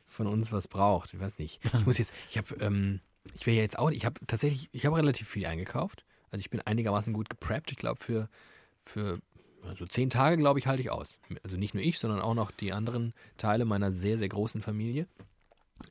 von 0.07 0.27
uns 0.27 0.51
was 0.51 0.67
braucht. 0.67 1.13
Ich 1.13 1.19
weiß 1.19 1.39
nicht. 1.39 1.59
Ich 1.77 1.85
muss 1.85 1.97
jetzt, 1.97 2.13
ich 2.29 2.37
habe, 2.37 2.55
ähm, 2.59 3.01
ich 3.33 3.45
will 3.45 3.55
ja 3.55 3.61
jetzt 3.61 3.79
auch, 3.79 3.91
ich 3.91 4.05
habe 4.05 4.19
tatsächlich, 4.27 4.69
ich 4.71 4.85
habe 4.85 4.97
relativ 4.97 5.27
viel 5.27 5.45
eingekauft. 5.45 6.05
Also 6.31 6.41
ich 6.41 6.49
bin 6.49 6.61
einigermaßen 6.61 7.13
gut 7.13 7.29
gepreppt. 7.29 7.71
Ich 7.71 7.77
glaube 7.77 8.01
für, 8.01 8.29
für 8.77 9.19
Also 9.63 9.85
zehn 9.85 10.09
Tage, 10.09 10.37
glaube 10.37 10.59
ich, 10.59 10.67
halte 10.67 10.81
ich 10.81 10.91
aus. 10.91 11.17
Also 11.43 11.57
nicht 11.57 11.73
nur 11.73 11.83
ich, 11.83 11.97
sondern 11.97 12.21
auch 12.21 12.35
noch 12.35 12.51
die 12.51 12.71
anderen 12.71 13.13
Teile 13.37 13.65
meiner 13.65 13.91
sehr, 13.91 14.17
sehr 14.17 14.29
großen 14.29 14.61
Familie. 14.61 15.07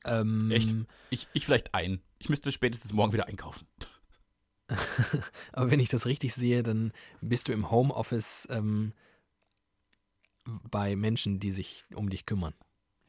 Ähm, 0.04 0.50
Echt? 0.50 0.72
Ich, 1.10 1.28
ich 1.32 1.44
vielleicht 1.44 1.74
ein. 1.74 2.00
Ich 2.18 2.28
müsste 2.28 2.52
spätestens 2.52 2.92
morgen 2.92 3.12
wieder 3.12 3.26
einkaufen. 3.26 3.66
Aber 5.52 5.70
wenn 5.70 5.80
ich 5.80 5.88
das 5.88 6.06
richtig 6.06 6.34
sehe, 6.34 6.62
dann 6.62 6.92
bist 7.20 7.48
du 7.48 7.52
im 7.52 7.70
Homeoffice 7.70 8.48
ähm, 8.50 8.92
bei 10.70 10.96
Menschen, 10.96 11.40
die 11.40 11.50
sich 11.50 11.84
um 11.94 12.10
dich 12.10 12.26
kümmern. 12.26 12.54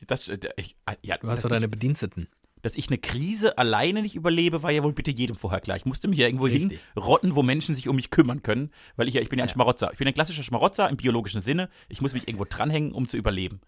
Das, 0.08 0.28
äh, 0.28 0.38
ich, 0.58 0.76
äh, 0.86 0.96
ja, 1.04 1.18
Du 1.18 1.30
hast 1.30 1.44
doch 1.44 1.50
deine 1.50 1.66
ich, 1.66 1.72
Bediensteten. 1.72 2.28
dass 2.62 2.76
ich 2.76 2.88
eine 2.90 2.98
Krise 2.98 3.58
alleine 3.58 4.02
nicht 4.02 4.16
überlebe, 4.16 4.64
war 4.64 4.72
ja 4.72 4.84
wohl 4.84 4.94
bitte 4.94 5.12
jedem 5.12 5.36
vorher 5.36 5.62
klar. 5.62 5.78
Ich 5.78 5.86
musste 5.86 6.08
mich 6.08 6.20
ja 6.20 6.28
irgendwo 6.28 6.46
Richtig. 6.46 6.82
hinrotten, 6.94 7.36
wo 7.36 7.44
Menschen 7.44 7.76
sich 7.76 7.88
um 7.88 7.96
mich 7.96 8.10
kümmern 8.10 8.44
können, 8.44 8.72
weil 8.96 9.08
ich 9.08 9.14
ja, 9.14 9.22
ich 9.22 9.30
bin 9.30 9.40
ja 9.40 9.46
ein 9.46 9.50
Ja. 9.50 9.54
Schmarotzer. 9.54 9.92
Ich 9.92 9.98
bin 9.98 10.08
ein 10.08 10.14
klassischer 10.14 10.44
Schmarotzer 10.44 10.90
im 10.90 10.98
biologischen 10.98 11.42
Sinne. 11.42 11.70
Ich 11.90 12.02
muss 12.02 12.14
mich 12.14 12.28
irgendwo 12.28 12.46
dranhängen, 12.46 12.92
um 12.92 13.08
zu 13.08 13.18
überleben. 13.18 13.62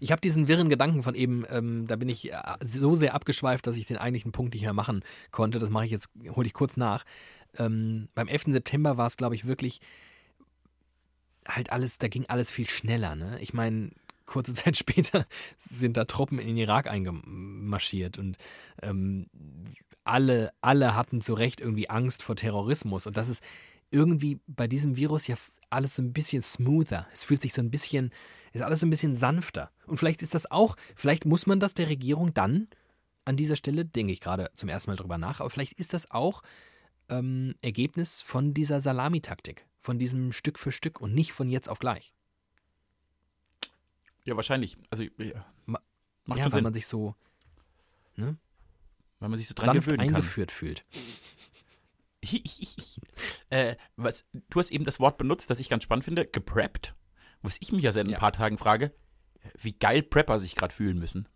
Ich 0.00 0.12
habe 0.12 0.20
diesen 0.20 0.48
wirren 0.48 0.68
Gedanken 0.68 1.02
von 1.02 1.14
eben, 1.14 1.44
ähm, 1.50 1.86
da 1.86 1.96
bin 1.96 2.08
ich 2.08 2.32
äh, 2.32 2.38
so 2.62 2.94
sehr 2.94 3.14
abgeschweift, 3.14 3.66
dass 3.66 3.76
ich 3.76 3.86
den 3.86 3.98
eigentlichen 3.98 4.32
Punkt 4.32 4.54
nicht 4.54 4.62
mehr 4.62 4.72
machen 4.72 5.04
konnte. 5.30 5.58
Das 5.58 5.70
mache 5.70 5.84
ich 5.84 5.90
jetzt, 5.90 6.10
hole 6.30 6.46
ich 6.46 6.54
kurz 6.54 6.76
nach. 6.76 7.04
Ähm, 7.58 8.08
beim 8.14 8.28
11. 8.28 8.44
September 8.48 8.96
war 8.96 9.06
es, 9.06 9.16
glaube 9.16 9.34
ich, 9.34 9.46
wirklich 9.46 9.80
halt 11.46 11.72
alles, 11.72 11.98
da 11.98 12.08
ging 12.08 12.24
alles 12.28 12.50
viel 12.50 12.68
schneller. 12.68 13.16
Ne? 13.16 13.38
Ich 13.40 13.54
meine, 13.54 13.90
kurze 14.26 14.54
Zeit 14.54 14.76
später 14.76 15.26
sind 15.58 15.96
da 15.96 16.04
Truppen 16.04 16.38
in 16.38 16.48
den 16.48 16.56
Irak 16.58 16.86
eingemarschiert 16.86 18.18
und 18.18 18.36
ähm, 18.82 19.26
alle, 20.04 20.52
alle 20.60 20.94
hatten 20.94 21.20
zu 21.20 21.34
Recht 21.34 21.60
irgendwie 21.60 21.88
Angst 21.88 22.22
vor 22.22 22.36
Terrorismus. 22.36 23.06
Und 23.06 23.16
das 23.16 23.28
ist 23.28 23.42
irgendwie 23.90 24.38
bei 24.46 24.66
diesem 24.66 24.96
Virus 24.96 25.26
ja 25.26 25.36
alles 25.70 25.94
so 25.94 26.02
ein 26.02 26.12
bisschen 26.12 26.42
smoother. 26.42 27.06
Es 27.12 27.24
fühlt 27.24 27.40
sich 27.40 27.54
so 27.54 27.62
ein 27.62 27.70
bisschen, 27.70 28.10
ist 28.54 28.62
alles 28.62 28.80
so 28.80 28.86
ein 28.86 28.90
bisschen 28.90 29.14
sanfter. 29.14 29.70
Und 29.86 29.98
vielleicht 29.98 30.22
ist 30.22 30.34
das 30.34 30.50
auch, 30.50 30.76
vielleicht 30.96 31.24
muss 31.24 31.46
man 31.46 31.60
das 31.60 31.74
der 31.74 31.88
Regierung 31.88 32.32
dann 32.34 32.68
an 33.24 33.36
dieser 33.36 33.56
Stelle, 33.56 33.84
denke 33.84 34.12
ich 34.12 34.20
gerade 34.20 34.50
zum 34.54 34.68
ersten 34.68 34.90
Mal 34.90 34.96
drüber 34.96 35.18
nach, 35.18 35.40
aber 35.40 35.50
vielleicht 35.50 35.74
ist 35.74 35.92
das 35.92 36.10
auch 36.10 36.42
ähm, 37.08 37.54
Ergebnis 37.62 38.20
von 38.20 38.54
dieser 38.54 38.80
Salamitaktik, 38.80 39.66
von 39.80 39.98
diesem 39.98 40.32
Stück 40.32 40.58
für 40.58 40.72
Stück 40.72 41.00
und 41.00 41.14
nicht 41.14 41.32
von 41.32 41.48
jetzt 41.50 41.68
auf 41.68 41.78
gleich. 41.78 42.14
Ja, 44.24 44.36
wahrscheinlich. 44.36 44.76
Also, 44.90 45.04
ja, 45.18 45.44
Ma- 45.66 45.80
macht 46.24 46.38
ja, 46.38 46.44
schon 46.44 46.52
weil 46.52 46.58
Sinn, 46.58 46.64
man 46.64 46.74
sich 46.74 46.86
so 46.86 47.14
weil 48.16 49.28
man 49.30 49.38
sich 49.38 49.48
so 49.48 49.54
dran 49.54 49.66
sanft 49.66 49.86
gewöhnen 49.86 50.06
kann. 50.06 50.16
eingeführt 50.16 50.50
fühlt. 50.52 50.84
äh, 53.50 53.76
was, 53.96 54.24
du 54.32 54.58
hast 54.58 54.70
eben 54.70 54.84
das 54.84 55.00
Wort 55.00 55.18
benutzt, 55.18 55.50
das 55.50 55.58
ich 55.60 55.68
ganz 55.68 55.82
spannend 55.82 56.04
finde, 56.04 56.26
gepreppt. 56.26 56.94
Was 57.44 57.56
ich 57.60 57.72
mich 57.72 57.82
ja 57.84 57.92
seit 57.92 58.06
ein 58.06 58.10
Ja. 58.10 58.18
paar 58.18 58.32
Tagen 58.32 58.58
frage, 58.58 58.92
wie 59.60 59.72
geil 59.72 60.02
Prepper 60.02 60.38
sich 60.38 60.56
gerade 60.56 60.74
fühlen 60.74 60.98
müssen. 60.98 61.28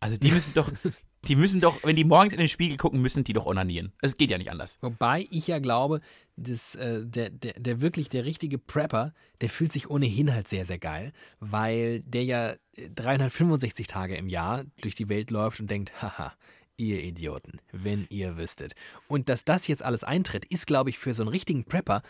Also 0.00 0.16
die 0.16 0.30
müssen 0.30 0.52
doch, 0.54 0.70
die 1.28 1.36
müssen 1.36 1.60
doch, 1.60 1.82
wenn 1.84 1.96
die 1.96 2.04
morgens 2.04 2.32
in 2.32 2.38
den 2.38 2.48
Spiegel 2.48 2.76
gucken, 2.76 3.00
müssen 3.00 3.24
die 3.24 3.32
doch 3.32 3.46
onanieren. 3.46 3.92
Es 4.02 4.16
geht 4.16 4.30
ja 4.30 4.38
nicht 4.38 4.50
anders. 4.50 4.78
Wobei 4.82 5.26
ich 5.30 5.46
ja 5.46 5.58
glaube, 5.58 6.00
dass, 6.36 6.74
äh, 6.74 7.06
der, 7.06 7.30
der, 7.30 7.54
der 7.54 7.80
wirklich 7.80 8.08
der 8.08 8.24
richtige 8.24 8.58
Prepper, 8.58 9.14
der 9.40 9.48
fühlt 9.48 9.72
sich 9.72 9.88
ohnehin 9.88 10.32
halt 10.34 10.48
sehr, 10.48 10.64
sehr 10.64 10.78
geil, 10.78 11.12
weil 11.40 12.00
der 12.02 12.24
ja 12.24 12.50
äh, 12.76 12.90
365 12.94 13.86
Tage 13.86 14.16
im 14.16 14.28
Jahr 14.28 14.64
durch 14.82 14.94
die 14.94 15.08
Welt 15.08 15.30
läuft 15.30 15.60
und 15.60 15.70
denkt, 15.70 16.02
haha, 16.02 16.32
ihr 16.76 17.02
Idioten, 17.02 17.60
wenn 17.70 18.06
ihr 18.10 18.36
wüsstet. 18.36 18.74
Und 19.06 19.28
dass 19.28 19.44
das 19.44 19.68
jetzt 19.68 19.84
alles 19.84 20.04
eintritt, 20.04 20.44
ist, 20.46 20.66
glaube 20.66 20.90
ich, 20.90 20.98
für 20.98 21.14
so 21.14 21.22
einen 21.22 21.28
richtigen 21.30 21.64
Prepper 21.64 22.02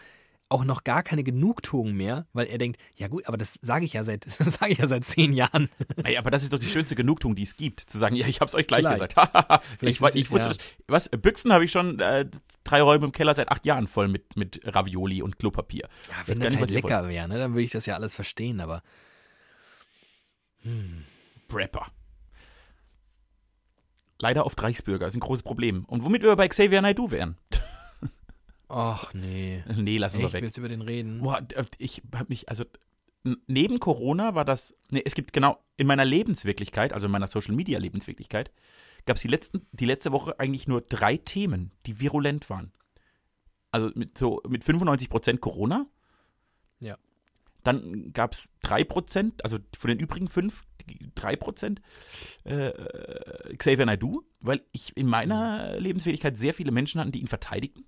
auch 0.53 0.65
noch 0.65 0.85
gar 0.85 1.03
keine 1.03 1.25
Genugtuung 1.25 1.93
mehr, 1.93 2.27
weil 2.33 2.47
er 2.47 2.59
denkt, 2.59 2.81
ja 2.95 3.09
gut, 3.09 3.27
aber 3.27 3.37
das 3.37 3.59
sage 3.63 3.85
ich 3.85 3.95
ja 3.95 4.05
seit, 4.05 4.27
das 4.39 4.55
sage 4.55 4.73
ich 4.73 4.79
ja 4.79 4.87
seit 4.87 5.05
zehn 5.05 5.33
Jahren. 5.33 5.69
Ey, 6.05 6.17
aber 6.17 6.31
das 6.31 6.43
ist 6.43 6.53
doch 6.53 6.59
die 6.59 6.67
schönste 6.69 6.95
Genugtuung, 6.95 7.35
die 7.35 7.43
es 7.43 7.57
gibt. 7.57 7.81
Zu 7.81 7.99
sagen, 7.99 8.15
ja, 8.15 8.27
ich 8.27 8.41
hab's 8.41 8.55
euch 8.55 8.67
gleich 8.67 8.83
Vielleicht. 8.87 9.17
gesagt. 9.17 9.65
ich, 9.81 9.99
sie- 9.99 10.19
ich 10.19 10.31
wusste 10.31 10.49
ja. 10.49 10.55
das. 10.55 10.59
Was, 10.87 11.09
Büchsen 11.09 11.53
habe 11.53 11.65
ich 11.65 11.73
schon 11.73 11.99
äh, 12.01 12.27
drei 12.65 12.83
Räume 12.83 13.07
im 13.07 13.13
Keller 13.13 13.35
seit 13.35 13.51
acht 13.51 13.65
Jahren 13.65 13.87
voll 13.89 14.09
mit, 14.09 14.37
mit 14.37 14.61
Ravioli 14.65 15.23
und 15.23 15.39
Klopapier. 15.39 15.89
Ja, 16.09 16.15
wenn 16.27 16.39
das 16.41 16.51
nicht, 16.51 16.61
halt 16.61 16.71
lecker 16.71 17.09
wäre, 17.09 17.29
ne, 17.29 17.39
dann 17.39 17.53
würde 17.53 17.63
ich 17.63 17.71
das 17.73 17.87
ja 17.87 17.95
alles 17.95 18.15
verstehen, 18.15 18.61
aber 18.61 18.83
Prepper. 21.49 21.87
Leider 24.19 24.47
oft 24.47 24.63
Reichsbürger, 24.63 25.07
ist 25.09 25.17
ein 25.17 25.21
großes 25.21 25.43
Problem. 25.43 25.85
Und 25.87 26.05
womit 26.05 26.23
wir 26.23 26.37
bei 26.37 26.47
Xavier 26.47 26.81
Naidoo 26.81 27.11
wären. 27.11 27.37
ach 28.73 29.15
nee. 29.15 29.63
Nee, 29.77 29.99
lassen 29.99 30.19
wir 30.19 30.27
Echt, 30.27 30.35
weg. 30.35 30.43
willst 30.43 30.57
du 30.57 30.61
über 30.63 30.69
den 30.69 30.83
reden? 30.83 31.21
Boah, 31.21 31.41
d- 31.41 31.55
ich 31.79 32.03
habe 32.15 32.27
mich, 32.29 32.49
also 32.49 32.65
neben 33.47 33.79
Corona 33.79 34.35
war 34.35 34.45
das, 34.45 34.75
nee, 34.91 35.03
es 35.05 35.15
gibt 35.15 35.33
genau, 35.33 35.59
in 35.77 35.87
meiner 35.87 36.05
Lebenswirklichkeit, 36.05 36.93
also 36.93 37.07
in 37.07 37.13
meiner 37.13 37.29
Social 37.29 37.55
Media 37.55 37.79
Lebenswirklichkeit, 37.79 38.51
gab 39.07 39.17
es 39.17 39.23
die, 39.23 39.29
letzten, 39.29 39.67
die 39.73 39.85
letzte 39.87 40.11
Woche 40.13 40.39
eigentlich 40.41 40.67
nur 40.67 40.81
drei 40.81 41.17
Themen, 41.17 41.71
die 41.87 42.01
virulent 42.01 42.51
waren. 42.51 42.73
Also 43.71 43.91
mit 43.95 44.19
so 44.19 44.41
mit 44.49 44.65
95% 44.65 45.39
Corona. 45.39 45.87
Ja. 46.81 46.99
Dann 47.65 48.13
gab 48.13 48.33
es 48.33 48.51
3%, 48.65 49.43
also 49.45 49.59
von 49.79 49.89
den 49.89 49.99
übrigen 50.01 50.29
fünf, 50.29 50.63
die 50.89 50.99
3% 51.17 51.79
äh, 52.45 52.67
äh, 52.69 53.57
Xavier 53.57 53.87
Naidoo, 53.87 54.23
weil 54.41 54.63
ich 54.73 54.97
in 54.97 55.07
meiner 55.07 55.75
Mhm. 55.77 55.83
Lebenswirklichkeit 55.83 56.37
sehr 56.37 56.55
viele 56.55 56.73
Menschen 56.73 57.01
hatten, 57.01 57.13
die 57.13 57.21
ihn 57.21 57.29
verteidigten. 57.29 57.85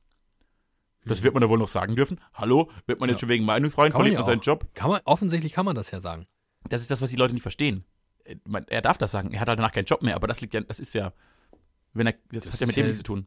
Das 1.05 1.22
wird 1.22 1.34
man 1.34 1.40
da 1.42 1.48
wohl 1.48 1.59
noch 1.59 1.68
sagen 1.68 1.96
dürfen. 1.96 2.20
Hallo, 2.32 2.70
wird 2.86 3.00
man 3.00 3.09
jetzt 3.09 3.16
Ja. 3.16 3.20
schon 3.20 3.28
wegen 3.30 3.44
Meinungsfreiheit 3.44 3.92
Kann 3.92 3.98
man 4.00 4.07
verliert 4.07 4.20
ja 4.20 4.26
man 4.26 4.40
seinen. 4.40 4.40
Job? 4.40 4.66
Kann 4.74 4.90
man, 4.90 5.00
offensichtlich 5.05 5.52
kann 5.52 5.64
man 5.66 5.74
das 5.76 5.90
ja 5.90 6.00
sagen. 6.00 6.26
Das 6.68 6.80
ist 6.80 6.90
das, 6.90 7.00
was 7.02 7.11
die 7.11 7.16
Leute 7.16 7.34
nicht 7.34 7.42
verstehen. 7.42 7.84
Äh, 8.24 8.36
man- 8.46 8.66
Er 8.68 8.80
darf 8.82 8.96
das 8.98 9.11
sagen. 9.12 9.32
Er 9.32 9.40
hat 9.40 9.48
halt 9.48 9.59
danach 9.59 9.72
keinen 9.72 9.84
Job 9.84 10.02
mehr, 10.02 10.16
aber 10.16 10.26
das 10.26 10.40
liegt 10.40 10.55
ja, 10.55 10.61
das 10.62 10.80
ist 10.80 10.94
ja, 10.94 11.12
wenn 11.92 12.07
er, 12.07 12.14
das, 12.32 12.44
Das 12.44 12.52
hat 12.55 12.61
ja 12.61 12.66
mit 12.66 12.76
dem 12.76 12.80
ja- 12.80 12.86
nichts 12.86 12.98
zu 12.98 13.05
tun. 13.05 13.26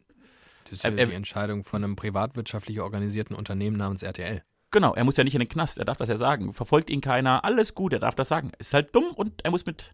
Das 0.66 0.74
ist 0.74 0.84
ja 0.84 0.90
ähm, 0.90 1.10
die 1.10 1.16
Entscheidung 1.16 1.64
von 1.64 1.84
einem 1.84 1.96
privatwirtschaftlich 1.96 2.82
organisierten 2.82 3.36
Unternehmen 3.36 3.78
namens 3.78 4.02
RTL. 4.04 4.44
Genau, 4.72 4.94
er 4.96 5.06
muss 5.06 5.16
ja 5.16 5.24
nicht 5.24 5.34
in 5.36 5.40
den 5.40 5.48
Knast, 5.48 5.78
er 5.78 5.86
darf 5.86 5.96
das 5.98 6.10
ja 6.10 6.18
sagen. 6.18 6.52
Verfolgt 6.52 6.90
ihn 6.90 7.00
keiner, 7.00 7.46
alles 7.46 7.74
gut, 7.74 7.94
er 7.94 8.00
darf 8.00 8.16
das 8.16 8.28
sagen. 8.28 8.52
Ist 8.60 8.74
halt 8.74 8.94
dumm 8.94 9.06
und 9.16 9.46
er 9.46 9.52
muss 9.52 9.66
mit 9.66 9.94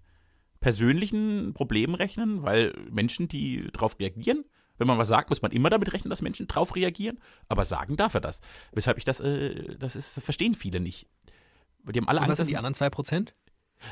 persönlichen 0.62 1.54
Problemen 1.54 1.94
rechnen, 1.96 2.42
weil 2.44 2.74
Menschen, 2.90 3.28
die 3.28 3.70
darauf 3.74 4.00
reagieren, 4.00 4.46
wenn 4.84 4.88
man 4.88 4.98
was 5.00 5.08
sagt, 5.08 5.30
muss 5.30 5.42
man 5.42 5.52
immer 5.52 5.70
damit 5.70 5.94
rechnen, 5.94 6.10
dass 6.10 6.22
Menschen 6.22 6.48
drauf 6.48 6.76
reagieren, 6.76 7.20
aber 7.50 7.66
sagen 7.66 7.96
darf 7.96 8.14
er 8.14 8.22
das. 8.22 8.42
Weshalb 8.72 8.98
ich 8.98 9.06
das, 9.06 9.20
äh, 9.20 9.78
das 9.78 9.96
ist, 9.96 10.20
verstehen 10.20 10.56
viele 10.56 10.80
nicht. 10.80 11.08
Die 11.86 12.00
haben 12.00 12.08
alle 12.08 12.20
Und 12.20 12.24
was 12.24 12.30
Angst, 12.30 12.38
sind 12.38 12.50
die 12.50 12.58
anderen 12.58 12.74
zwei 12.74 12.90
Prozent? 12.90 13.34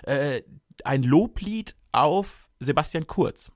äh, 0.04 0.42
ein 0.84 1.04
Loblied 1.04 1.76
auf 1.92 2.50
Sebastian 2.60 3.08
Kurz. 3.08 3.52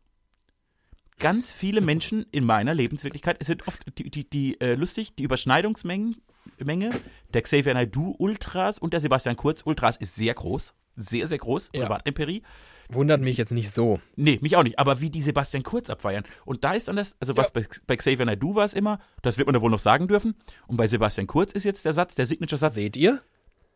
Ganz 1.17 1.51
viele 1.51 1.79
Menschen 1.79 2.25
in 2.31 2.43
meiner 2.43 2.73
Lebenswirklichkeit, 2.73 3.38
es 3.39 3.47
sind 3.47 3.67
oft 3.67 3.81
die, 3.97 4.09
die, 4.09 4.29
die 4.29 4.59
äh, 4.59 4.75
lustig, 4.75 5.15
die 5.15 5.23
Überschneidungsmenge 5.23 6.15
Menge 6.63 6.91
der 7.33 7.41
Xavier 7.41 7.73
Naidoo 7.73 8.15
Ultras 8.19 8.79
und 8.79 8.93
der 8.93 8.99
Sebastian 8.99 9.36
Kurz 9.36 9.63
Ultras 9.65 9.97
ist 9.97 10.15
sehr 10.15 10.33
groß. 10.33 10.75
Sehr, 10.95 11.27
sehr 11.27 11.38
groß. 11.38 11.71
Ja. 11.73 11.83
Privatempirie. 11.83 12.43
Wundert 12.89 13.21
mich 13.21 13.38
jetzt 13.38 13.51
nicht 13.51 13.71
so. 13.71 13.99
Nee, 14.15 14.39
mich 14.41 14.55
auch 14.55 14.63
nicht. 14.63 14.79
Aber 14.79 15.01
wie 15.01 15.09
die 15.09 15.21
Sebastian 15.21 15.63
Kurz 15.63 15.89
abfeiern. 15.89 16.23
Und 16.45 16.63
da 16.63 16.73
ist 16.73 16.88
dann 16.88 16.95
das, 16.95 17.15
also 17.19 17.36
was 17.36 17.51
bei, 17.51 17.65
bei 17.88 17.95
Xavier 17.95 18.25
Naidoo 18.25 18.55
war 18.55 18.65
es 18.65 18.73
immer, 18.73 18.99
das 19.21 19.38
wird 19.38 19.47
man 19.47 19.53
da 19.53 19.61
wohl 19.61 19.71
noch 19.71 19.79
sagen 19.79 20.07
dürfen. 20.07 20.36
Und 20.67 20.77
bei 20.77 20.88
Sebastian 20.88 21.27
Kurz 21.27 21.51
ist 21.51 21.63
jetzt 21.63 21.86
der 21.86 21.93
Satz, 21.93 22.15
der 22.15 22.25
Signature-Satz, 22.25 22.75
Seht 22.75 22.97
ihr? 22.97 23.21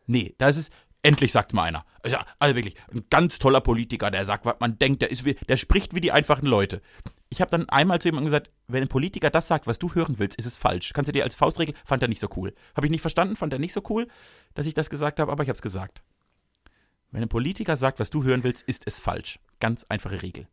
Nee, 0.06 0.34
da 0.38 0.48
ist 0.48 0.56
es, 0.56 0.70
endlich 1.02 1.32
sagt 1.32 1.52
mal 1.54 1.64
einer. 1.64 1.84
Also, 2.02 2.16
also 2.38 2.56
wirklich, 2.56 2.74
ein 2.92 3.04
ganz 3.10 3.38
toller 3.38 3.60
Politiker, 3.60 4.10
der 4.10 4.24
sagt, 4.24 4.44
was 4.44 4.56
man 4.60 4.78
denkt, 4.78 5.02
der, 5.02 5.10
ist 5.10 5.24
wie, 5.24 5.34
der 5.48 5.56
spricht 5.56 5.94
wie 5.94 6.00
die 6.00 6.12
einfachen 6.12 6.46
Leute. 6.46 6.80
Ich 7.28 7.40
habe 7.40 7.50
dann 7.50 7.68
einmal 7.68 8.00
zu 8.00 8.08
jemandem 8.08 8.26
gesagt, 8.26 8.50
wenn 8.66 8.82
ein 8.82 8.88
Politiker 8.88 9.30
das 9.30 9.46
sagt, 9.46 9.66
was 9.66 9.78
du 9.78 9.94
hören 9.94 10.18
willst, 10.18 10.36
ist 10.38 10.46
es 10.46 10.56
falsch. 10.56 10.92
Kannst 10.92 11.08
du 11.08 11.12
dir 11.12 11.24
als 11.24 11.34
Faustregel, 11.34 11.74
fand 11.84 12.02
er 12.02 12.08
nicht 12.08 12.20
so 12.20 12.28
cool. 12.36 12.54
Habe 12.74 12.86
ich 12.86 12.90
nicht 12.90 13.02
verstanden, 13.02 13.36
fand 13.36 13.52
er 13.52 13.58
nicht 13.58 13.72
so 13.72 13.82
cool, 13.88 14.08
dass 14.54 14.66
ich 14.66 14.74
das 14.74 14.90
gesagt 14.90 15.20
habe, 15.20 15.30
aber 15.30 15.42
ich 15.42 15.48
habe 15.48 15.56
es 15.56 15.62
gesagt. 15.62 16.02
Wenn 17.10 17.22
ein 17.22 17.28
Politiker 17.28 17.76
sagt, 17.76 17.98
was 17.98 18.10
du 18.10 18.22
hören 18.22 18.44
willst, 18.44 18.62
ist 18.62 18.86
es 18.86 19.00
falsch. 19.00 19.38
Ganz 19.58 19.84
einfache 19.88 20.22
Regel. 20.22 20.46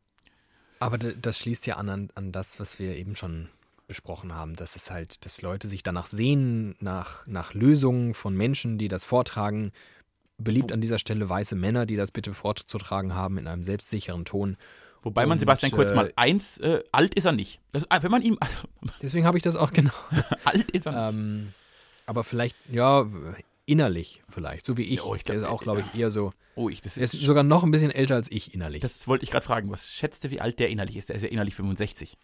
Aber 0.80 0.98
das 0.98 1.40
schließt 1.40 1.66
ja 1.68 1.76
an, 1.76 1.90
an 1.90 2.10
an 2.16 2.32
das, 2.32 2.60
was 2.60 2.80
wir 2.80 2.96
eben 2.96 3.16
schon 3.16 3.50
besprochen 3.88 4.36
haben, 4.36 4.56
dass 4.56 4.76
es 4.76 4.92
halt, 4.92 5.26
dass 5.26 5.42
Leute 5.42 5.68
sich 5.68 5.82
danach 5.82 6.08
sehen, 6.08 6.76
nach, 6.80 7.26
nach 7.26 7.54
Lösungen 7.54 8.14
von 8.14 8.36
Menschen, 8.36 8.78
die 8.78 8.90
das 8.90 9.04
vortragen. 9.04 9.72
Beliebt 10.38 10.72
an 10.72 10.82
dieser 10.82 11.00
Stelle 11.00 11.28
weiße 11.28 11.56
Männer, 11.56 11.86
die 11.86 11.96
das 11.96 12.12
bitte 12.12 12.34
vorzutragen 12.34 13.16
haben 13.16 13.38
in 13.38 13.48
einem 13.48 13.64
selbstsicheren 13.64 14.26
Ton. 14.26 14.58
Wobei 15.02 15.26
man 15.26 15.34
Und, 15.34 15.40
Sebastian 15.40 15.72
Kurz 15.72 15.92
äh, 15.92 15.96
mal 15.96 16.14
eins, 16.16 16.58
äh, 16.58 16.84
alt 16.92 17.16
ist 17.16 17.26
er 17.26 17.32
nicht. 17.32 17.60
Das, 17.72 17.86
wenn 18.02 18.12
man 18.12 18.22
ihm, 18.22 18.38
also, 18.40 18.58
Deswegen 19.02 19.26
habe 19.26 19.38
ich 19.38 19.44
das 19.44 19.56
auch 19.56 19.72
genau. 19.72 19.94
alt 20.44 20.70
ist 20.72 20.86
er 20.86 21.12
nicht. 21.12 21.20
ähm, 21.20 21.54
aber 22.06 22.24
vielleicht, 22.24 22.56
ja, 22.72 23.08
innerlich 23.68 24.24
vielleicht, 24.30 24.66
so 24.66 24.78
wie 24.78 24.84
ich. 24.84 25.04
Oh, 25.04 25.14
ich 25.14 25.24
der 25.24 25.36
glaub, 25.36 25.46
ist 25.46 25.50
auch, 25.54 25.62
äh, 25.62 25.64
glaube 25.66 25.82
ich, 25.82 26.00
eher 26.00 26.10
so. 26.10 26.34
Oh, 26.56 26.70
ich, 26.70 26.82
das 26.82 26.98
Er 26.98 27.04
ist 27.04 27.14
ist, 27.14 27.22
sogar 27.22 27.44
noch 27.44 27.64
ein 27.64 27.70
bisschen 27.70 27.92
älter 27.92 28.16
als 28.16 28.32
ich 28.32 28.54
innerlich. 28.56 28.82
das 28.82 29.08
wollte 29.08 29.24
ich 29.24 29.30
gerade 29.32 29.46
fragen. 29.46 29.70
Was 29.70 29.92
schätzt 29.94 30.24
du, 30.24 30.32
wie 30.32 30.42
alt 30.42 30.58
der 30.60 30.70
innerlich 30.70 30.98
ist? 30.98 31.10
Der 31.10 31.16
ist 31.18 31.22
ja 31.22 31.30
innerlich 31.30 31.54
65. 31.54 32.18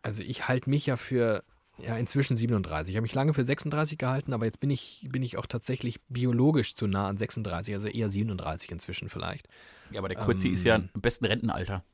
Also 0.00 0.22
ich 0.22 0.48
halte 0.48 0.70
mich 0.70 0.86
ja 0.86 0.96
für, 0.96 1.44
Ja, 1.78 1.96
inzwischen 1.96 2.36
37. 2.36 2.90
Ich 2.92 2.96
habe 2.96 3.02
mich 3.02 3.14
lange 3.14 3.34
für 3.34 3.44
36 3.44 3.98
gehalten, 3.98 4.32
aber 4.32 4.46
jetzt 4.46 4.60
bin 4.60 4.70
ich, 4.70 5.06
bin 5.10 5.22
ich 5.22 5.36
auch 5.36 5.46
tatsächlich 5.46 6.00
biologisch 6.08 6.74
zu 6.74 6.86
nah 6.86 7.08
an 7.08 7.18
36, 7.18 7.74
also 7.74 7.88
eher 7.88 8.08
37 8.08 8.70
inzwischen 8.70 9.08
vielleicht. 9.10 9.48
Ja, 9.90 9.98
aber 10.00 10.08
der 10.08 10.18
Kurzi 10.18 10.48
Ähm, 10.48 10.54
ist 10.54 10.64
ja 10.64 10.76
im 10.76 10.88
besten 10.94 11.26
Rentenalter. 11.26 11.84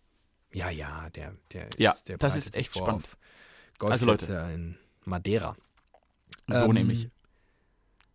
Ja, 0.52 0.70
ja, 0.70 1.10
der, 1.10 1.34
der 1.52 1.68
ist, 1.68 1.78
Ja, 1.80 1.94
der 2.06 2.18
das 2.18 2.36
ist 2.36 2.56
echt 2.56 2.74
spannend. 2.76 3.06
Also, 3.80 4.06
Leute. 4.06 4.48
in 4.54 4.76
Madeira. 5.04 5.56
So 6.46 6.64
Ähm, 6.64 6.70
nämlich. 6.72 7.08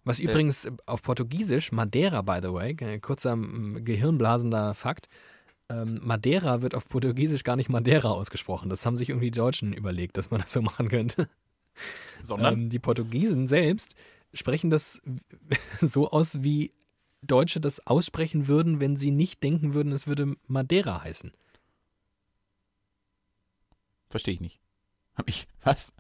Was 0.04 0.20
übrigens 0.20 0.68
auf 0.86 1.02
Portugiesisch, 1.02 1.72
Madeira, 1.72 2.22
by 2.22 2.40
the 2.42 2.54
way, 2.54 2.76
äh, 2.80 3.00
kurzer 3.00 3.38
gehirnblasender 3.38 4.74
Fakt, 4.74 5.08
ähm, 5.70 6.00
Madeira 6.04 6.62
wird 6.62 6.76
auf 6.76 6.88
Portugiesisch 6.90 7.44
gar 7.44 7.56
nicht 7.56 7.70
Madeira 7.70 8.10
ausgesprochen. 8.12 8.70
Das 8.70 8.86
haben 8.86 8.98
sich 8.98 9.10
irgendwie 9.10 9.32
die 9.32 9.40
Deutschen 9.40 9.74
überlegt, 9.74 10.18
dass 10.18 10.30
man 10.30 10.42
das 10.42 10.52
so 10.52 10.62
machen 10.62 10.90
könnte. 10.90 11.30
Sondern? 12.22 12.54
Ähm, 12.54 12.70
die 12.70 12.80
Portugiesen 12.80 13.48
selbst 13.48 13.96
sprechen 14.34 14.70
das 14.70 15.02
so 15.80 16.10
aus, 16.10 16.44
wie 16.44 16.74
Deutsche 17.22 17.62
das 17.62 17.86
aussprechen 17.88 18.48
würden, 18.48 18.82
wenn 18.82 18.98
sie 18.98 19.12
nicht 19.12 19.42
denken 19.42 19.74
würden, 19.74 19.94
es 19.94 20.08
würde 20.08 20.36
Madeira 20.48 21.04
heißen. 21.04 21.32
Verstehe 24.10 24.34
ich 24.34 24.42
nicht. 24.42 24.60
Hab 25.16 25.30
ich. 25.30 25.48
Was? 25.64 25.94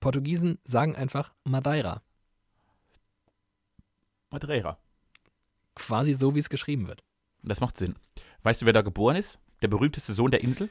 Portugiesen 0.00 0.58
sagen 0.62 0.96
einfach 0.96 1.32
Madeira. 1.44 2.02
Madeira. 4.36 4.78
Quasi 5.74 6.12
so, 6.12 6.34
wie 6.34 6.40
es 6.40 6.50
geschrieben 6.50 6.86
wird. 6.88 7.02
Das 7.42 7.60
macht 7.60 7.78
Sinn. 7.78 7.94
Weißt 8.42 8.60
du, 8.60 8.66
wer 8.66 8.72
da 8.72 8.82
geboren 8.82 9.16
ist? 9.16 9.38
Der 9.62 9.68
berühmteste 9.68 10.12
Sohn 10.12 10.30
der 10.30 10.42
Insel? 10.42 10.68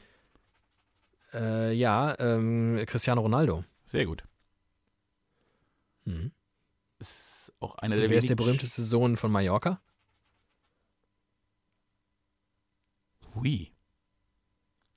Äh, 1.32 1.72
ja, 1.72 2.16
ähm, 2.20 2.82
Cristiano 2.86 3.20
Ronaldo. 3.20 3.64
Sehr 3.84 4.06
gut. 4.06 4.24
Mhm. 6.04 6.30
Ist 6.98 7.52
auch 7.58 7.76
einer 7.78 7.96
der 7.96 8.10
wer 8.10 8.18
ist 8.18 8.28
der 8.28 8.36
berühmteste 8.36 8.82
Sohn 8.82 9.16
von 9.16 9.32
Mallorca? 9.32 9.80
Hui. 13.34 13.72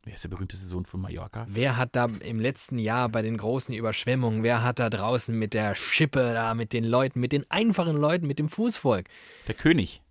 Wer 0.10 0.16
ist 0.16 0.24
der 0.24 0.30
berühmteste 0.30 0.66
Sohn 0.66 0.88
von 0.88 1.02
Mallorca? 1.02 1.46
Wer 1.48 1.78
hat 1.78 1.96
da 1.96 2.06
im 2.06 2.40
letzten 2.40 2.80
Jahr 2.80 3.10
bei 3.10 3.22
den 3.22 3.38
großen 3.38 3.76
Überschwemmungen, 3.76 4.42
wer 4.42 4.64
hat 4.64 4.80
da 4.80 4.90
draußen 4.90 5.38
mit 5.38 5.54
der 5.54 5.76
Schippe 5.76 6.34
da, 6.34 6.56
mit 6.56 6.74
den 6.74 6.84
Leuten, 6.84 7.20
mit 7.20 7.32
den 7.32 7.46
einfachen 7.52 7.96
Leuten, 7.96 8.26
mit 8.26 8.40
dem 8.40 8.50
Fußvolk? 8.50 9.08
Der 9.48 9.54
König. 9.54 10.02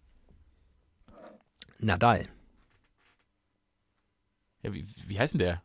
Nadal. 1.81 2.29
Ja, 4.63 4.73
wie, 4.73 4.87
wie 5.09 5.19
heißt 5.19 5.33
denn 5.33 5.41
der? 5.41 5.65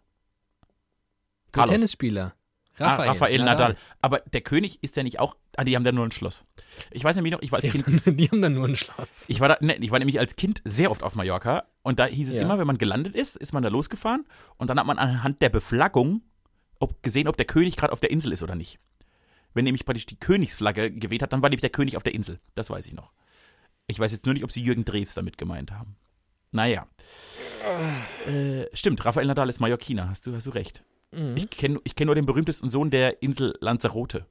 Der 1.54 1.66
Tennisspieler. 1.66 2.34
Raphael, 2.78 3.10
ah, 3.10 3.12
Raphael 3.12 3.44
Nadal. 3.44 3.78
Aber 4.02 4.22
der 4.22 4.42
König 4.42 4.80
ist 4.82 4.96
ja 4.96 5.04
nicht 5.04 5.20
auch. 5.20 5.36
Ah, 5.58 5.64
die 5.64 5.76
haben 5.76 5.84
da 5.84 5.92
nur 5.92 6.08
ein 6.08 6.12
Schloss. 6.12 6.44
Ich 6.90 7.04
weiß 7.04 7.16
nämlich 7.18 7.34
noch, 7.34 7.44
ich 7.44 7.52
war 7.52 7.62
als 7.62 7.72
Kind. 7.72 7.86
Die 8.20 8.30
haben 8.32 8.42
dann 8.42 8.56
nur 8.56 8.68
ein 8.68 8.76
Schloss. 8.76 9.26
Ich 9.28 9.42
war, 9.42 9.50
da, 9.50 9.58
ne, 9.62 9.76
ich 9.76 9.92
war 9.92 10.00
nämlich 10.00 10.20
als 10.20 10.36
Kind 10.36 10.64
sehr 10.66 10.90
oft 10.90 11.04
auf 11.04 11.14
Mallorca 11.14 11.68
und 11.84 12.00
da 12.00 12.06
hieß 12.06 12.30
es 12.30 12.36
Ja. 12.36 12.42
immer, 12.42 12.58
wenn 12.58 12.68
man 12.68 12.78
gelandet 12.78 13.16
ist, 13.16 13.36
ist 13.36 13.54
man 13.54 13.62
da 13.64 13.70
losgefahren 13.70 14.26
und 14.58 14.68
dann 14.70 14.80
hat 14.80 14.86
man 14.88 14.98
anhand 14.98 15.42
der 15.42 15.50
Beflaggung 15.50 16.22
ob, 16.80 17.02
gesehen, 17.04 17.28
ob 17.28 17.38
der 17.38 17.46
König 17.46 17.78
gerade 17.78 17.94
auf 17.94 18.00
der 18.00 18.12
Insel 18.12 18.34
ist 18.34 18.44
oder 18.44 18.56
nicht. 18.56 18.80
Wenn 19.54 19.64
nämlich 19.66 19.86
praktisch 19.86 20.06
die 20.08 20.20
Königsflagge 20.20 20.92
geweht 20.92 21.22
hat, 21.22 21.32
dann 21.32 21.42
war 21.42 21.50
nämlich 21.50 21.62
der 21.62 21.70
König 21.70 21.96
auf 21.96 22.04
der 22.04 22.14
Insel. 22.16 22.40
Das 22.56 22.70
weiß 22.70 22.88
ich 22.88 22.94
noch. 22.94 23.14
Ich 23.88 24.00
weiß 24.00 24.12
jetzt 24.12 24.26
nur 24.26 24.34
nicht, 24.34 24.44
ob 24.44 24.52
sie 24.52 24.64
Jürgen 24.64 24.84
Drews 24.84 25.14
damit 25.14 25.38
gemeint 25.38 25.72
haben. 25.72 25.96
Naja. 26.52 26.88
Äh, 28.28 28.66
stimmt, 28.74 29.04
Rafael 29.06 29.28
Nadal 29.28 29.50
ist 29.50 29.60
Mallorquiner, 29.60 30.10
hast 30.10 30.26
du, 30.26 30.36
hast 30.36 30.46
du 30.48 30.50
recht. 30.52 30.84
Mhm. 31.12 31.36
Ich 31.38 31.50
kenne 31.50 31.80
ich 31.84 31.96
kenn 31.96 32.08
nur 32.08 32.16
den 32.16 32.26
berühmtesten 32.26 32.70
Sohn 32.70 32.90
der 32.92 33.22
Insel 33.22 33.56
Lanzarote. 33.62 34.26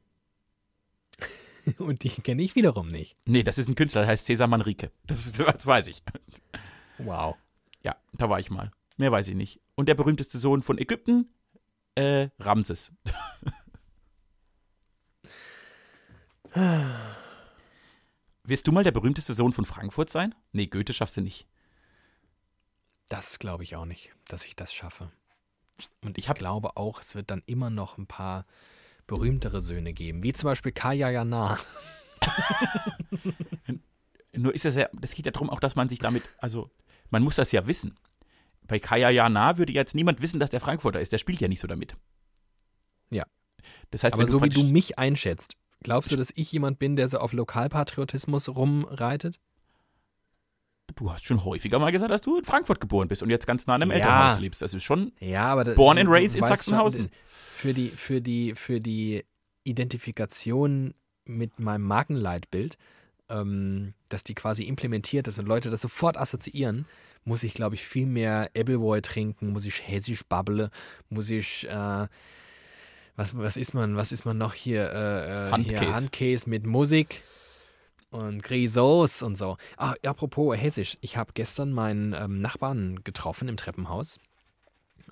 Und 1.78 2.02
die 2.02 2.08
kenne 2.10 2.42
ich 2.42 2.54
wiederum 2.56 2.90
nicht. 2.90 3.16
Nee, 3.26 3.42
das 3.42 3.58
ist 3.58 3.68
ein 3.68 3.74
Künstler, 3.74 4.02
der 4.02 4.10
heißt 4.10 4.26
Cesar 4.26 4.48
Manrique. 4.48 4.90
Das, 5.06 5.30
das 5.32 5.66
weiß 5.66 5.86
ich. 5.88 6.02
Wow. 7.04 7.36
Ja, 7.84 7.96
da 8.12 8.28
war 8.30 8.40
ich 8.40 8.50
mal. 8.50 8.70
Mehr 8.96 9.12
weiß 9.12 9.28
ich 9.28 9.34
nicht. 9.34 9.60
Und 9.74 9.88
der 9.88 9.94
berühmteste 9.94 10.38
Sohn 10.38 10.62
von 10.62 10.78
Ägypten? 10.78 11.28
Äh, 11.94 12.28
Ramses. 12.38 12.92
Wirst 18.44 18.66
du 18.66 18.72
mal 18.72 18.84
der 18.84 18.90
berühmteste 18.92 19.34
Sohn 19.34 19.52
von 19.52 19.64
Frankfurt 19.64 20.10
sein? 20.10 20.34
Nee, 20.52 20.66
Goethe 20.66 20.92
schaffst 20.92 21.16
du 21.16 21.20
nicht. 21.20 21.46
Das 23.08 23.38
glaube 23.38 23.62
ich 23.62 23.76
auch 23.76 23.84
nicht, 23.84 24.12
dass 24.28 24.44
ich 24.44 24.56
das 24.56 24.74
schaffe. 24.74 25.10
Und 26.02 26.18
ich 26.18 26.28
hab- 26.28 26.38
glaube 26.38 26.76
auch, 26.76 27.00
es 27.00 27.14
wird 27.14 27.30
dann 27.30 27.42
immer 27.46 27.70
noch 27.70 27.98
ein 27.98 28.06
paar 28.06 28.46
berühmtere 29.06 29.60
Söhne 29.60 29.92
geben, 29.92 30.22
wie 30.22 30.32
zum 30.32 30.48
Beispiel 30.48 30.72
Kaya 30.72 31.10
Jana. 31.10 31.58
Nur 34.34 34.54
ist 34.54 34.64
das 34.64 34.76
ja, 34.76 34.88
das 34.92 35.14
geht 35.14 35.26
ja 35.26 35.32
darum 35.32 35.50
auch, 35.50 35.60
dass 35.60 35.76
man 35.76 35.88
sich 35.88 35.98
damit, 35.98 36.22
also, 36.38 36.70
man 37.12 37.22
muss 37.22 37.36
das 37.36 37.52
ja 37.52 37.66
wissen. 37.68 37.94
Bei 38.66 38.78
Kaya 38.78 39.10
Jana 39.10 39.58
würde 39.58 39.72
jetzt 39.72 39.94
niemand 39.94 40.20
wissen, 40.22 40.40
dass 40.40 40.50
der 40.50 40.60
Frankfurter 40.60 41.00
ist. 41.00 41.12
Der 41.12 41.18
spielt 41.18 41.40
ja 41.40 41.48
nicht 41.48 41.60
so 41.60 41.68
damit. 41.68 41.94
Ja. 43.10 43.24
Das 43.90 44.02
heißt, 44.04 44.14
Aber 44.14 44.26
so 44.26 44.42
wie 44.42 44.48
du 44.48 44.64
mich 44.64 44.98
einschätzt, 44.98 45.54
glaubst 45.82 46.10
du, 46.10 46.16
dass 46.16 46.32
ich 46.34 46.50
jemand 46.52 46.78
bin, 46.78 46.96
der 46.96 47.08
so 47.08 47.18
auf 47.18 47.32
Lokalpatriotismus 47.32 48.48
rumreitet? 48.48 49.38
Du 50.94 51.10
hast 51.12 51.24
schon 51.24 51.44
häufiger 51.44 51.78
mal 51.78 51.90
gesagt, 51.92 52.10
dass 52.10 52.20
du 52.20 52.36
in 52.38 52.44
Frankfurt 52.44 52.80
geboren 52.80 53.08
bist 53.08 53.22
und 53.22 53.30
jetzt 53.30 53.46
ganz 53.46 53.66
nah 53.66 53.74
an 53.74 53.82
einem 53.82 53.90
Ja. 53.92 53.96
Elternhaus 53.98 54.40
lebst. 54.40 54.62
Das 54.62 54.74
ist 54.74 54.82
schon. 54.82 55.12
Ja, 55.20 55.46
aber 55.46 55.64
da- 55.64 55.74
Born 55.74 55.98
and 55.98 56.08
raised 56.10 56.36
in 56.36 56.44
Sachsenhausen. 56.44 57.02
Schon, 57.02 57.10
für 57.54 57.74
die, 57.74 57.88
für 57.88 58.20
die, 58.20 58.54
für 58.54 58.80
die 58.80 59.24
Identifikation 59.64 60.94
mit 61.24 61.58
meinem 61.60 61.82
Markenleitbild, 61.82 62.76
ähm, 63.32 63.94
dass 64.08 64.24
die 64.24 64.34
quasi 64.34 64.64
implementiert 64.64 65.26
ist 65.26 65.38
und 65.38 65.46
Leute 65.46 65.70
das 65.70 65.80
sofort 65.80 66.16
assoziieren, 66.16 66.86
muss 67.24 67.42
ich, 67.42 67.54
glaube 67.54 67.74
ich, 67.74 67.84
viel 67.84 68.06
mehr 68.06 68.50
Appleboy 68.54 69.00
trinken, 69.00 69.52
muss 69.52 69.64
ich 69.64 69.86
hessisch 69.86 70.24
babble, 70.24 70.70
muss 71.08 71.30
ich 71.30 71.68
äh, 71.68 72.06
was, 73.16 73.36
was 73.36 73.56
ist 73.56 73.74
man, 73.74 73.96
was 73.96 74.12
ist 74.12 74.24
man 74.24 74.38
noch 74.38 74.54
hier? 74.54 74.90
Äh, 74.90 75.48
äh, 75.48 75.50
Handkäse. 75.50 75.80
Hier 75.80 75.94
Handkäse 75.94 76.50
mit 76.50 76.66
Musik 76.66 77.22
und 78.10 78.42
Grisos 78.42 79.22
und 79.22 79.36
so. 79.36 79.56
Ah, 79.76 79.94
apropos 80.04 80.56
Hessisch, 80.56 80.98
ich 81.00 81.16
habe 81.16 81.32
gestern 81.34 81.72
meinen 81.72 82.14
ähm, 82.14 82.40
Nachbarn 82.40 83.02
getroffen 83.04 83.48
im 83.48 83.56
Treppenhaus. 83.56 84.18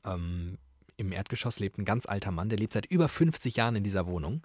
Ähm, 0.05 0.59
Im 0.97 1.13
Erdgeschoss 1.13 1.61
lebt 1.61 1.79
ein 1.79 1.85
ganz 1.85 2.07
alter 2.07 2.31
Mann, 2.31 2.49
der 2.49 2.59
lebt 2.59 2.73
seit 2.73 2.87
über 2.87 3.09
50 3.09 3.57
Jahren 3.57 3.77
in 3.77 3.85
dieser 3.85 4.07
Wohnung. 4.07 4.43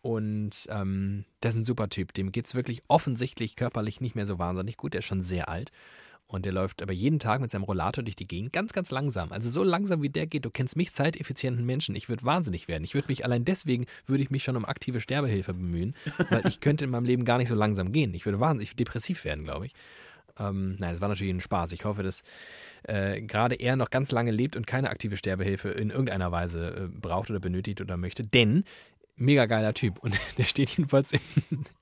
Und 0.00 0.66
ähm, 0.70 1.24
der 1.42 1.50
ist 1.50 1.56
ein 1.56 1.64
super 1.64 1.88
Typ. 1.88 2.12
Dem 2.14 2.32
geht 2.32 2.46
es 2.46 2.54
wirklich 2.54 2.82
offensichtlich 2.88 3.56
körperlich 3.56 4.00
nicht 4.00 4.14
mehr 4.14 4.26
so 4.26 4.38
wahnsinnig 4.38 4.76
gut. 4.76 4.94
Der 4.94 5.00
ist 5.00 5.06
schon 5.06 5.22
sehr 5.22 5.48
alt. 5.48 5.72
Und 6.30 6.44
der 6.44 6.52
läuft 6.52 6.82
aber 6.82 6.92
jeden 6.92 7.18
Tag 7.18 7.40
mit 7.40 7.50
seinem 7.50 7.62
Rollator 7.62 8.04
durch 8.04 8.14
die 8.14 8.26
Gegend, 8.26 8.52
ganz, 8.52 8.74
ganz 8.74 8.90
langsam. 8.90 9.32
Also 9.32 9.48
so 9.48 9.64
langsam 9.64 10.02
wie 10.02 10.10
der 10.10 10.26
geht. 10.26 10.44
Du 10.44 10.50
kennst 10.50 10.76
mich, 10.76 10.92
zeiteffizienten 10.92 11.64
Menschen. 11.64 11.96
Ich 11.96 12.10
würde 12.10 12.22
wahnsinnig 12.22 12.68
werden. 12.68 12.84
Ich 12.84 12.92
würde 12.92 13.08
mich 13.08 13.24
allein 13.24 13.46
deswegen, 13.46 13.86
würde 14.06 14.22
ich 14.22 14.30
mich 14.30 14.44
schon 14.44 14.54
um 14.54 14.66
aktive 14.66 15.00
Sterbehilfe 15.00 15.54
bemühen, 15.54 15.94
weil 16.28 16.46
ich 16.46 16.60
könnte 16.60 16.84
in 16.84 16.90
meinem 16.90 17.06
Leben 17.06 17.24
gar 17.24 17.38
nicht 17.38 17.48
so 17.48 17.54
langsam 17.54 17.92
gehen. 17.92 18.12
Ich 18.12 18.26
würde 18.26 18.40
wahnsinnig 18.40 18.76
depressiv 18.76 19.24
werden, 19.24 19.42
glaube 19.42 19.66
ich. 19.66 19.72
Ähm, 20.38 20.76
nein, 20.78 20.92
das 20.92 21.00
war 21.00 21.08
natürlich 21.08 21.32
ein 21.32 21.40
Spaß. 21.40 21.72
Ich 21.72 21.86
hoffe, 21.86 22.02
dass 22.02 22.22
äh, 22.82 23.22
gerade 23.22 23.54
er 23.54 23.76
noch 23.76 23.88
ganz 23.88 24.12
lange 24.12 24.30
lebt 24.30 24.54
und 24.54 24.66
keine 24.66 24.90
aktive 24.90 25.16
Sterbehilfe 25.16 25.70
in 25.70 25.88
irgendeiner 25.88 26.30
Weise 26.30 26.76
äh, 26.76 26.88
braucht 26.88 27.30
oder 27.30 27.40
benötigt 27.40 27.80
oder 27.80 27.96
möchte. 27.96 28.22
Denn 28.22 28.64
mega 29.18 29.46
geiler 29.46 29.74
Typ. 29.74 29.98
Und 29.98 30.18
der 30.38 30.44
steht 30.44 30.70
jedenfalls 30.70 31.12
im, 31.12 31.20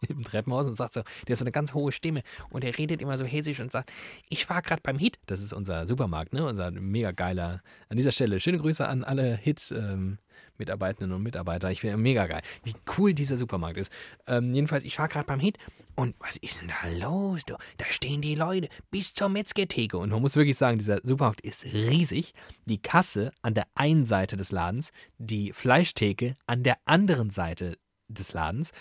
im 0.08 0.24
Treppenhaus 0.24 0.66
und 0.66 0.76
sagt 0.76 0.94
so, 0.94 1.02
der 1.26 1.32
hat 1.32 1.38
so 1.38 1.44
eine 1.44 1.52
ganz 1.52 1.74
hohe 1.74 1.92
Stimme 1.92 2.22
und 2.50 2.64
der 2.64 2.76
redet 2.76 3.00
immer 3.02 3.16
so 3.16 3.24
hessisch 3.24 3.60
und 3.60 3.72
sagt, 3.72 3.92
ich 4.28 4.48
war 4.48 4.62
gerade 4.62 4.82
beim 4.82 4.98
Hit. 4.98 5.18
Das 5.26 5.42
ist 5.42 5.52
unser 5.52 5.86
Supermarkt, 5.86 6.32
ne? 6.32 6.44
Unser 6.46 6.70
mega 6.70 7.12
geiler. 7.12 7.62
An 7.88 7.96
dieser 7.96 8.12
Stelle 8.12 8.40
schöne 8.40 8.58
Grüße 8.58 8.86
an 8.86 9.04
alle 9.04 9.36
Hit. 9.36 9.72
Ähm, 9.76 10.18
Mitarbeitenden 10.58 11.12
und 11.12 11.22
Mitarbeiter. 11.22 11.70
Ich 11.70 11.80
finde 11.80 11.96
mega 11.96 12.26
geil, 12.26 12.42
wie 12.64 12.74
cool 12.96 13.14
dieser 13.14 13.38
Supermarkt 13.38 13.78
ist. 13.78 13.92
Ähm, 14.26 14.54
jedenfalls, 14.54 14.84
ich 14.84 14.98
war 14.98 15.08
gerade 15.08 15.26
beim 15.26 15.40
Hit 15.40 15.58
und 15.96 16.14
was 16.18 16.36
ist 16.36 16.60
denn 16.60 16.68
da 16.68 17.06
los? 17.06 17.42
Du? 17.46 17.56
Da 17.78 17.86
stehen 17.86 18.20
die 18.20 18.34
Leute 18.34 18.68
bis 18.90 19.14
zur 19.14 19.30
Metzgertheke. 19.30 19.96
Und 19.96 20.10
man 20.10 20.20
muss 20.20 20.36
wirklich 20.36 20.56
sagen, 20.56 20.78
dieser 20.78 21.00
Supermarkt 21.02 21.40
ist 21.40 21.64
riesig. 21.64 22.34
Die 22.66 22.80
Kasse 22.80 23.32
an 23.42 23.54
der 23.54 23.66
einen 23.74 24.04
Seite 24.04 24.36
des 24.36 24.52
Ladens, 24.52 24.90
die 25.18 25.52
Fleischtheke 25.52 26.36
an 26.46 26.62
der 26.62 26.76
anderen 26.84 27.30
Seite 27.30 27.78
des 28.08 28.34
Ladens. 28.34 28.72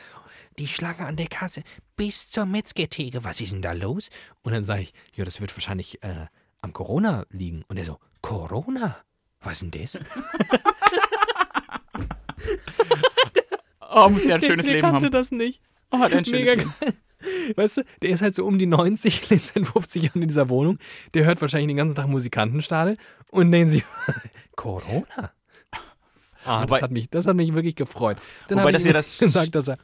Die 0.60 0.68
Schlange 0.68 1.06
an 1.06 1.16
der 1.16 1.28
Kasse 1.28 1.64
bis 1.96 2.30
zur 2.30 2.46
Metzgertheke. 2.46 3.24
Was 3.24 3.40
ist 3.40 3.54
denn 3.54 3.62
da 3.62 3.72
los? 3.72 4.10
Und 4.44 4.52
dann 4.52 4.64
sage 4.64 4.84
ich, 4.84 4.94
ja, 5.16 5.24
das 5.26 5.40
wird 5.40 5.56
wahrscheinlich 5.56 6.04
äh, 6.04 6.28
am 6.62 6.74
Corona 6.74 7.26
liegen. 7.30 7.64
Und 7.68 7.78
er 7.78 7.86
so, 7.86 8.00
Corona? 8.22 8.98
Was 9.40 9.60
denn 9.60 9.72
das? 9.72 9.94
Oh, 13.98 14.10
muss 14.10 14.24
der 14.24 14.36
ein 14.36 14.42
schönes 14.42 14.66
der 14.66 14.76
Leben 14.76 14.82
kannte 14.88 15.06
haben. 15.06 15.12
das 15.12 15.32
nicht. 15.32 15.62
Oh, 15.92 16.00
hat 16.00 16.12
ein 16.14 16.26
schönes 16.26 16.40
Mega 16.42 16.54
Leben. 16.54 16.74
geil. 16.82 16.94
Weißt 17.56 17.78
du, 17.78 17.84
der 18.02 18.10
ist 18.10 18.22
halt 18.22 18.36
so 18.36 18.46
um 18.46 18.60
die 18.60 18.66
90, 18.66 19.30
lebt 19.30 19.48
seit 19.54 19.66
50 19.68 20.04
Jahren 20.04 20.22
in 20.22 20.28
dieser 20.28 20.50
Wohnung. 20.50 20.80
Der 21.14 21.24
hört 21.26 21.40
wahrscheinlich 21.42 21.68
den 21.68 21.78
ganzen 21.78 21.96
Tag 21.96 22.08
Musikantenstadel 22.08 22.98
und 23.32 23.52
denkt 23.52 23.72
sich, 23.72 23.84
Corona? 24.56 25.32
Ah, 26.44 26.64
Wobei- 26.64 26.68
das, 26.76 26.82
hat 26.84 26.92
mich, 26.92 27.10
das 27.10 27.26
hat 27.26 27.36
mich 27.36 27.54
wirklich 27.54 27.76
gefreut. 27.76 28.18
Dann 28.48 28.60
Wobei 28.60 28.74
habe 28.74 28.74
das 28.74 28.82
ich 28.82 28.86
ja 28.86 28.92
ihm 28.92 28.94
das- 28.96 29.18
gesagt, 29.20 29.56
dass 29.56 29.68
er. 29.70 29.78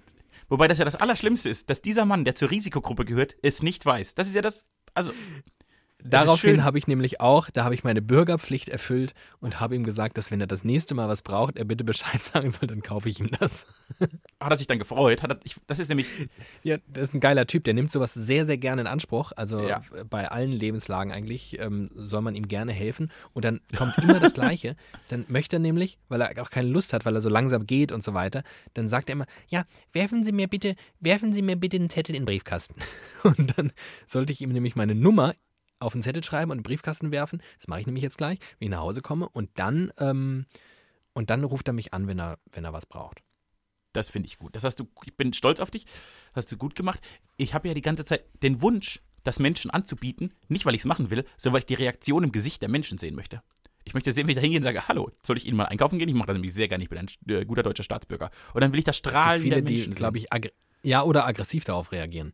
Wobei 0.49 0.67
das 0.67 0.77
ja 0.79 0.85
das 0.85 0.95
Allerschlimmste 0.97 1.47
ist, 1.47 1.69
dass 1.69 1.81
dieser 1.81 2.03
Mann, 2.03 2.25
der 2.25 2.35
zur 2.35 2.51
Risikogruppe 2.51 3.05
gehört, 3.05 3.35
es 3.41 3.63
nicht 3.63 3.85
weiß. 3.85 4.15
Das 4.15 4.27
ist 4.27 4.35
ja 4.35 4.41
das, 4.41 4.65
also, 4.93 5.13
Daraufhin 6.03 6.63
habe 6.63 6.77
ich 6.77 6.87
nämlich 6.87 7.19
auch, 7.21 7.49
da 7.49 7.63
habe 7.63 7.73
ich 7.75 7.83
meine 7.83 8.01
Bürgerpflicht 8.01 8.69
erfüllt 8.69 9.13
und 9.39 9.59
habe 9.59 9.75
ihm 9.75 9.83
gesagt, 9.83 10.17
dass 10.17 10.31
wenn 10.31 10.41
er 10.41 10.47
das 10.47 10.63
nächste 10.63 10.95
Mal 10.95 11.07
was 11.07 11.21
braucht, 11.21 11.57
er 11.57 11.65
bitte 11.65 11.83
Bescheid 11.83 12.21
sagen 12.23 12.51
soll, 12.51 12.67
dann 12.67 12.81
kaufe 12.81 13.09
ich 13.09 13.19
ihm 13.19 13.29
das. 13.39 13.65
hat 14.39 14.51
er 14.51 14.57
sich 14.57 14.67
dann 14.67 14.79
gefreut. 14.79 15.23
Hat 15.23 15.31
er, 15.31 15.39
ich, 15.43 15.55
das 15.67 15.79
ist 15.79 15.89
nämlich, 15.89 16.07
Ja, 16.63 16.77
das 16.87 17.09
ist 17.09 17.13
ein 17.13 17.19
geiler 17.19 17.45
Typ, 17.47 17.63
der 17.63 17.73
nimmt 17.73 17.91
sowas 17.91 18.13
sehr, 18.13 18.45
sehr 18.45 18.57
gerne 18.57 18.81
in 18.81 18.87
Anspruch. 18.87 19.31
Also 19.35 19.67
Ja. 19.67 19.81
äh, 19.95 20.03
bei 20.03 20.29
allen 20.29 20.51
Lebenslagen 20.51 21.11
eigentlich 21.11 21.59
ähm, 21.59 21.89
soll 21.95 22.21
man 22.21 22.35
ihm 22.35 22.47
gerne 22.47 22.71
helfen. 22.71 23.11
Und 23.33 23.45
dann 23.45 23.61
kommt 23.77 23.97
immer 23.99 24.19
das 24.19 24.33
Gleiche. 24.33 24.75
Dann 25.09 25.25
möchte 25.27 25.57
er 25.57 25.59
nämlich, 25.59 25.97
weil 26.09 26.21
er 26.21 26.41
auch 26.41 26.49
keine 26.49 26.67
Lust 26.69 26.93
hat, 26.93 27.05
weil 27.05 27.15
er 27.15 27.21
so 27.21 27.29
langsam 27.29 27.67
geht 27.67 27.91
und 27.91 28.03
so 28.03 28.13
weiter, 28.13 28.43
dann 28.73 28.87
sagt 28.87 29.09
er 29.09 29.13
immer, 29.13 29.25
ja, 29.47 29.65
werfen 29.91 30.23
Sie 30.23 30.31
mir 30.31 30.47
bitte, 30.47 30.75
werfen 30.99 31.33
Sie 31.33 31.41
mir 31.41 31.55
bitte 31.55 31.77
einen 31.77 31.89
Zettel 31.89 32.15
in 32.15 32.21
den 32.21 32.25
Briefkasten. 32.25 32.75
Und 33.23 33.57
dann 33.57 33.71
sollte 34.07 34.31
ich 34.31 34.41
ihm 34.41 34.51
nämlich 34.51 34.75
meine 34.75 34.95
Nummer 34.95 35.33
auf 35.81 35.93
einen 35.93 36.03
Zettel 36.03 36.23
schreiben 36.23 36.51
und 36.51 36.57
in 36.57 36.61
den 36.61 36.67
Briefkasten 36.67 37.11
werfen. 37.11 37.41
Das 37.57 37.67
mache 37.67 37.81
ich 37.81 37.85
nämlich 37.85 38.03
jetzt 38.03 38.17
gleich, 38.17 38.39
wenn 38.59 38.67
ich 38.67 38.71
nach 38.71 38.81
Hause 38.81 39.01
komme. 39.01 39.27
Und 39.29 39.49
dann, 39.55 39.91
ähm, 39.97 40.45
und 41.13 41.29
dann 41.29 41.43
ruft 41.43 41.67
er 41.67 41.73
mich 41.73 41.93
an, 41.93 42.07
wenn 42.07 42.19
er, 42.19 42.39
wenn 42.53 42.63
er 42.63 42.73
was 42.73 42.85
braucht. 42.85 43.21
das 43.93 44.09
finde 44.09 44.27
ich 44.27 44.37
gut. 44.37 44.55
Das 44.55 44.63
hast 44.63 44.79
du, 44.79 44.87
ich 45.05 45.15
bin 45.17 45.33
stolz 45.33 45.59
auf 45.59 45.71
dich. 45.71 45.85
Das 46.33 46.45
hast 46.45 46.51
du 46.51 46.57
gut 46.57 46.75
gemacht. 46.75 47.01
Ich 47.37 47.53
habe 47.53 47.67
ja 47.67 47.73
die 47.73 47.81
ganze 47.81 48.05
Zeit 48.05 48.23
den 48.41 48.61
Wunsch, 48.61 49.01
das 49.23 49.39
Menschen 49.39 49.69
anzubieten, 49.69 50.33
nicht 50.47 50.65
weil 50.65 50.73
ich 50.73 50.81
es 50.81 50.85
machen 50.85 51.11
will, 51.11 51.25
sondern 51.37 51.55
weil 51.55 51.59
ich 51.59 51.65
die 51.65 51.75
Reaktion 51.75 52.23
im 52.23 52.31
Gesicht 52.31 52.61
der 52.61 52.69
Menschen 52.69 52.97
sehen 52.97 53.15
möchte. 53.15 53.41
Ich 53.83 53.93
möchte 53.93 54.13
sehen, 54.13 54.27
wie 54.27 54.31
ich 54.31 54.35
da 54.35 54.41
hingehen 54.41 54.61
und 54.61 54.63
sage, 54.63 54.87
hallo, 54.87 55.11
soll 55.25 55.37
ich 55.37 55.45
Ihnen 55.45 55.57
mal 55.57 55.65
einkaufen 55.65 55.99
gehen? 55.99 56.07
Ich 56.07 56.15
mache 56.15 56.27
das 56.27 56.35
nämlich 56.35 56.53
sehr 56.53 56.67
gerne, 56.67 56.83
ich 56.83 56.89
bin 56.89 56.99
ein 56.99 57.07
äh, 57.27 57.45
guter 57.45 57.63
deutscher 57.63 57.83
Staatsbürger. 57.83 58.29
Und 58.53 58.61
dann 58.61 58.71
will 58.71 58.79
ich 58.79 58.85
das 58.85 58.97
Es 58.97 59.03
gibt 59.03 59.15
Strahlen 59.15 59.41
viele, 59.41 59.55
der 59.55 59.61
die, 59.63 59.73
Menschen 59.75 59.95
glaube 59.95 60.17
ich, 60.19 60.27
ja 60.83 61.03
oder 61.03 61.25
aggressiv 61.25 61.63
darauf 61.63 61.91
reagieren. 61.91 62.33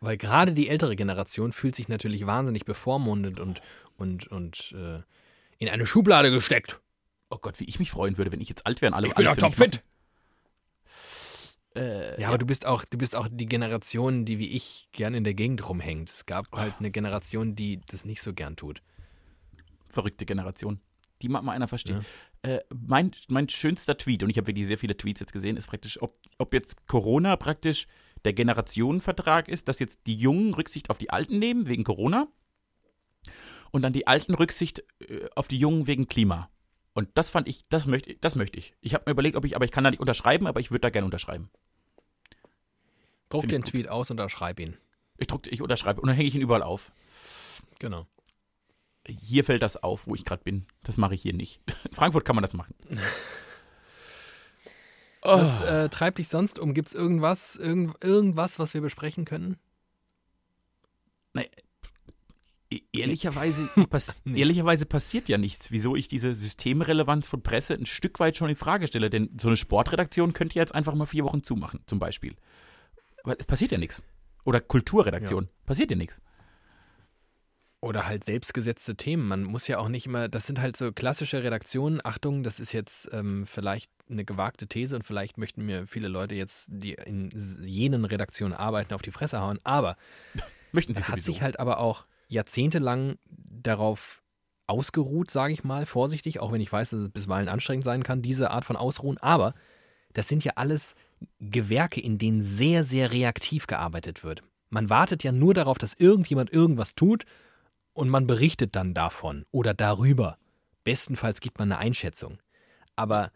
Weil 0.00 0.16
gerade 0.16 0.52
die 0.52 0.68
ältere 0.68 0.96
Generation 0.96 1.52
fühlt 1.52 1.76
sich 1.76 1.88
natürlich 1.88 2.26
wahnsinnig 2.26 2.64
bevormundet 2.64 3.38
und, 3.38 3.60
und, 3.98 4.26
und 4.28 4.72
äh, 4.72 5.02
in 5.58 5.68
eine 5.68 5.86
Schublade 5.86 6.30
gesteckt. 6.30 6.80
Oh 7.28 7.36
Gott, 7.38 7.60
wie 7.60 7.64
ich 7.64 7.78
mich 7.78 7.90
freuen 7.90 8.16
würde, 8.16 8.32
wenn 8.32 8.40
ich 8.40 8.48
jetzt 8.48 8.66
alt 8.66 8.80
wäre 8.80 8.90
und 8.90 8.94
alle 8.94 9.08
Ich 9.08 9.14
bin 9.14 9.26
doch 9.26 9.36
topfit. 9.36 9.82
Äh, 11.76 12.20
Ja, 12.20 12.28
aber 12.28 12.38
du 12.38 12.46
bist 12.46 12.66
auch, 12.66 12.84
du 12.84 12.98
bist 12.98 13.14
auch 13.14 13.28
die 13.30 13.46
Generation, 13.46 14.24
die 14.24 14.38
wie 14.38 14.48
ich 14.48 14.88
gern 14.92 15.14
in 15.14 15.22
der 15.22 15.34
Gegend 15.34 15.68
rumhängt. 15.68 16.08
Es 16.10 16.26
gab 16.26 16.50
halt 16.52 16.74
eine 16.78 16.90
Generation, 16.90 17.54
die 17.54 17.80
das 17.86 18.04
nicht 18.04 18.22
so 18.22 18.32
gern 18.32 18.56
tut. 18.56 18.82
verrückte 19.88 20.24
Generation. 20.24 20.80
Die 21.22 21.28
mag 21.28 21.42
mal 21.42 21.52
einer 21.52 21.68
verstehen. 21.68 22.04
Äh, 22.42 22.60
mein, 22.74 23.10
mein 23.28 23.48
schönster 23.48 23.98
Tweet, 23.98 24.22
und 24.22 24.30
ich 24.30 24.38
habe 24.38 24.46
wirklich 24.46 24.66
sehr 24.66 24.78
viele 24.78 24.96
Tweets 24.96 25.20
jetzt 25.20 25.32
gesehen, 25.32 25.56
ist 25.58 25.66
praktisch, 25.68 26.00
ob, 26.00 26.18
ob 26.38 26.54
jetzt 26.54 26.86
Corona 26.86 27.36
praktisch 27.36 27.86
der 28.24 28.32
Generationenvertrag 28.32 29.48
ist, 29.48 29.68
dass 29.68 29.78
jetzt 29.78 30.00
die 30.06 30.16
Jungen 30.16 30.54
Rücksicht 30.54 30.90
auf 30.90 30.98
die 30.98 31.10
Alten 31.10 31.38
nehmen 31.38 31.66
wegen 31.66 31.84
Corona 31.84 32.28
und 33.70 33.82
dann 33.82 33.92
die 33.92 34.06
Alten 34.06 34.34
Rücksicht 34.34 34.84
äh, 35.08 35.26
auf 35.34 35.48
die 35.48 35.58
Jungen 35.58 35.86
wegen 35.86 36.06
Klima. 36.06 36.50
Und 36.92 37.08
das 37.14 37.30
fand 37.30 37.48
ich, 37.48 37.62
das 37.68 37.86
möchte, 37.86 38.16
das 38.16 38.34
möchte 38.34 38.58
ich. 38.58 38.74
Ich 38.80 38.94
habe 38.94 39.04
mir 39.06 39.12
überlegt, 39.12 39.36
ob 39.36 39.44
ich, 39.44 39.56
aber 39.56 39.64
ich 39.64 39.70
kann 39.70 39.84
da 39.84 39.90
nicht 39.90 40.00
unterschreiben, 40.00 40.46
aber 40.46 40.60
ich 40.60 40.70
würde 40.70 40.82
da 40.82 40.90
gerne 40.90 41.04
unterschreiben. 41.04 41.50
Druck 43.28 43.42
Find 43.42 43.52
den. 43.52 43.64
Tweet 43.64 43.88
aus 43.88 44.10
und 44.10 44.18
unterschreib 44.18 44.58
ihn. 44.58 44.76
Ich 45.18 45.28
druck, 45.28 45.46
ich 45.46 45.62
unterschreibe 45.62 46.00
und 46.00 46.08
dann 46.08 46.16
hänge 46.16 46.28
ich 46.28 46.34
ihn 46.34 46.40
überall 46.40 46.62
auf. 46.62 46.92
Genau. 47.78 48.06
Hier 49.06 49.44
fällt 49.44 49.62
das 49.62 49.82
auf, 49.82 50.06
wo 50.06 50.14
ich 50.14 50.24
gerade 50.24 50.42
bin. 50.42 50.66
Das 50.82 50.96
mache 50.96 51.14
ich 51.14 51.22
hier 51.22 51.32
nicht. 51.32 51.60
In 51.88 51.94
Frankfurt 51.94 52.24
kann 52.24 52.36
man 52.36 52.42
das 52.42 52.54
machen. 52.54 52.74
Oh. 55.22 55.38
Was 55.38 55.60
äh, 55.60 55.88
treibt 55.90 56.18
dich 56.18 56.28
sonst 56.28 56.58
um? 56.58 56.72
Gibt 56.74 56.88
es 56.88 56.94
irgendwas, 56.94 57.56
irgend, 57.56 58.02
irgendwas, 58.02 58.58
was 58.58 58.72
wir 58.74 58.80
besprechen 58.80 59.24
können? 59.24 59.56
E- 62.72 62.82
Ehrlicherweise, 62.92 63.68
pass 63.90 64.20
Nee. 64.24 64.38
ehrlicherweise 64.40 64.86
passiert 64.86 65.28
ja 65.28 65.38
nichts, 65.38 65.70
wieso 65.72 65.96
ich 65.96 66.06
diese 66.06 66.34
Systemrelevanz 66.34 67.26
von 67.26 67.42
Presse 67.42 67.74
ein 67.74 67.84
Stück 67.86 68.20
weit 68.20 68.36
schon 68.36 68.48
in 68.48 68.54
Frage 68.56 68.86
stelle. 68.86 69.10
Denn 69.10 69.28
so 69.40 69.48
eine 69.48 69.56
Sportredaktion 69.56 70.32
könnte 70.32 70.54
ja 70.54 70.62
jetzt 70.62 70.74
einfach 70.74 70.94
mal 70.94 71.06
vier 71.06 71.24
Wochen 71.24 71.42
zumachen, 71.42 71.80
zum 71.86 71.98
Beispiel. 71.98 72.36
Weil 73.24 73.36
es 73.38 73.46
passiert 73.46 73.72
ja 73.72 73.78
nichts. 73.78 74.02
Oder 74.44 74.60
Kulturredaktion. 74.60 75.48
Passiert 75.66 75.90
ja 75.90 75.96
nichts. 75.96 76.22
Oder 77.82 78.06
halt 78.06 78.24
selbstgesetzte 78.24 78.94
Themen. 78.94 79.26
Man 79.26 79.44
muss 79.44 79.66
ja 79.66 79.78
auch 79.78 79.88
nicht 79.88 80.04
immer, 80.04 80.28
das 80.28 80.46
sind 80.46 80.60
halt 80.60 80.76
so 80.76 80.92
klassische 80.92 81.42
Redaktionen. 81.42 82.00
Achtung, 82.04 82.42
das 82.42 82.60
ist 82.60 82.72
jetzt 82.72 83.08
ähm, 83.12 83.46
vielleicht 83.46 83.90
eine 84.10 84.24
gewagte 84.24 84.66
These 84.66 84.96
und 84.96 85.02
vielleicht 85.02 85.38
möchten 85.38 85.64
mir 85.64 85.86
viele 85.86 86.08
Leute 86.08 86.34
jetzt, 86.34 86.68
die 86.70 86.92
in 86.92 87.30
jenen 87.62 88.04
Redaktionen 88.04 88.52
arbeiten, 88.52 88.92
auf 88.92 89.02
die 89.02 89.12
Fresse 89.12 89.40
hauen. 89.40 89.58
Aber 89.64 89.96
Möchten 90.72 90.94
sie 90.94 91.00
es 91.00 91.08
hat 91.08 91.14
sowieso. 91.14 91.32
sich 91.32 91.42
halt 91.42 91.58
aber 91.58 91.78
auch 91.78 92.06
jahrzehntelang 92.28 93.18
darauf 93.28 94.22
ausgeruht, 94.66 95.30
sage 95.30 95.52
ich 95.52 95.64
mal, 95.64 95.84
vorsichtig, 95.84 96.40
auch 96.40 96.52
wenn 96.52 96.60
ich 96.60 96.72
weiß, 96.72 96.90
dass 96.90 97.00
es 97.00 97.08
bisweilen 97.08 97.48
anstrengend 97.48 97.84
sein 97.84 98.02
kann, 98.02 98.22
diese 98.22 98.50
Art 98.50 98.64
von 98.64 98.76
Ausruhen. 98.76 99.18
Aber 99.18 99.54
das 100.12 100.28
sind 100.28 100.44
ja 100.44 100.52
alles 100.56 100.94
Gewerke, 101.40 102.00
in 102.00 102.18
denen 102.18 102.42
sehr, 102.42 102.84
sehr 102.84 103.10
reaktiv 103.10 103.66
gearbeitet 103.66 104.22
wird. 104.22 104.42
Man 104.70 104.88
wartet 104.88 105.24
ja 105.24 105.32
nur 105.32 105.54
darauf, 105.54 105.78
dass 105.78 105.94
irgendjemand 105.94 106.52
irgendwas 106.52 106.94
tut 106.94 107.24
und 107.92 108.08
man 108.08 108.26
berichtet 108.26 108.76
dann 108.76 108.94
davon 108.94 109.44
oder 109.50 109.74
darüber. 109.74 110.38
Bestenfalls 110.84 111.40
gibt 111.40 111.58
man 111.58 111.72
eine 111.72 111.80
Einschätzung. 111.80 112.38
Aber 112.96 113.32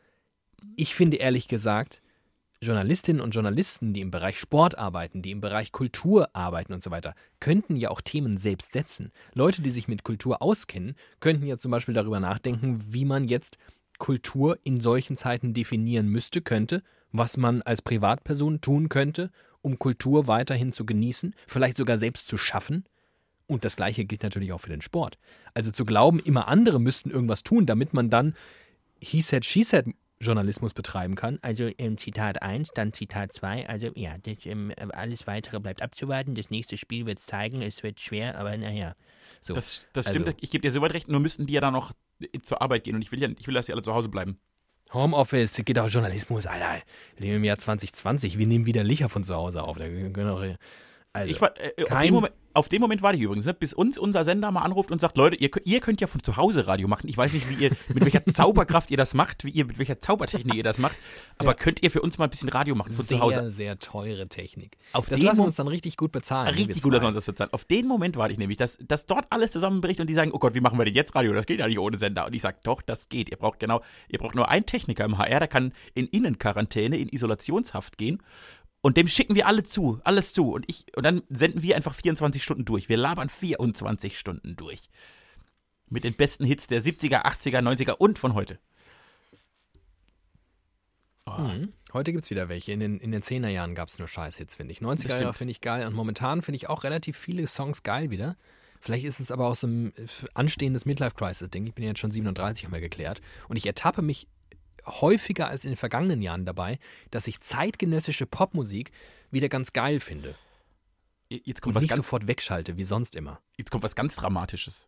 ich 0.76 0.94
finde 0.94 1.18
ehrlich 1.18 1.48
gesagt, 1.48 2.02
Journalistinnen 2.64 3.20
und 3.20 3.34
Journalisten, 3.34 3.92
die 3.92 4.00
im 4.00 4.10
Bereich 4.10 4.38
Sport 4.40 4.78
arbeiten, 4.78 5.22
die 5.22 5.30
im 5.30 5.40
Bereich 5.40 5.70
Kultur 5.70 6.34
arbeiten 6.34 6.72
und 6.72 6.82
so 6.82 6.90
weiter, 6.90 7.14
könnten 7.38 7.76
ja 7.76 7.90
auch 7.90 8.00
Themen 8.00 8.38
selbst 8.38 8.72
setzen. 8.72 9.12
Leute, 9.34 9.62
die 9.62 9.70
sich 9.70 9.86
mit 9.86 10.02
Kultur 10.02 10.40
auskennen, 10.40 10.96
könnten 11.20 11.46
ja 11.46 11.58
zum 11.58 11.70
Beispiel 11.70 11.94
darüber 11.94 12.20
nachdenken, 12.20 12.80
wie 12.92 13.04
man 13.04 13.28
jetzt 13.28 13.58
Kultur 13.98 14.58
in 14.64 14.80
solchen 14.80 15.16
Zeiten 15.16 15.52
definieren 15.54 16.08
müsste, 16.08 16.40
könnte, 16.40 16.82
was 17.12 17.36
man 17.36 17.62
als 17.62 17.82
Privatperson 17.82 18.60
tun 18.60 18.88
könnte, 18.88 19.30
um 19.60 19.78
Kultur 19.78 20.26
weiterhin 20.26 20.72
zu 20.72 20.84
genießen, 20.84 21.34
vielleicht 21.46 21.76
sogar 21.76 21.98
selbst 21.98 22.26
zu 22.26 22.36
schaffen. 22.36 22.84
Und 23.46 23.64
das 23.64 23.76
Gleiche 23.76 24.04
gilt 24.04 24.22
natürlich 24.22 24.52
auch 24.52 24.58
für 24.60 24.70
den 24.70 24.80
Sport. 24.80 25.18
Also 25.52 25.70
zu 25.70 25.84
glauben, 25.84 26.18
immer 26.20 26.48
andere 26.48 26.80
müssten 26.80 27.10
irgendwas 27.10 27.42
tun, 27.42 27.66
damit 27.66 27.92
man 27.94 28.10
dann 28.10 28.34
He 29.00 29.20
said, 29.20 29.44
she 29.44 29.62
said 29.64 29.86
Journalismus 30.20 30.72
betreiben 30.72 31.14
kann. 31.16 31.38
Also 31.42 31.68
ähm, 31.76 31.98
Zitat 31.98 32.40
1, 32.40 32.70
dann 32.74 32.92
Zitat 32.94 33.34
2. 33.34 33.68
Also 33.68 33.90
ja, 33.96 34.16
das, 34.22 34.36
ähm, 34.46 34.72
alles 34.92 35.26
Weitere 35.26 35.60
bleibt 35.60 35.82
abzuwarten. 35.82 36.34
Das 36.34 36.48
nächste 36.48 36.78
Spiel 36.78 37.04
wird 37.04 37.18
es 37.18 37.26
zeigen. 37.26 37.60
Es 37.60 37.82
wird 37.82 38.00
schwer, 38.00 38.38
aber 38.38 38.56
naja. 38.56 38.94
So. 39.42 39.54
Das, 39.54 39.86
das 39.92 40.06
Also- 40.06 40.20
stimmt, 40.20 40.38
ich 40.40 40.50
gebe 40.50 40.62
dir 40.62 40.72
soweit 40.72 40.94
recht, 40.94 41.08
nur 41.08 41.20
müssten 41.20 41.46
die 41.46 41.52
ja 41.52 41.60
dann 41.60 41.74
noch 41.74 41.92
äh, 42.20 42.38
zur 42.42 42.62
Arbeit 42.62 42.84
gehen 42.84 42.94
und 42.94 43.02
ich 43.02 43.12
will 43.12 43.20
ja, 43.20 43.28
ich 43.38 43.46
will, 43.46 43.52
dass 43.54 43.66
sie 43.66 43.72
alle 43.74 43.82
zu 43.82 43.92
Hause 43.92 44.08
bleiben. 44.08 44.38
Homeoffice, 44.94 45.60
geht 45.64 45.78
auch 45.78 45.88
Journalismus, 45.88 46.46
Alter. 46.46 46.80
Wir 47.16 47.26
leben 47.26 47.36
im 47.36 47.44
Jahr 47.44 47.58
2020. 47.58 48.38
Wir 48.38 48.46
nehmen 48.46 48.64
wieder 48.64 48.84
Licher 48.84 49.08
von 49.08 49.24
zu 49.24 49.34
Hause 49.34 49.62
auf. 49.64 49.76
Da 49.76 49.86
können 49.88 50.30
auch, 50.30 50.42
also, 51.12 51.34
ich 51.34 51.40
war, 51.40 51.52
äh, 51.60 51.82
auf, 51.82 51.88
kein- 51.88 52.04
den 52.06 52.14
Moment, 52.14 52.34
auf 52.54 52.68
den 52.68 52.80
Moment 52.80 53.02
warte 53.02 53.16
ich 53.18 53.22
übrigens, 53.24 53.46
ne, 53.46 53.52
bis 53.54 53.74
uns 53.74 53.98
unser 53.98 54.24
Sender 54.24 54.50
mal 54.50 54.62
anruft 54.62 54.90
und 54.90 55.00
sagt, 55.00 55.16
Leute, 55.16 55.36
ihr, 55.36 55.50
könnt- 55.50 55.66
ihr 55.66 55.80
könnt 55.80 56.00
ja 56.00 56.06
von 56.06 56.22
zu 56.22 56.36
Hause 56.36 56.66
Radio 56.66 56.88
machen. 56.88 57.08
Ich 57.08 57.16
weiß 57.16 57.32
nicht, 57.32 57.48
wie 57.50 57.54
ihr, 57.64 57.70
mit 57.92 58.04
welcher 58.04 58.24
Zauberkraft 58.26 58.90
ihr 58.90 58.96
das 58.96 59.12
macht, 59.14 59.44
wie 59.44 59.50
ihr, 59.50 59.64
mit 59.66 59.78
welcher 59.78 59.98
Zaubertechnik 60.00 60.54
ihr 60.54 60.62
das 60.62 60.78
macht, 60.78 60.96
aber 61.38 61.50
Ja. 61.50 61.54
könnt 61.54 61.82
ihr 61.82 61.90
für 61.90 62.00
uns 62.00 62.16
mal 62.16 62.24
ein 62.24 62.30
bisschen 62.30 62.48
Radio 62.48 62.74
machen 62.74 62.92
von 62.94 63.04
sehr, 63.04 63.18
zu 63.18 63.22
Hause? 63.22 63.50
sehr 63.50 63.78
teure 63.78 64.28
Technik. 64.28 64.78
Auf 64.92 65.08
Das 65.08 65.20
lassen 65.20 65.38
wir 65.38 65.44
uns 65.44 65.56
dann 65.56 65.68
richtig 65.68 65.96
gut 65.96 66.12
bezahlen. 66.12 66.48
Richtig 66.54 66.80
gut, 66.82 66.94
dass 66.94 67.02
wir 67.02 67.08
uns 67.08 67.16
das 67.16 67.24
bezahlen. 67.24 67.52
Auf 67.52 67.64
den 67.64 67.86
Moment 67.86 68.16
warte 68.16 68.32
ich 68.32 68.38
nämlich, 68.38 68.56
dass, 68.56 68.78
dass 68.86 69.06
dort 69.06 69.26
alles 69.30 69.50
zusammenbricht 69.52 70.00
und 70.00 70.08
die 70.08 70.14
sagen, 70.14 70.30
oh 70.32 70.38
Gott, 70.38 70.54
wie 70.54 70.60
machen 70.60 70.78
wir 70.78 70.84
denn 70.84 70.94
jetzt 70.94 71.14
Radio? 71.14 71.32
Das 71.34 71.46
geht 71.46 71.58
ja 71.60 71.66
nicht 71.66 71.78
ohne 71.78 71.98
Sender. 71.98 72.26
Und 72.26 72.34
ich 72.34 72.42
sage, 72.42 72.58
doch, 72.62 72.82
das 72.82 73.08
geht. 73.08 73.30
Ihr 73.30 73.36
braucht 73.36 73.58
genau, 73.58 73.80
ihr 74.08 74.18
braucht 74.18 74.34
nur 74.36 74.48
einen 74.48 74.64
Techniker 74.66 75.04
im 75.04 75.18
HR, 75.18 75.40
der 75.40 75.48
kann 75.48 75.72
in 75.94 76.06
Innenquarantäne, 76.06 76.96
in 76.98 77.08
Isolationshaft 77.08 77.98
gehen. 77.98 78.22
Und 78.84 78.98
dem 78.98 79.08
schicken 79.08 79.34
wir 79.34 79.46
alle 79.46 79.62
zu, 79.62 79.98
alles 80.04 80.34
zu. 80.34 80.52
Und 80.52 80.66
ich, 80.68 80.84
und 80.94 81.04
dann 81.04 81.22
senden 81.30 81.62
wir 81.62 81.74
einfach 81.74 81.94
24 81.94 82.42
Stunden 82.42 82.66
durch. 82.66 82.90
Wir 82.90 82.98
labern 82.98 83.30
24 83.30 84.18
Stunden 84.18 84.56
durch. 84.56 84.90
Mit 85.88 86.04
den 86.04 86.12
besten 86.12 86.44
Hits 86.44 86.66
der 86.66 86.82
70er, 86.82 87.24
80er, 87.24 87.62
90er 87.62 87.92
und 87.92 88.18
von 88.18 88.34
heute. 88.34 88.58
Oh, 91.24 91.30
Mhm. 91.38 91.70
Heute 91.94 92.12
gibt 92.12 92.24
es 92.24 92.30
wieder 92.30 92.50
welche. 92.50 92.72
In 92.72 92.80
den, 92.80 92.98
in 92.98 93.10
den 93.10 93.22
10er 93.22 93.48
Jahren 93.48 93.74
gab 93.74 93.88
es 93.88 93.98
nur 93.98 94.06
Scheißhits, 94.06 94.56
finde 94.56 94.72
ich. 94.72 94.80
90er 94.80 95.18
Jahre 95.18 95.32
finde 95.32 95.52
ich 95.52 95.62
geil 95.62 95.86
und 95.86 95.94
momentan 95.94 96.42
finde 96.42 96.56
ich 96.56 96.68
auch 96.68 96.84
relativ 96.84 97.16
viele 97.16 97.46
Songs 97.46 97.84
geil 97.84 98.10
wieder. 98.10 98.36
Vielleicht 98.82 99.06
ist 99.06 99.18
es 99.18 99.30
aber 99.30 99.46
auch 99.46 99.56
so 99.56 99.66
ein 99.66 99.96
äh, 99.96 100.06
anstehendes 100.34 100.84
Midlife-Crisis-Ding. 100.84 101.66
Ich 101.66 101.74
bin 101.74 101.84
ja 101.84 101.92
jetzt 101.92 102.00
schon 102.00 102.10
37, 102.10 102.66
haben 102.66 102.72
wir 102.74 102.82
geklärt. 102.82 103.22
Und 103.48 103.56
ich 103.56 103.64
ertappe 103.64 104.02
mich 104.02 104.28
häufiger 104.86 105.48
als 105.48 105.64
in 105.64 105.70
den 105.72 105.76
vergangenen 105.76 106.22
Jahren 106.22 106.44
dabei, 106.44 106.78
dass 107.10 107.26
ich 107.26 107.40
zeitgenössische 107.40 108.26
Popmusik 108.26 108.92
wieder 109.30 109.48
ganz 109.48 109.72
geil 109.72 110.00
finde. 110.00 110.34
Jetzt 111.30 111.62
kommt, 111.62 111.72
Und 111.72 111.76
was 111.76 111.82
nicht 111.82 111.90
ganz, 111.90 111.96
sofort 111.96 112.26
wegschalte, 112.26 112.76
wie 112.76 112.84
sonst 112.84 113.16
immer. 113.16 113.40
jetzt 113.56 113.70
kommt 113.70 113.82
was 113.82 113.96
ganz 113.96 114.14
Dramatisches. 114.16 114.86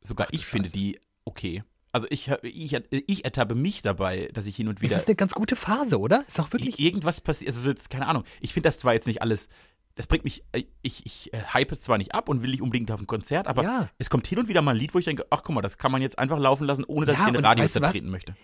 Sogar 0.00 0.28
Ach 0.28 0.32
ich 0.32 0.46
finde 0.46 0.68
Scheiße. 0.68 0.76
die 0.78 1.00
okay. 1.24 1.62
Also 1.92 2.06
ich, 2.10 2.28
ich, 2.42 2.74
ich 2.90 3.24
ertappe 3.24 3.54
mich 3.54 3.82
dabei, 3.82 4.28
dass 4.32 4.46
ich 4.46 4.56
hin 4.56 4.66
und 4.68 4.80
wieder. 4.82 4.92
Das 4.94 5.02
ist 5.02 5.08
eine 5.08 5.14
ganz 5.14 5.32
gute 5.32 5.54
Phase, 5.56 5.98
oder? 6.00 6.24
Ist 6.26 6.40
auch 6.40 6.52
wirklich. 6.52 6.78
Irgendwas 6.80 7.20
passiert. 7.20 7.48
Also 7.54 7.68
jetzt, 7.70 7.88
keine 7.90 8.08
Ahnung. 8.08 8.24
Ich 8.40 8.52
finde 8.52 8.68
das 8.68 8.78
zwar 8.78 8.94
jetzt 8.94 9.06
nicht 9.06 9.22
alles. 9.22 9.48
Das 9.94 10.08
bringt 10.08 10.24
mich. 10.24 10.42
äh, 10.52 10.64
Ich, 10.82 11.06
ich 11.06 11.32
äh, 11.32 11.40
hype 11.52 11.70
es 11.70 11.82
zwar 11.82 11.98
nicht 11.98 12.12
ab 12.14 12.28
und 12.28 12.42
will 12.42 12.50
nicht 12.50 12.62
unbedingt 12.62 12.90
auf 12.90 13.00
ein 13.00 13.06
Konzert, 13.06 13.46
aber 13.46 13.62
Ja. 13.62 13.90
es 13.98 14.10
kommt 14.10 14.26
hin 14.26 14.38
und 14.40 14.48
wieder 14.48 14.60
mal 14.60 14.72
ein 14.72 14.76
Lied, 14.76 14.92
wo 14.94 14.98
ich 14.98 15.04
denke, 15.04 15.24
ach 15.30 15.42
guck 15.44 15.54
mal, 15.54 15.62
das 15.62 15.78
kann 15.78 15.92
man 15.92 16.02
jetzt 16.02 16.18
einfach 16.18 16.38
laufen 16.38 16.66
lassen, 16.66 16.84
ohne 16.84 17.06
dass 17.06 17.16
Ja, 17.18 17.26
ich 17.28 17.32
den 17.32 17.44
Radio 17.44 17.64
zertreten 17.66 18.10
möchte. 18.10 18.34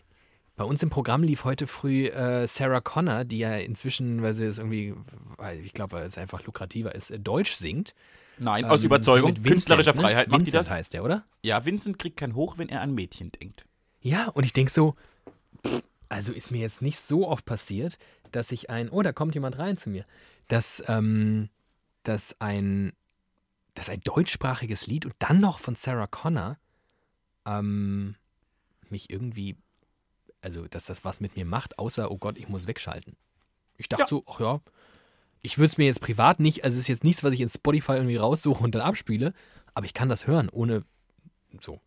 Bei 0.61 0.67
uns 0.67 0.83
im 0.83 0.91
Programm 0.91 1.23
lief 1.23 1.45
heute 1.45 1.67
früh 1.67 2.09
äh, 2.09 2.47
Sarah 2.47 2.83
Connor, 2.83 3.25
die 3.25 3.39
ja 3.39 3.57
inzwischen, 3.57 4.21
weil 4.21 4.35
sie 4.35 4.45
es 4.45 4.59
irgendwie, 4.59 4.95
weil 5.39 5.59
ich 5.61 5.73
glaube, 5.73 5.97
weil 5.97 6.05
es 6.05 6.19
einfach 6.19 6.45
lukrativer 6.45 6.95
ist, 6.95 7.11
äh, 7.11 7.19
Deutsch 7.19 7.53
singt. 7.53 7.95
Nein, 8.37 8.67
aus 8.67 8.81
Ähm, 8.81 8.89
Überzeugung, 8.89 9.31
mit 9.31 9.39
Vincent, 9.39 9.53
künstlerischer 9.55 9.95
ne? 9.95 10.03
Freiheit 10.03 10.29
macht 10.29 10.43
die 10.43 10.47
Vincent 10.49 10.67
das. 10.67 10.71
heißt 10.71 10.93
der, 10.93 11.03
oder? 11.03 11.25
Ja, 11.41 11.65
Vincent 11.65 11.99
kriegt 11.99 12.19
kein 12.19 12.35
Hoch, 12.35 12.59
wenn 12.59 12.69
er 12.69 12.83
an 12.83 12.95
Mädchen 12.95 13.33
denkt. 13.33 13.65
Ja, 14.03 14.29
und 14.29 14.45
ich 14.45 14.53
denke 14.53 14.71
so, 14.71 14.97
also 16.11 16.31
ist 16.31 16.51
mir 16.51 16.61
jetzt 16.61 16.83
nicht 16.83 16.99
so 17.01 17.27
oft 17.27 17.47
passiert, 17.47 17.97
dass 18.31 18.53
ich 18.53 18.69
ein, 18.69 18.91
oh, 18.91 19.01
da 19.01 19.15
kommt 19.15 19.33
jemand 19.35 19.59
rein 19.59 19.79
zu 19.79 19.89
mir, 19.89 20.05
dass, 20.49 20.83
ähm, 20.89 21.49
dass 22.03 22.39
ein, 22.39 22.93
dass 23.73 23.89
ein 23.89 24.01
deutschsprachiges 24.01 24.87
Lied 24.87 25.07
und 25.07 25.15
dann 25.21 25.41
noch 25.41 25.59
von 25.59 25.75
Sarah 25.75 26.07
Connor 26.07 26.59
ähm, 27.47 28.15
mich 28.91 29.09
irgendwie, 29.09 29.57
also 30.43 30.67
dass 30.69 30.85
das 30.87 31.05
was 31.05 31.21
mit 31.21 31.37
mir 31.37 31.45
macht, 31.45 31.79
außer, 31.79 32.11
oh 32.11 32.19
Gott, 32.19 32.39
ich 32.39 32.49
muss 32.49 32.67
wegschalten. 32.67 33.17
Ich 33.77 33.89
dachte 33.89 34.03
Ja. 34.05 34.09
so, 34.09 34.25
ach 34.27 34.41
ja, 34.41 34.61
ich 35.43 35.59
würde 35.59 35.69
es 35.73 35.79
mir 35.79 35.87
jetzt 35.87 36.01
privat 36.01 36.41
nicht, 36.41 36.65
also 36.65 36.77
es 36.77 36.83
ist 36.83 36.89
jetzt 36.89 37.05
nichts, 37.05 37.25
was 37.25 37.33
ich 37.33 37.41
in 37.41 37.49
Spotify 37.49 37.93
irgendwie 37.93 38.17
raussuche 38.17 38.63
und 38.63 38.75
dann 38.75 38.83
abspiele, 38.83 39.33
aber 39.75 39.87
ich 39.87 39.95
kann 39.95 40.09
das 40.09 40.27
hören, 40.27 40.49
ohne 40.51 40.85
so. 41.61 41.81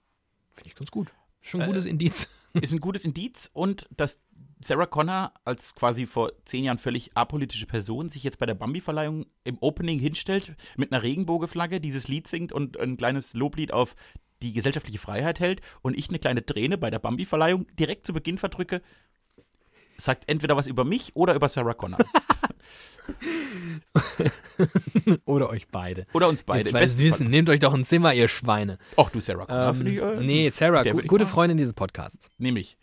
Finde 0.56 0.68
ich 0.70 0.76
ganz 0.76 0.92
gut. 0.92 1.14
Schon 1.42 1.62
ein 1.62 1.66
Äh, 1.70 1.72
gutes 1.74 1.86
Indiz. 1.86 2.28
Ist 2.54 2.72
ein 2.72 2.80
gutes 2.80 3.04
Indiz 3.06 3.50
und 3.54 3.88
dass 3.98 4.20
Sarah 4.62 4.86
Connor 4.86 5.34
als 5.44 5.74
quasi 5.76 6.06
vor 6.06 6.32
zehn 6.46 6.64
Jahren 6.64 6.78
völlig 6.78 7.18
apolitische 7.18 7.66
Person 7.66 8.10
sich 8.10 8.24
jetzt 8.24 8.38
bei 8.40 8.46
der 8.46 8.54
Bambi-Verleihung 8.54 9.26
im 9.44 9.58
Opening 9.60 10.00
hinstellt, 10.00 10.56
mit 10.78 10.92
einer 10.92 11.02
Regenbogenflagge 11.04 11.82
dieses 11.82 12.08
Lied 12.08 12.28
singt 12.28 12.54
und 12.54 12.80
ein 12.80 12.96
kleines 12.96 13.34
Loblied 13.34 13.74
auf 13.74 13.96
die 14.44 14.54
gesellschaftliche 14.54 15.00
Freiheit 15.00 15.40
hält 15.40 15.62
und 15.82 15.98
ich 15.98 16.10
eine 16.10 16.20
kleine 16.20 16.46
Träne 16.46 16.78
bei 16.78 16.90
der 16.90 17.00
Bambi-Verleihung 17.00 17.66
direkt 17.80 18.06
zu 18.06 18.14
Beginn 18.14 18.38
verdrücke, 18.38 18.82
sagt 19.98 20.30
entweder 20.30 20.56
was 20.56 20.68
über 20.68 20.84
mich 20.86 21.16
oder 21.16 21.34
über 21.36 21.50
Sarah 21.50 21.74
Connor. 21.74 22.00
Oder 25.26 25.50
euch 25.50 25.68
beide. 25.68 26.06
Oder 26.14 26.30
uns 26.30 26.42
Ihr 26.42 26.46
beide. 26.46 26.62
Im 26.62 26.68
zwei 26.68 26.88
Süßen, 26.88 27.30
nehmt 27.30 27.50
euch 27.50 27.60
doch 27.60 27.74
ein 27.74 27.84
Zimmer, 27.84 28.14
ihr 28.14 28.30
Schweine. 28.30 28.78
Ach 28.96 29.10
du, 29.10 29.20
Sarah 29.20 29.46
Connor, 29.46 29.70
Ähm, 29.70 29.76
finde 29.76 29.92
ich. 29.92 30.00
Äh, 30.00 30.24
nee, 30.24 30.50
Sarah, 30.50 30.84
gu 30.84 31.02
gute 31.02 31.28
Freundin 31.28 31.58
dieses 31.58 31.74
Podcasts. 31.74 32.30
Nehme 32.38 32.62
ich. 32.62 32.78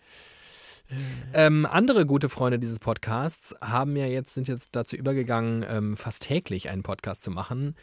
Ähm, 1.33 1.67
andere 1.67 2.05
gute 2.05 2.29
Freunde 2.29 2.59
dieses 2.59 2.79
Podcasts 2.81 3.55
haben 3.61 3.97
ja 3.97 4.07
jetzt, 4.07 4.35
sind 4.35 4.49
jetzt 4.49 4.75
dazu 4.77 4.97
übergegangen, 4.97 5.65
ähm, 5.69 5.97
fast 5.97 6.25
täglich 6.25 6.69
einen 6.69 6.83
Podcast 6.83 7.23
zu 7.23 7.31
machen. 7.31 7.77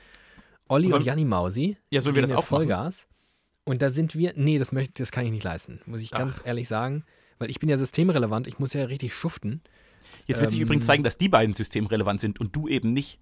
Olli 0.68 0.92
und 0.92 1.06
Janni 1.06 1.24
Mausi. 1.24 1.78
Ja, 1.90 2.02
sollen 2.02 2.16
wir 2.16 2.22
das 2.22 2.34
auch? 2.34 2.46
Vollgas. 2.46 3.08
Und 3.68 3.82
da 3.82 3.90
sind 3.90 4.16
wir, 4.16 4.32
nee, 4.38 4.60
das 4.60 4.72
möchte, 4.72 4.94
das 4.94 5.12
kann 5.12 5.26
ich 5.26 5.32
nicht 5.32 5.44
leisten, 5.44 5.82
muss 5.86 6.02
ich 6.02 6.12
ganz 6.12 6.42
ehrlich 6.46 6.70
sagen. 6.70 7.04
Weil 7.38 7.50
ich 7.50 7.60
bin 7.60 7.68
ja 7.68 7.78
systemrelevant, 7.78 8.48
ich 8.48 8.60
muss 8.60 8.72
ja 8.72 8.86
richtig 8.86 9.14
schuften. 9.14 9.62
Jetzt 10.26 10.40
wird 10.40 10.52
sich 10.52 10.60
Ähm, 10.62 10.68
übrigens 10.68 10.86
zeigen, 10.86 11.04
dass 11.04 11.18
die 11.18 11.28
beiden 11.28 11.54
systemrelevant 11.54 12.22
sind 12.22 12.40
und 12.40 12.56
du 12.56 12.70
eben 12.70 12.94
nicht. 12.94 13.20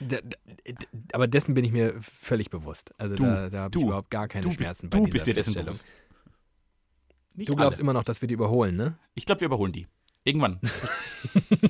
Da, 0.00 0.18
da, 0.22 0.36
aber 1.12 1.28
dessen 1.28 1.54
bin 1.54 1.64
ich 1.64 1.70
mir 1.70 1.94
völlig 2.00 2.50
bewusst. 2.50 2.92
Also 2.98 3.14
Du, 3.14 3.22
da, 3.22 3.50
da 3.50 3.58
habe 3.60 3.78
ich 3.78 3.84
überhaupt 3.84 4.10
gar 4.10 4.26
keine 4.26 4.46
bist, 4.46 4.56
Schmerzen 4.56 4.90
bei 4.90 4.98
du 4.98 5.04
dieser 5.04 5.12
bist 5.12 5.26
dir 5.28 5.34
dessen 5.34 5.54
bewusst. 5.54 5.86
Du 7.34 7.54
glaubst 7.54 7.78
alle. 7.78 7.82
immer 7.82 7.92
noch, 7.92 8.02
dass 8.02 8.20
wir 8.20 8.26
die 8.26 8.34
überholen, 8.34 8.76
ne? 8.76 8.98
Ich 9.14 9.26
glaube, 9.26 9.42
wir 9.42 9.46
überholen 9.46 9.72
die. 9.72 9.86
Irgendwann. 10.24 10.58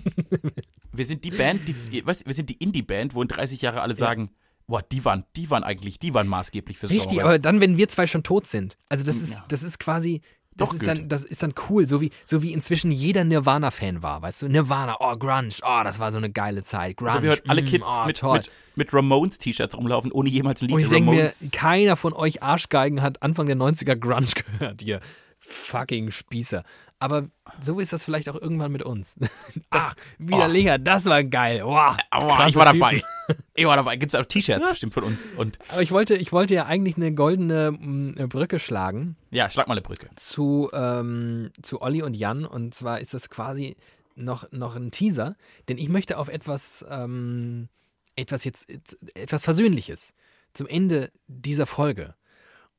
wir 0.93 1.05
sind 1.05 1.25
die 1.25 1.31
Band, 1.31 1.61
die, 1.69 2.07
weißt, 2.07 2.27
wir 2.27 2.35
sind 2.35 2.49
die 2.49 2.57
Indie-Band, 2.57 3.15
wo 3.15 3.23
in 3.23 3.29
30 3.29 3.61
Jahre 3.61 3.83
alle 3.83 3.95
sagen, 3.95 4.31
boah, 4.71 4.83
die 4.83 5.05
waren, 5.05 5.25
die 5.37 5.51
waren 5.51 5.65
eigentlich, 5.65 5.99
die 5.99 6.15
waren 6.15 6.27
maßgeblich 6.29 6.79
fürs 6.79 6.91
Richtig, 6.91 7.09
Genre. 7.11 7.25
aber 7.25 7.39
dann, 7.39 7.61
wenn 7.61 7.77
wir 7.77 7.89
zwei 7.89 8.07
schon 8.07 8.23
tot 8.23 8.47
sind. 8.47 8.77
Also 8.89 9.05
das 9.05 9.17
ist, 9.17 9.37
Ja. 9.37 9.45
das 9.49 9.63
ist 9.63 9.79
quasi, 9.79 10.23
das 10.57 10.73
ist 10.73 10.87
dann, 10.87 11.09
das 11.09 11.25
ist 11.25 11.43
dann 11.43 11.55
cool, 11.69 11.87
so 11.87 12.01
wie, 12.01 12.11
so 12.27 12.43
wie 12.43 12.53
inzwischen 12.53 12.91
jeder 12.91 13.25
Nirvana-Fan 13.25 14.03
war, 14.03 14.23
weißt 14.23 14.43
du? 14.43 14.49
Nirvana, 14.49 14.97
oh, 15.01 15.17
Grunge, 15.17 15.51
oh, 15.63 15.81
das 15.85 15.99
war 15.99 16.13
so 16.13 16.19
eine 16.19 16.31
geile 16.31 16.63
Zeit. 16.63 16.97
Grunge, 16.97 17.11
also 17.13 17.23
wir 17.23 17.31
hören 17.31 17.41
alle 17.49 17.63
mm, 17.63 17.67
Kids 17.67 17.89
oh, 17.89 18.07
mit, 18.07 18.23
mit, 18.23 18.51
mit 18.77 18.95
Ramones-T-Shirts 18.95 19.77
rumlaufen, 19.77 20.13
ohne 20.13 20.29
jemals 20.29 20.63
ein 20.63 20.69
Lied 20.69 20.75
Und 20.75 20.83
ich 20.83 20.89
denke 20.89 21.11
mir, 21.11 21.31
keiner 21.53 21.97
von 21.97 22.13
euch 22.13 22.43
Arschgeigen 22.43 23.03
hat 23.03 23.23
Anfang 23.23 23.47
der 23.47 23.57
90er 23.57 23.97
Grunge 23.97 24.27
gehört, 24.59 24.83
ihr 24.83 25.01
fucking 25.39 26.11
Spießer. 26.11 26.65
Aber 27.01 27.29
so 27.63 27.81
ist 27.81 27.95
das 27.95 28.05
vielleicht 28.05 28.29
auch 28.29 28.41
irgendwann 28.41 28.71
mit 28.71 28.83
uns. 28.83 29.17
Ach, 29.71 29.95
widerlicher, 30.19 30.79
das 30.79 31.07
war 31.07 31.25
geil. 31.25 31.63
Wow, 31.65 31.97
Aua, 32.11 32.47
ich 32.47 32.55
war 32.55 32.67
Typen. 32.67 32.81
dabei. 32.81 33.03
Ich 33.55 33.67
war 33.67 33.77
dabei. 33.77 33.97
Gibt 33.97 34.15
es 34.15 34.21
auch 34.21 34.25
T-Shirts 34.25 34.69
bestimmt 34.69 34.95
von 34.95 35.05
uns. 35.05 35.31
Und 35.37 35.59
Aber 35.69 35.83
ich 35.83 35.93
wollte, 35.93 36.17
ich 36.17 36.33
wollte 36.33 36.55
ja 36.55 36.65
eigentlich 36.67 36.97
eine 36.97 37.13
goldene 37.13 37.73
mm, 37.73 38.29
Brücke 38.29 38.59
schlagen 38.59 39.17
ja, 39.31 39.51
schlag 39.51 39.69
mal 39.69 39.75
eine 39.75 39.83
Brücke. 39.83 40.09
zu, 40.17 40.71
ähm, 40.73 41.51
zu 41.63 41.81
Olli 41.83 42.03
und 42.03 42.15
Jan. 42.15 42.45
Und 42.45 42.75
zwar 42.75 43.01
ist 43.01 43.15
das 43.15 43.29
quasi 43.31 43.77
noch, 44.15 44.51
noch 44.51 44.77
ein 44.77 44.91
Teaser, 44.91 45.37
denn 45.69 45.79
ich 45.79 45.89
möchte 45.89 46.19
auf 46.19 46.29
etwas, 46.29 46.85
ähm, 46.91 47.69
etwas 48.17 48.45
jetzt, 48.45 48.69
etwas 49.15 49.45
Versöhnliches 49.45 50.13
zum 50.53 50.67
Ende 50.67 51.13
dieser 51.27 51.67
Folge. 51.67 52.15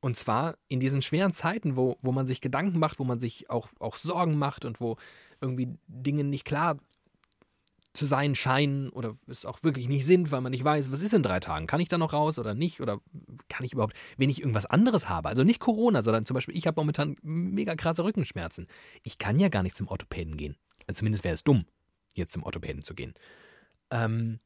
Und 0.01 0.17
zwar 0.17 0.55
in 0.67 0.79
diesen 0.79 1.01
schweren 1.01 1.31
Zeiten, 1.31 1.75
wo, 1.75 1.97
wo 2.01 2.11
man 2.11 2.27
sich 2.27 2.41
Gedanken 2.41 2.79
macht, 2.79 2.99
wo 2.99 3.03
man 3.03 3.19
sich 3.19 3.49
auch, 3.49 3.69
auch 3.79 3.95
Sorgen 3.95 4.37
macht 4.37 4.65
und 4.65 4.81
wo 4.81 4.97
irgendwie 5.39 5.77
Dinge 5.87 6.23
nicht 6.23 6.43
klar 6.43 6.77
zu 7.93 8.05
sein 8.05 8.35
scheinen 8.35 8.89
oder 8.89 9.15
es 9.27 9.45
auch 9.45 9.63
wirklich 9.63 9.89
nicht 9.89 10.05
sind, 10.05 10.31
weil 10.31 10.41
man 10.41 10.51
nicht 10.51 10.63
weiß, 10.63 10.91
was 10.91 11.01
ist 11.01 11.13
in 11.13 11.23
drei 11.23 11.39
Tagen? 11.39 11.67
Kann 11.67 11.81
ich 11.81 11.89
da 11.89 11.97
noch 11.97 12.13
raus 12.13 12.39
oder 12.39 12.53
nicht? 12.53 12.79
Oder 12.79 12.99
kann 13.49 13.65
ich 13.65 13.73
überhaupt, 13.73 13.95
wenn 14.17 14.29
ich 14.29 14.39
irgendwas 14.39 14.65
anderes 14.65 15.09
habe, 15.09 15.27
also 15.29 15.43
nicht 15.43 15.59
Corona, 15.59 16.01
sondern 16.01 16.25
zum 16.25 16.35
Beispiel, 16.35 16.55
ich 16.55 16.67
habe 16.67 16.79
momentan 16.79 17.15
mega 17.21 17.75
krasse 17.75 18.03
Rückenschmerzen. 18.03 18.67
Ich 19.03 19.17
kann 19.17 19.39
ja 19.39 19.49
gar 19.49 19.61
nicht 19.61 19.75
zum 19.75 19.87
Orthopäden 19.87 20.37
gehen. 20.37 20.55
Also 20.87 20.99
zumindest 20.99 21.23
wäre 21.23 21.35
es 21.35 21.43
dumm, 21.43 21.65
jetzt 22.15 22.31
zum 22.31 22.43
Orthopäden 22.43 22.81
zu 22.81 22.95
gehen. 22.95 23.13
Ähm, 23.89 24.39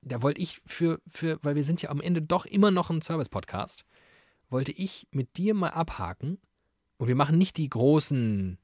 da 0.00 0.22
wollte 0.22 0.40
ich 0.40 0.60
für, 0.64 1.00
für, 1.06 1.38
weil 1.42 1.56
wir 1.56 1.64
sind 1.64 1.82
ja 1.82 1.90
am 1.90 2.00
Ende 2.00 2.22
doch 2.22 2.46
immer 2.46 2.70
noch 2.70 2.88
ein 2.88 3.02
Service-Podcast, 3.02 3.84
wollte 4.50 4.72
ich 4.72 5.06
mit 5.10 5.36
dir 5.36 5.54
mal 5.54 5.70
abhaken 5.70 6.38
und 6.96 7.08
wir 7.08 7.14
machen 7.14 7.38
nicht 7.38 7.56
die 7.56 7.68
großen 7.68 8.58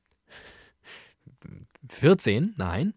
14, 1.88 2.54
nein, 2.56 2.94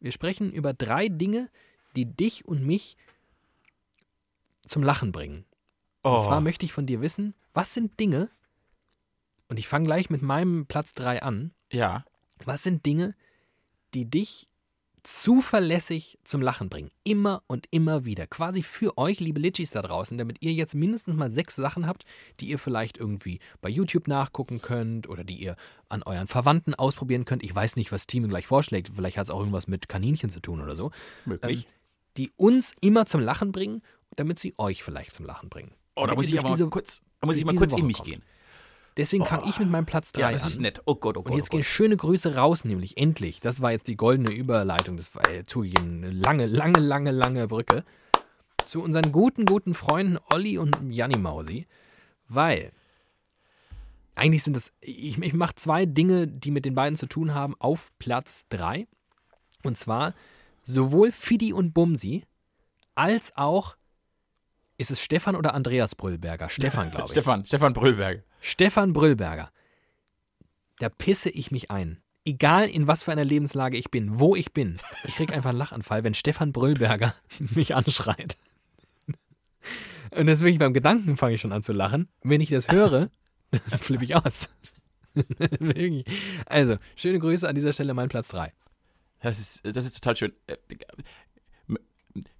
wir 0.00 0.12
sprechen 0.12 0.52
über 0.52 0.72
drei 0.72 1.08
Dinge, 1.08 1.50
die 1.96 2.06
dich 2.06 2.46
und 2.46 2.64
mich 2.64 2.96
zum 4.66 4.82
Lachen 4.82 5.12
bringen. 5.12 5.44
Oh, 6.02 6.14
Und 6.14 6.22
zwar 6.22 6.40
möchte 6.40 6.64
ich 6.64 6.72
von 6.72 6.86
dir 6.86 7.00
wissen, 7.00 7.34
was 7.52 7.74
sind 7.74 7.98
Dinge, 8.00 8.30
und 9.48 9.58
ich 9.58 9.66
fange 9.66 9.86
gleich 9.86 10.10
mit 10.10 10.22
meinem 10.22 10.66
Platz 10.66 10.94
3 10.94 11.22
an, 11.22 11.52
ja. 11.72 12.04
was 12.44 12.62
sind 12.62 12.86
Dinge, 12.86 13.16
die 13.94 14.08
dich 14.08 14.48
zuverlässig 15.02 16.18
zum 16.24 16.42
Lachen 16.42 16.68
bringen? 16.68 16.90
Immer 17.04 17.42
und 17.46 17.66
immer 17.70 18.04
wieder. 18.04 18.26
Quasi 18.26 18.62
für 18.62 18.96
euch, 18.98 19.20
liebe 19.20 19.40
Litchis 19.40 19.70
da 19.70 19.82
draußen, 19.82 20.18
damit 20.18 20.38
ihr 20.40 20.52
jetzt 20.52 20.74
mindestens 20.74 21.16
mal 21.16 21.30
sechs 21.30 21.56
Sachen 21.56 21.86
habt, 21.86 22.04
die 22.40 22.48
ihr 22.48 22.58
vielleicht 22.58 22.96
irgendwie 22.96 23.40
bei 23.60 23.68
YouTube 23.68 24.08
nachgucken 24.08 24.60
könnt 24.62 25.08
oder 25.08 25.24
die 25.24 25.36
ihr 25.36 25.56
an 25.88 26.02
euren 26.02 26.26
Verwandten 26.26 26.74
ausprobieren 26.74 27.24
könnt. 27.24 27.42
Ich 27.42 27.54
weiß 27.54 27.76
nicht, 27.76 27.92
was 27.92 28.02
Steam 28.02 28.28
gleich 28.28 28.46
vorschlägt. 28.46 28.90
Vielleicht 28.94 29.16
hat 29.16 29.24
es 29.24 29.30
auch 29.30 29.40
irgendwas 29.40 29.66
mit 29.66 29.88
Kaninchen 29.88 30.30
zu 30.30 30.40
tun 30.40 30.60
oder 30.60 30.76
so. 30.76 30.90
Möglich. 31.24 31.66
Die 32.16 32.30
uns 32.36 32.74
immer 32.80 33.06
zum 33.06 33.20
Lachen 33.20 33.52
bringen, 33.52 33.82
damit 34.16 34.38
sie 34.38 34.54
euch 34.58 34.82
vielleicht 34.82 35.14
zum 35.14 35.26
Lachen 35.26 35.48
bringen. 35.48 35.72
oh, 35.94 36.06
da 36.06 36.14
muss 36.14 36.28
ich 36.28 36.38
aber 36.38 36.56
kurz, 36.68 37.02
da 37.20 37.26
muss 37.26 37.36
ich 37.36 37.44
mal 37.44 37.54
kurz 37.54 37.72
Woche 37.72 37.80
in 37.80 37.86
mich 37.86 37.96
kommt. 37.96 38.08
gehen. 38.08 38.22
Deswegen 38.96 39.24
fange 39.24 39.48
ich 39.48 39.58
mit 39.58 39.70
meinem 39.70 39.86
Platz 39.86 40.12
3 40.12 40.20
Ja, 40.20 40.26
an. 40.28 40.32
das 40.34 40.46
ist 40.46 40.60
nett. 40.60 40.82
Oh 40.84 40.94
Gott, 40.96 41.16
oh 41.16 41.22
Gott. 41.22 41.32
Und 41.32 41.38
jetzt 41.38 41.48
oh 41.50 41.52
gehen 41.52 41.60
Gott. 41.60 41.66
schöne 41.66 41.96
Grüße 41.96 42.34
raus, 42.36 42.64
nämlich 42.64 42.96
endlich. 42.96 43.40
Das 43.40 43.62
war 43.62 43.72
jetzt 43.72 43.86
die 43.86 43.96
goldene 43.96 44.32
Überleitung. 44.32 44.96
Das 44.96 45.14
war 45.14 45.28
äh, 45.30 45.46
zugegeben 45.46 46.04
eine 46.04 46.10
lange, 46.10 46.46
lange, 46.46 46.80
lange, 46.80 47.10
lange 47.12 47.46
Brücke. 47.46 47.84
Zu 48.66 48.82
unseren 48.82 49.12
guten, 49.12 49.46
guten 49.46 49.74
Freunden 49.74 50.18
Olli 50.32 50.58
und 50.58 50.76
Janni 50.90 51.18
Mausi. 51.18 51.66
Weil 52.28 52.72
eigentlich 54.14 54.42
sind 54.42 54.54
das, 54.54 54.72
ich, 54.80 55.18
ich 55.18 55.32
mache 55.32 55.54
zwei 55.54 55.86
Dinge, 55.86 56.26
die 56.26 56.50
mit 56.50 56.64
den 56.64 56.74
beiden 56.74 56.96
zu 56.96 57.06
tun 57.06 57.32
haben, 57.32 57.54
auf 57.58 57.90
Platz 57.98 58.46
3. 58.50 58.86
Und 59.64 59.78
zwar 59.78 60.14
sowohl 60.64 61.10
Fidi 61.12 61.52
und 61.52 61.72
Bumsi 61.72 62.24
als 62.94 63.36
auch, 63.36 63.76
ist 64.76 64.90
es 64.90 65.00
Stefan 65.00 65.36
oder 65.36 65.54
Andreas 65.54 65.94
Brüllberger? 65.94 66.48
Stefan, 66.50 66.90
glaube 66.90 67.06
ich. 67.06 67.12
Stefan, 67.12 67.46
Stefan 67.46 67.72
Brüllberg. 67.72 68.24
Stefan 68.40 68.92
Brüllberger. 68.92 69.50
Da 70.78 70.88
pisse 70.88 71.30
ich 71.30 71.50
mich 71.50 71.70
ein. 71.70 72.02
Egal 72.24 72.68
in 72.68 72.86
was 72.86 73.02
für 73.02 73.12
einer 73.12 73.24
Lebenslage 73.24 73.76
ich 73.76 73.90
bin, 73.90 74.18
wo 74.18 74.36
ich 74.36 74.52
bin. 74.52 74.78
Ich 75.04 75.16
krieg 75.16 75.32
einfach 75.32 75.50
einen 75.50 75.58
Lachanfall, 75.58 76.04
wenn 76.04 76.14
Stefan 76.14 76.52
Brüllberger 76.52 77.14
mich 77.38 77.74
anschreit. 77.74 78.36
Und 80.10 80.26
wirklich 80.26 80.58
beim 80.58 80.74
Gedanken 80.74 81.16
fange 81.16 81.34
ich 81.34 81.40
schon 81.40 81.52
an 81.52 81.62
zu 81.62 81.72
lachen. 81.72 82.08
Wenn 82.22 82.40
ich 82.40 82.50
das 82.50 82.68
höre, 82.68 83.10
Dann 83.70 83.78
flippe 83.78 84.04
ich 84.04 84.14
aus. 84.14 84.48
Also, 86.46 86.76
schöne 86.94 87.18
Grüße 87.18 87.48
an 87.48 87.56
dieser 87.56 87.72
Stelle, 87.72 87.94
mein 87.94 88.08
Platz 88.08 88.28
3. 88.28 88.52
Das 89.20 89.40
ist, 89.40 89.60
das 89.64 89.84
ist 89.84 89.94
total 89.94 90.16
schön. 90.16 90.32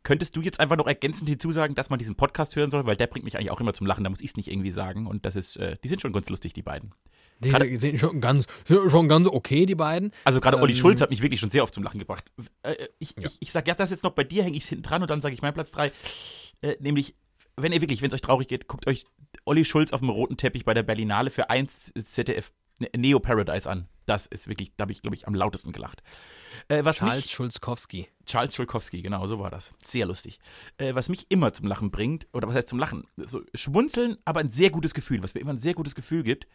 Könntest 0.03 0.37
du 0.37 0.41
jetzt 0.43 0.61
einfach 0.61 0.77
noch 0.77 0.87
ergänzend 0.87 1.29
hinzusagen, 1.29 1.75
dass 1.75 1.91
man 1.91 1.99
diesen 1.99 2.15
Podcast 2.17 2.57
hören 2.57 2.71
soll? 2.71 2.87
Weil 2.87 2.97
der 2.97 3.07
bringt 3.07 3.25
mich 3.25 3.37
eigentlich 3.37 3.51
auch 3.51 3.61
immer 3.61 3.75
zum 3.75 3.87
Lachen, 3.87 4.05
da 4.05 4.11
muss 4.11 4.21
ich 4.21 4.31
es 4.31 4.37
nicht 4.37 4.49
irgendwie 4.51 4.71
sagen. 4.71 5.07
Und 5.07 5.25
das 5.27 5.37
ist, 5.37 5.57
äh, 5.57 5.77
die 5.83 5.89
sind 5.89 6.01
schon 6.03 6.13
ganz 6.13 6.29
lustig, 6.29 6.53
die 6.53 6.63
beiden. 6.63 6.93
Die 7.41 7.51
Gerade- 7.51 7.79
sind 7.79 7.99
schon 7.99 8.21
ganz, 8.21 8.47
sind 8.67 8.91
schon 8.91 9.09
ganz 9.09 9.27
okay, 9.29 9.65
die 9.67 9.75
beiden. 9.75 10.13
Also 10.25 10.41
gerade 10.41 10.59
Olli 10.61 10.73
Ähm, 10.73 10.79
Schulz 10.79 11.01
hat 11.01 11.11
mich 11.11 11.23
wirklich 11.23 11.41
schon 11.41 11.51
sehr 11.51 11.63
oft 11.63 11.75
zum 11.75 11.83
Lachen 11.83 11.99
gebracht. 11.99 12.31
Äh, 12.63 12.75
ich, 12.99 13.15
Ja. 13.19 13.29
ich, 13.29 13.37
ich 13.41 13.53
sag, 13.53 13.67
ja, 13.67 13.75
das 13.75 13.91
jetzt 13.91 14.05
noch 14.05 14.13
bei 14.13 14.25
dir, 14.25 14.43
hänge 14.45 14.57
ich 14.57 14.67
hinten 14.67 14.83
dran 14.83 15.03
und 15.03 15.11
dann 15.11 15.21
sage 15.21 15.35
ich 15.35 15.43
mein 15.43 15.55
Platz 15.55 15.71
3. 15.71 15.91
Äh, 16.63 16.77
nämlich, 16.81 17.15
wenn 17.57 17.73
ihr 17.73 17.81
wirklich, 17.81 18.03
wenn 18.03 18.09
es 18.09 18.15
euch 18.15 18.21
traurig 18.21 18.49
geht, 18.49 18.69
guckt 18.69 18.87
euch 18.87 19.05
Olli 19.47 19.65
Schulz 19.65 19.93
auf 19.93 20.01
dem 20.01 20.11
roten 20.11 20.37
Teppich 20.37 20.65
bei 20.65 20.75
der 20.75 20.83
Berlinale 20.83 21.31
für 21.31 21.49
1 21.51 21.93
ZDF 21.95 22.53
Ne- 22.79 22.89
Neo 22.97 23.21
Paradise 23.21 23.69
an. 23.69 23.89
Das 24.07 24.27
ist 24.27 24.49
wirklich, 24.49 24.73
da 24.77 24.83
habe 24.83 24.93
ich, 24.93 25.03
glaube 25.03 25.15
ich, 25.15 25.27
am 25.29 25.35
lautesten 25.35 25.71
gelacht. 25.73 26.03
Äh, 26.69 26.83
was 26.85 26.97
Charles 26.97 27.25
mich, 27.27 27.31
Schulzkowski. 27.31 28.09
Charles 28.31 28.55
Schulkowski, 28.55 29.03
genau, 29.03 29.27
so 29.27 29.41
war 29.41 29.51
das. 29.51 29.75
Sehr 29.83 30.07
lustig. 30.07 30.39
Äh, 30.79 30.95
was 30.95 31.09
mich 31.09 31.27
immer 31.31 31.53
zum 31.53 31.67
Lachen 31.67 31.91
bringt, 31.91 32.29
oder 32.33 32.47
was 32.47 32.55
heißt 32.55 32.69
zum 32.69 32.79
Lachen? 32.79 33.09
So 33.17 33.43
schmunzeln, 33.55 34.19
aber 34.25 34.39
ein 34.39 34.53
sehr 34.53 34.71
gutes 34.71 34.95
Gefühl, 34.95 35.21
was 35.23 35.35
mir 35.35 35.41
immer 35.41 35.53
ein 35.53 35.59
sehr 35.59 35.75
gutes 35.75 35.97
Gefühl 35.97 36.23
gibt. 36.23 36.47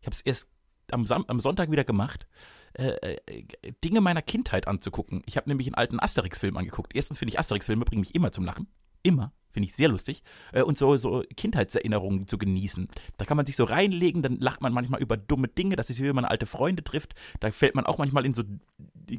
Ich 0.00 0.06
habe 0.06 0.14
es 0.14 0.20
erst 0.20 0.46
am, 0.92 1.06
Sam 1.06 1.24
am 1.26 1.40
Sonntag 1.40 1.72
wieder 1.72 1.82
gemacht, 1.82 2.28
äh, 2.74 3.16
äh, 3.26 3.44
Dinge 3.82 4.00
meiner 4.00 4.22
Kindheit 4.22 4.68
anzugucken. 4.68 5.22
Ich 5.26 5.36
habe 5.36 5.48
nämlich 5.48 5.66
einen 5.66 5.74
alten 5.74 5.98
Asterix-Film 5.98 6.56
angeguckt. 6.56 6.94
Erstens 6.94 7.18
finde 7.18 7.30
ich 7.30 7.38
Asterix-Filme 7.40 7.84
bringen 7.84 8.00
mich 8.00 8.14
immer 8.14 8.30
zum 8.30 8.44
Lachen. 8.44 8.68
Immer. 9.02 9.32
Finde 9.54 9.68
ich 9.68 9.76
sehr 9.76 9.88
lustig. 9.88 10.22
Äh, 10.52 10.62
und 10.62 10.78
so, 10.78 10.96
so 10.96 11.22
Kindheitserinnerungen 11.36 12.26
zu 12.26 12.38
genießen. 12.38 12.88
Da 13.16 13.24
kann 13.24 13.36
man 13.36 13.46
sich 13.46 13.54
so 13.54 13.64
reinlegen, 13.64 14.22
dann 14.22 14.38
lacht 14.38 14.60
man 14.60 14.72
manchmal 14.72 15.00
über 15.00 15.16
dumme 15.16 15.48
Dinge. 15.48 15.76
Das 15.76 15.90
ist 15.90 16.00
wie 16.00 16.08
wenn 16.08 16.14
man 16.16 16.24
alte 16.24 16.46
Freunde 16.46 16.82
trifft. 16.82 17.14
Da 17.38 17.52
fällt 17.52 17.76
man 17.76 17.86
auch 17.86 17.98
manchmal 17.98 18.26
in 18.26 18.34
so 18.34 18.42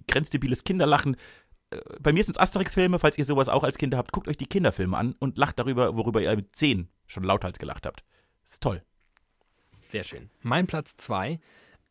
grenzdebiles 0.07 0.66
Kinderlachen. 0.66 1.16
Bei 1.99 2.13
mir 2.13 2.23
sind 2.23 2.36
es 2.36 2.39
Asterix-Filme, 2.39 2.99
falls 2.99 3.17
ihr 3.17 3.26
sowas 3.26 3.49
auch 3.49 3.63
als 3.63 3.78
Kinder 3.78 3.97
habt, 3.97 4.11
guckt 4.11 4.28
euch 4.28 4.38
die 4.38 4.45
Kinderfilme 4.47 4.97
an 4.97 5.15
und 5.19 5.38
lacht 5.38 5.59
darüber, 5.59 5.95
worüber 5.95 6.21
ihr 6.21 6.36
mit 6.36 6.55
10 6.55 6.88
schon 7.07 7.23
lauthals 7.23 7.59
gelacht 7.59 7.86
habt. 7.86 8.03
Ist 8.43 8.61
toll. 8.61 8.84
Sehr 9.88 10.03
schön. 10.03 10.30
Mein 10.41 10.67
Platz 10.67 10.95
2. 10.97 11.39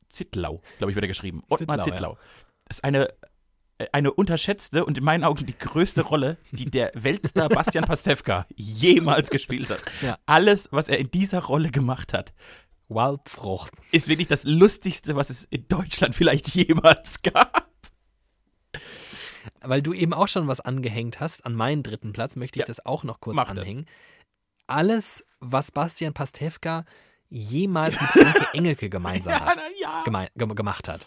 Zittlau, 0.08 0.62
glaube 0.78 0.92
ich, 0.92 0.96
wird 0.96 1.04
er 1.04 1.08
geschrieben. 1.10 1.44
Ottmar 1.50 1.80
Zittlau, 1.80 2.14
Zittlau. 2.14 2.18
Das 2.66 2.78
ist 2.78 2.84
eine, 2.84 3.10
äh, 3.78 3.88
eine 3.92 4.14
unterschätzte 4.14 4.86
und 4.86 4.98
in 4.98 5.04
meinen 5.04 5.24
Augen 5.24 5.46
die 5.46 5.58
größte 5.58 6.02
Rolle, 6.04 6.38
die 6.52 6.70
der 6.70 6.92
Weltstar 6.96 7.50
Bastian 7.50 7.86
Pastewka 7.86 8.46
jemals 8.56 9.30
gespielt 9.30 9.70
hat. 9.70 9.82
Ja. 10.02 10.18
Alles, 10.26 10.70
was 10.72 10.88
er 10.90 11.00
in 11.00 11.12
dieser 11.12 11.44
Rolle 11.44 11.72
gemacht 11.72 12.14
hat. 12.14 12.34
Waldfrucht. 12.88 13.74
ist 13.92 14.08
wirklich 14.08 14.28
das 14.28 14.44
Lustigste, 14.44 15.16
was 15.16 15.32
es 15.32 15.44
in 15.46 15.68
Deutschland 15.68 16.16
vielleicht 16.16 16.50
jemals 16.56 17.22
gab. 17.24 17.65
Weil 19.68 19.82
du 19.82 19.94
eben 19.94 20.14
auch 20.14 20.28
schon 20.28 20.48
was 20.48 20.60
angehängt 20.62 21.20
hast, 21.20 21.46
an 21.46 21.54
meinen 21.56 21.84
dritten 21.84 22.14
Platz 22.14 22.36
möchte 22.36 22.58
ich 22.60 22.62
Ja, 22.62 22.66
das 22.68 22.86
auch 22.86 23.04
noch 23.04 23.20
kurz 23.20 23.36
mach 23.36 23.50
das. 23.50 23.60
anhängen. 23.60 23.86
Alles, 24.68 25.26
was 25.40 25.72
Bastian 25.72 26.14
Pastewka 26.14 26.86
jemals 27.28 28.00
mit 28.02 28.26
Anke 28.26 28.48
Engelke 28.54 28.90
gemeinsam 28.90 29.40
hat. 29.40 29.60
ja. 29.80 30.04
geme 30.04 30.28
gem- 30.36 30.56
gemacht 30.56 30.88
hat. 30.88 31.06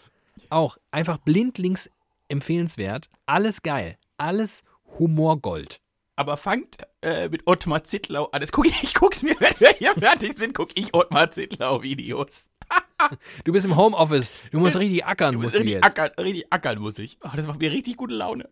Auch 0.49 0.77
einfach 0.91 1.17
blindlings 1.17 1.89
empfehlenswert. 2.27 3.09
Alles 3.25 3.61
geil. 3.63 3.97
Alles 4.17 4.63
Humorgold. 4.97 5.81
Aber 6.15 6.35
fangt 6.37 6.77
äh, 7.01 7.29
mit 7.29 7.47
Ottmar 7.47 7.83
Zittlau 7.85 8.25
an. 8.25 8.41
Das 8.41 8.51
guck 8.51 8.67
ich, 8.67 8.83
ich 8.83 8.93
guck's 8.93 9.21
mir, 9.23 9.35
wenn 9.39 9.57
wir 9.59 9.69
hier 9.77 9.93
fertig 9.93 10.37
sind, 10.37 10.53
guck 10.53 10.77
ich 10.77 10.93
Ottmar 10.93 11.31
Zittlau 11.31 11.81
Videos. 11.83 12.49
Du 13.43 13.51
bist 13.51 13.65
im 13.65 13.75
Homeoffice. 13.75 14.31
Du 14.51 14.59
musst 14.59 14.77
richtig 14.77 15.05
ackern, 15.05 15.33
Du 15.35 15.41
musst 15.41 15.55
richtig 15.55 15.73
jetzt. 15.75 15.83
ackern, 15.85 16.11
richtig 16.19 16.51
ackern 16.51 16.79
muss 16.79 16.99
ich. 16.99 17.17
Oh, 17.23 17.29
das 17.35 17.47
macht 17.47 17.59
mir 17.59 17.71
richtig 17.71 17.97
gute 17.97 18.13
Laune. 18.13 18.49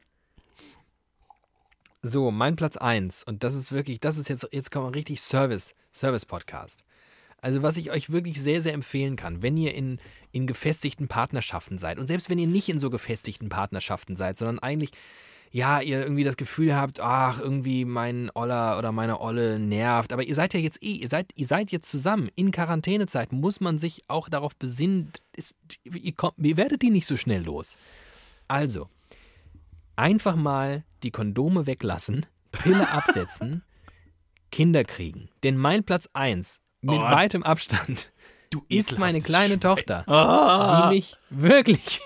So, 2.02 2.32
mein 2.32 2.56
Platz 2.56 2.78
1. 2.78 3.24
Und 3.24 3.43
das 3.43 3.56
ist 3.56 3.72
wirklich, 3.72 4.00
das 4.00 4.18
ist 4.18 4.30
jetzt, 4.30 4.48
jetzt 4.52 4.72
kommt 4.72 4.88
ein 4.88 4.93
richtig 4.93 5.20
Service, 5.22 5.74
Service-Podcast. 5.93 6.84
Also, 7.41 7.62
was 7.62 7.78
ich 7.78 7.91
euch 7.91 8.10
wirklich 8.12 8.41
sehr, 8.41 8.62
sehr 8.62 8.74
empfehlen 8.74 9.16
kann, 9.16 9.41
wenn 9.41 9.58
ihr 9.58 9.74
in, 9.76 10.00
in 10.32 10.48
gefestigten 10.48 11.08
Partnerschaften 11.08 11.78
seid 11.78 12.00
und 12.00 12.08
selbst 12.08 12.30
wenn 12.30 12.39
ihr 12.39 12.48
nicht 12.48 12.70
in 12.70 12.80
so 12.80 12.89
gefestigten 12.89 13.50
Partnerschaften 13.50 14.16
seid, 14.16 14.38
sondern 14.38 14.60
eigentlich, 14.60 14.91
ja, 15.52 15.80
ihr 15.82 16.02
irgendwie 16.02 16.24
das 16.24 16.38
Gefühl 16.38 16.76
habt, 16.76 17.00
ach, 17.00 17.39
irgendwie 17.39 17.86
mein 17.86 18.30
Oller 18.36 18.78
oder 18.78 18.91
meine 18.91 19.20
Olle 19.22 19.60
nervt, 19.60 20.12
aber 20.14 20.24
ihr 20.24 20.36
seid 20.36 20.54
ja 20.54 20.60
jetzt 20.60 20.82
eh, 20.84 20.91
ihr 20.93 21.08
seid, 21.08 21.32
ihr 21.36 21.48
seid 21.48 21.72
jetzt 21.72 21.89
zusammen. 21.89 22.30
In 22.36 22.52
Quarantänezeit 22.52 23.32
muss 23.32 23.60
man 23.60 23.80
sich 23.80 24.02
auch 24.08 24.30
darauf 24.30 24.56
besinnen, 24.56 25.12
ist, 25.36 25.56
ihr, 25.84 26.14
kommt, 26.14 26.34
ihr 26.38 26.58
werdet 26.58 26.82
die 26.82 26.89
nicht 26.89 27.08
so 27.08 27.18
schnell 27.18 27.43
los. 27.43 27.78
Also, 28.48 28.88
einfach 29.95 30.36
mal 30.36 30.84
die 31.04 31.12
Kondome 31.12 31.66
weglassen, 31.68 32.26
Pille 32.52 32.89
absetzen, 32.91 33.64
Kinder 34.52 34.84
kriegen. 34.84 35.30
Denn 35.43 35.58
mein 35.58 35.84
Platz 35.84 36.08
1 36.14 36.60
mit 36.82 37.00
Oh. 37.00 37.02
weitem 37.02 37.43
Abstand 37.43 38.12
Du 38.50 38.64
ist 38.70 38.98
meine 38.98 39.20
kleine 39.20 39.56
Schwein. 39.56 39.60
Tochter, 39.60 40.04
Ah, 40.08 40.89
die 40.89 40.95
mich 40.95 41.18
wirklich. 41.30 42.00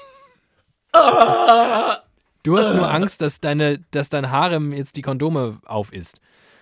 Du 2.44 2.58
hast 2.58 2.74
nur 2.74 2.92
Angst, 2.92 3.22
dass, 3.22 3.39
deine, 3.39 3.80
dass 3.92 4.10
dein 4.10 4.32
Harem 4.32 4.74
jetzt 4.74 4.96
die 4.96 5.02
Kondome 5.02 5.60
auf 5.66 5.94
ist. 5.94 6.20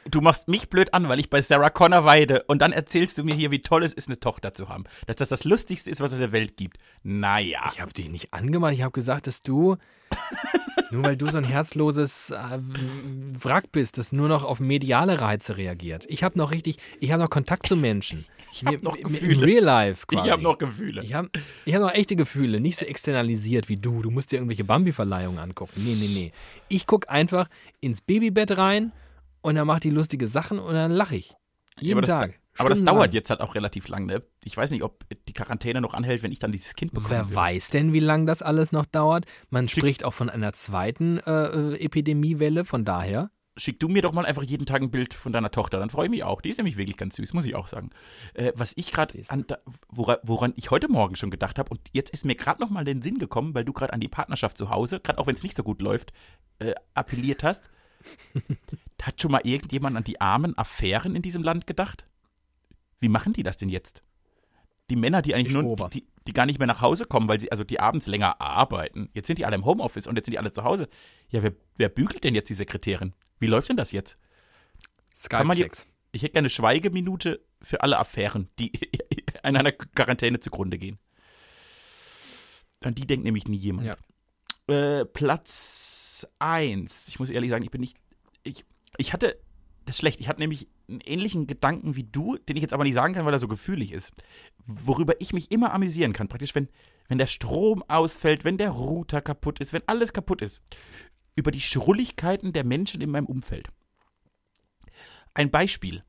du 0.09 0.21
machst 0.21 0.47
mich 0.47 0.69
blöd 0.69 0.93
an, 0.93 1.07
weil 1.07 1.19
ich 1.19 1.29
bei 1.29 1.41
Sarah 1.41 1.69
Connor 1.69 2.03
weide 2.03 2.43
und 2.43 2.61
dann 2.61 2.71
erzählst 2.71 3.17
du 3.17 3.23
mir 3.23 3.33
hier, 3.35 3.51
wie 3.51 3.61
toll 3.61 3.83
es 3.83 3.93
ist, 3.93 4.07
eine 4.07 4.19
Tochter 4.19 4.53
zu 4.53 4.67
haben. 4.69 4.83
Dass 5.07 5.17
das 5.17 5.29
das 5.29 5.43
Lustigste 5.43 5.89
ist, 5.89 6.01
was 6.01 6.11
es 6.11 6.15
in 6.15 6.21
der 6.21 6.31
Welt 6.31 6.57
gibt. 6.57 6.77
Naja. 7.03 7.69
Ich 7.71 7.79
habe 7.79 7.93
dich 7.93 8.09
nicht 8.09 8.33
angemacht, 8.33 8.73
ich 8.73 8.81
habe 8.81 8.91
gesagt, 8.91 9.27
dass 9.27 9.41
du, 9.41 9.77
nur 10.91 11.03
weil 11.03 11.17
du 11.17 11.29
so 11.29 11.37
ein 11.37 11.43
herzloses 11.43 12.31
äh, 12.31 12.37
Wrack 13.43 13.71
bist, 13.71 13.97
das 13.97 14.11
nur 14.11 14.27
noch 14.27 14.43
auf 14.43 14.59
mediale 14.59 15.21
Reize 15.21 15.57
reagiert. 15.57 16.05
Ich 16.09 16.23
habe 16.23 16.37
noch 16.37 16.51
richtig, 16.51 16.77
ich 16.99 17.11
habe 17.11 17.23
noch 17.23 17.29
Kontakt 17.29 17.67
zu 17.67 17.75
Menschen. 17.75 18.25
Ich 18.51 18.65
hab 18.65 18.81
noch 18.81 18.95
Im 18.95 19.09
Gefühle. 19.09 19.45
Real 19.45 19.63
Life 19.63 20.07
quasi. 20.07 20.25
Ich 20.25 20.31
habe 20.31 20.41
noch 20.41 20.57
Gefühle. 20.57 21.03
Ich 21.03 21.13
habe 21.13 21.29
ich 21.65 21.73
hab 21.75 21.81
noch 21.81 21.93
echte 21.93 22.15
Gefühle, 22.15 22.59
nicht 22.59 22.77
so 22.77 22.85
externalisiert 22.85 23.69
wie 23.69 23.77
du. 23.77 24.01
Du 24.01 24.09
musst 24.09 24.31
dir 24.31 24.37
irgendwelche 24.37 24.63
Bambi-Verleihungen 24.63 25.39
angucken. 25.39 25.73
Nee, 25.75 25.95
nee, 25.99 26.09
nee. 26.11 26.31
Ich 26.67 26.87
gucke 26.87 27.09
einfach 27.09 27.47
ins 27.79 28.01
Babybett 28.01 28.57
rein 28.57 28.91
und 29.41 29.55
dann 29.55 29.67
macht 29.67 29.83
die 29.83 29.91
lustige 29.91 30.27
Sachen 30.27 30.59
und 30.59 30.73
dann 30.73 30.91
lache 30.91 31.15
ich. 31.15 31.35
Jeden 31.79 32.01
das- 32.01 32.09
Tag. 32.09 32.39
Aber 32.59 32.69
das 32.69 32.83
dauert 32.83 33.13
jetzt 33.13 33.29
halt 33.29 33.41
auch 33.41 33.55
relativ 33.55 33.87
lang, 33.87 34.05
ne? 34.05 34.21
Ich 34.43 34.55
weiß 34.55 34.71
nicht, 34.71 34.83
ob 34.83 35.05
die 35.27 35.33
Quarantäne 35.33 35.81
noch 35.81 35.93
anhält, 35.93 36.23
wenn 36.23 36.31
ich 36.31 36.39
dann 36.39 36.51
dieses 36.51 36.75
Kind 36.75 36.93
bekomme. 36.93 37.09
Wer 37.09 37.33
weiß 37.33 37.69
denn, 37.69 37.93
wie 37.93 37.99
lange 37.99 38.25
das 38.25 38.41
alles 38.41 38.71
noch 38.71 38.85
dauert? 38.85 39.25
Man 39.49 39.67
spricht 39.67 40.03
auch 40.03 40.13
von 40.13 40.29
einer 40.29 40.53
zweiten 40.53 41.19
äh, 41.19 41.31
äh, 41.31 41.85
Epidemiewelle, 41.85 42.65
von 42.65 42.85
daher. 42.85 43.31
Schick 43.57 43.79
du 43.79 43.89
mir 43.89 44.01
doch 44.01 44.13
mal 44.13 44.25
einfach 44.25 44.43
jeden 44.43 44.65
Tag 44.65 44.81
ein 44.81 44.91
Bild 44.91 45.13
von 45.13 45.33
deiner 45.33 45.51
Tochter, 45.51 45.79
dann 45.79 45.89
freue 45.89 46.05
ich 46.05 46.11
mich 46.11 46.23
auch. 46.23 46.41
Die 46.41 46.49
ist 46.49 46.57
nämlich 46.57 46.77
wirklich 46.77 46.97
ganz 46.97 47.15
süß, 47.17 47.33
muss 47.33 47.45
ich 47.45 47.55
auch 47.55 47.67
sagen. 47.67 47.89
Äh, 48.33 48.51
was 48.55 48.73
ich 48.75 48.91
gerade, 48.91 49.21
woran, 49.89 50.17
woran 50.23 50.53
ich 50.55 50.71
heute 50.71 50.89
Morgen 50.89 51.15
schon 51.15 51.31
gedacht 51.31 51.59
habe, 51.59 51.69
und 51.71 51.81
jetzt 51.91 52.11
ist 52.11 52.25
mir 52.25 52.35
gerade 52.35 52.61
noch 52.61 52.69
mal 52.69 52.81
in 52.81 52.85
den 52.85 53.01
Sinn 53.01 53.19
gekommen, 53.19 53.53
weil 53.53 53.65
du 53.65 53.73
gerade 53.73 53.93
an 53.93 53.99
die 53.99 54.07
Partnerschaft 54.07 54.57
zu 54.57 54.69
Hause, 54.69 54.99
gerade 54.99 55.19
auch 55.19 55.27
wenn 55.27 55.35
es 55.35 55.43
nicht 55.43 55.55
so 55.55 55.63
gut 55.63 55.81
läuft, 55.81 56.13
äh, 56.59 56.73
appelliert 56.93 57.43
hast. 57.43 57.69
Hat 59.01 59.21
schon 59.21 59.31
mal 59.31 59.41
irgendjemand 59.43 59.97
an 59.97 60.03
die 60.03 60.21
armen 60.21 60.57
Affären 60.57 61.15
in 61.15 61.21
diesem 61.21 61.43
Land 61.43 61.67
gedacht? 61.67 62.05
Wie 62.99 63.09
machen 63.09 63.33
die 63.33 63.43
das 63.43 63.57
denn 63.57 63.69
jetzt? 63.69 64.03
Die 64.89 64.95
Männer, 64.95 65.21
die 65.21 65.35
eigentlich 65.35 65.55
Ich 65.55 65.61
nur, 65.61 65.89
die, 65.89 66.07
die 66.27 66.33
gar 66.33 66.45
nicht 66.45 66.59
mehr 66.59 66.67
nach 66.67 66.81
Hause 66.81 67.05
kommen, 67.05 67.27
weil 67.27 67.39
sie, 67.39 67.51
also 67.51 67.63
die 67.63 67.79
abends 67.79 68.07
länger 68.07 68.41
arbeiten. 68.41 69.09
Jetzt 69.13 69.27
sind 69.27 69.39
die 69.39 69.45
alle 69.45 69.55
im 69.55 69.65
Homeoffice 69.65 70.07
und 70.07 70.15
jetzt 70.15 70.25
sind 70.25 70.33
die 70.33 70.39
alle 70.39 70.51
zu 70.51 70.63
Hause. 70.63 70.89
Ja, 71.29 71.43
wer, 71.43 71.53
wer 71.77 71.89
bügelt 71.89 72.23
denn 72.23 72.35
jetzt 72.35 72.49
die 72.49 72.55
Sekretärin? 72.55 73.13
Wie 73.39 73.47
läuft 73.47 73.69
denn 73.69 73.77
das 73.77 73.91
jetzt? 73.91 74.17
Skype-Sex. 75.15 75.87
Ich 76.11 76.23
hätte 76.23 76.33
gerne 76.33 76.45
eine 76.45 76.49
Schweigeminute 76.49 77.45
für 77.61 77.81
alle 77.81 77.99
Affären, 77.99 78.49
die 78.57 78.71
in 79.43 79.55
einer 79.55 79.71
Quarantäne 79.71 80.39
zugrunde 80.39 80.77
gehen. 80.77 80.97
An 82.81 82.95
die 82.95 83.05
denkt 83.05 83.25
nämlich 83.25 83.47
nie 83.47 83.57
jemand. 83.57 83.87
Ja. 83.87 83.97
Äh, 84.73 85.05
Platz 85.05 86.27
1. 86.39 87.07
Ich 87.09 87.19
muss 87.19 87.29
ehrlich 87.29 87.49
sagen, 87.49 87.63
ich 87.63 87.71
bin 87.71 87.81
nicht. 87.81 87.97
Ich, 88.43 88.65
ich 88.97 89.13
hatte. 89.13 89.37
Das 89.89 89.95
ist 89.95 90.01
schlecht. 90.01 90.19
Ich 90.19 90.27
hatte 90.27 90.39
nämlich 90.39 90.67
einen 90.87 91.01
ähnlichen 91.01 91.47
Gedanken 91.47 91.95
wie 91.95 92.03
du, 92.03 92.37
den 92.37 92.55
ich 92.55 92.61
jetzt 92.61 92.73
aber 92.73 92.83
nicht 92.83 92.93
sagen 92.93 93.15
kann, 93.15 93.25
weil 93.25 93.33
er 93.33 93.39
so 93.39 93.47
gefühlig 93.47 93.91
ist. 93.91 94.11
Worüber 94.67 95.19
ich 95.19 95.33
mich 95.33 95.49
immer 95.49 95.73
amüsieren 95.73 96.13
kann. 96.13 96.27
Praktisch, 96.27 96.53
wenn, 96.53 96.69
wenn 97.07 97.17
der 97.17 97.25
Strom 97.25 97.83
ausfällt, 97.87 98.43
wenn 98.43 98.59
der 98.59 98.69
Router 98.69 99.19
kaputt 99.19 99.57
ist, 99.57 99.73
wenn 99.73 99.81
alles 99.87 100.13
kaputt 100.13 100.43
ist. 100.43 100.61
Über 101.35 101.49
die 101.49 101.59
Schrulligkeiten 101.59 102.53
der 102.53 102.65
Menschen 102.65 103.01
in 103.01 103.09
meinem 103.09 103.25
Umfeld. 103.25 103.69
Ein 105.33 105.49
Beispiel. 105.49 106.03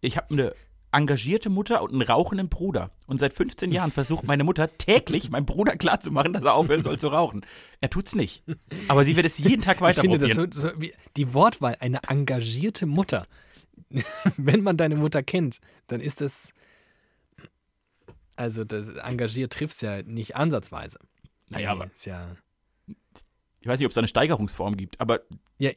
Ich 0.00 0.16
habe 0.16 0.30
eine 0.30 0.54
engagierte 0.92 1.48
Mutter 1.50 1.82
und 1.82 1.92
einen 1.92 2.02
rauchenden 2.02 2.48
Bruder. 2.48 2.90
Und 3.06 3.18
seit 3.18 3.32
15 3.32 3.72
Jahren 3.72 3.90
versucht 3.92 4.24
meine 4.24 4.44
Mutter 4.44 4.76
täglich 4.78 5.30
meinem 5.30 5.46
Bruder 5.46 5.76
klarzumachen, 5.76 6.32
dass 6.32 6.44
er 6.44 6.54
aufhören 6.54 6.82
soll 6.82 6.98
zu 6.98 7.08
rauchen. 7.08 7.44
Er 7.80 7.90
tut's 7.90 8.14
nicht. 8.14 8.44
Aber 8.88 9.02
sie 9.04 9.16
wird 9.16 9.26
es 9.26 9.38
jeden 9.38 9.62
Tag 9.62 9.76
Ich 9.76 9.80
weiter 9.80 10.00
finde 10.02 10.18
das 10.18 10.34
so, 10.34 10.46
so 10.50 10.70
die 11.16 11.34
Wortwahl, 11.34 11.76
eine 11.80 12.00
engagierte 12.08 12.86
Mutter. 12.86 13.26
Wenn 14.36 14.62
man 14.62 14.76
deine 14.76 14.96
Mutter 14.96 15.22
kennt, 15.22 15.60
dann 15.88 16.00
ist 16.00 16.20
das. 16.20 16.52
Also, 18.36 18.64
das 18.64 18.88
engagiert 18.88 19.52
trifft 19.52 19.74
es 19.76 19.80
ja 19.82 20.02
nicht 20.02 20.36
ansatzweise. 20.36 20.98
Naja, 21.50 21.70
aber- 21.72 21.90
Ist 21.92 22.06
ja. 22.06 22.36
Ich 23.60 23.68
weiß 23.68 23.78
nicht, 23.78 23.86
ob 23.86 23.90
es 23.90 23.94
da 23.94 24.00
eine 24.00 24.08
Steigerungsform 24.08 24.76
gibt, 24.76 25.00
aber 25.00 25.20
Ja, 25.58 25.70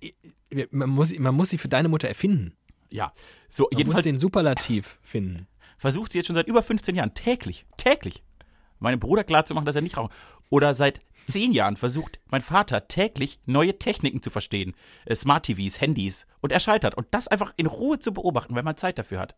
man 0.71 0.89
muss, 0.89 1.17
man 1.19 1.35
muss 1.35 1.49
sie 1.49 1.59
für 1.59 1.67
deine 1.67 1.87
Mutter 1.89 2.07
erfinden. 2.07 2.55
Ja. 2.95 3.13
So, 3.49 3.63
Man 3.63 3.69
muss 3.71 3.77
jedenfalls 3.79 4.03
den 4.05 4.19
Superlativ 4.19 4.97
finden. 5.03 5.47
versucht 5.77 6.11
sie 6.11 6.19
jetzt 6.19 6.27
schon 6.27 6.35
seit 6.35 6.47
über 6.47 6.63
15 6.63 6.95
Jahren 6.95 7.13
täglich, 7.13 7.65
täglich, 7.77 8.23
meinem 8.79 8.99
Bruder 8.99 9.23
klarzumachen, 9.23 9.65
dass 9.65 9.75
er 9.75 9.81
nicht 9.81 9.97
raucht. 9.97 10.13
Oder 10.49 10.75
seit 10.75 11.01
10 11.27 11.53
Jahren 11.53 11.75
versucht 11.75 12.19
mein 12.29 12.41
Vater 12.41 12.87
täglich 12.87 13.39
neue 13.45 13.77
Techniken 13.79 14.21
zu 14.21 14.29
verstehen. 14.29 14.75
Äh, 15.05 15.15
Smart 15.15 15.45
TVs, 15.45 15.81
Handys. 15.81 16.27
Und 16.39 16.51
er 16.51 16.59
scheitert. 16.59 16.95
Und 16.95 17.07
das 17.11 17.27
einfach 17.27 17.53
in 17.57 17.65
Ruhe 17.65 17.97
zu 17.99 18.13
beobachten, 18.13 18.55
wenn 18.55 18.65
man 18.65 18.75
Zeit 18.77 18.97
dafür 18.99 19.19
hat. 19.19 19.35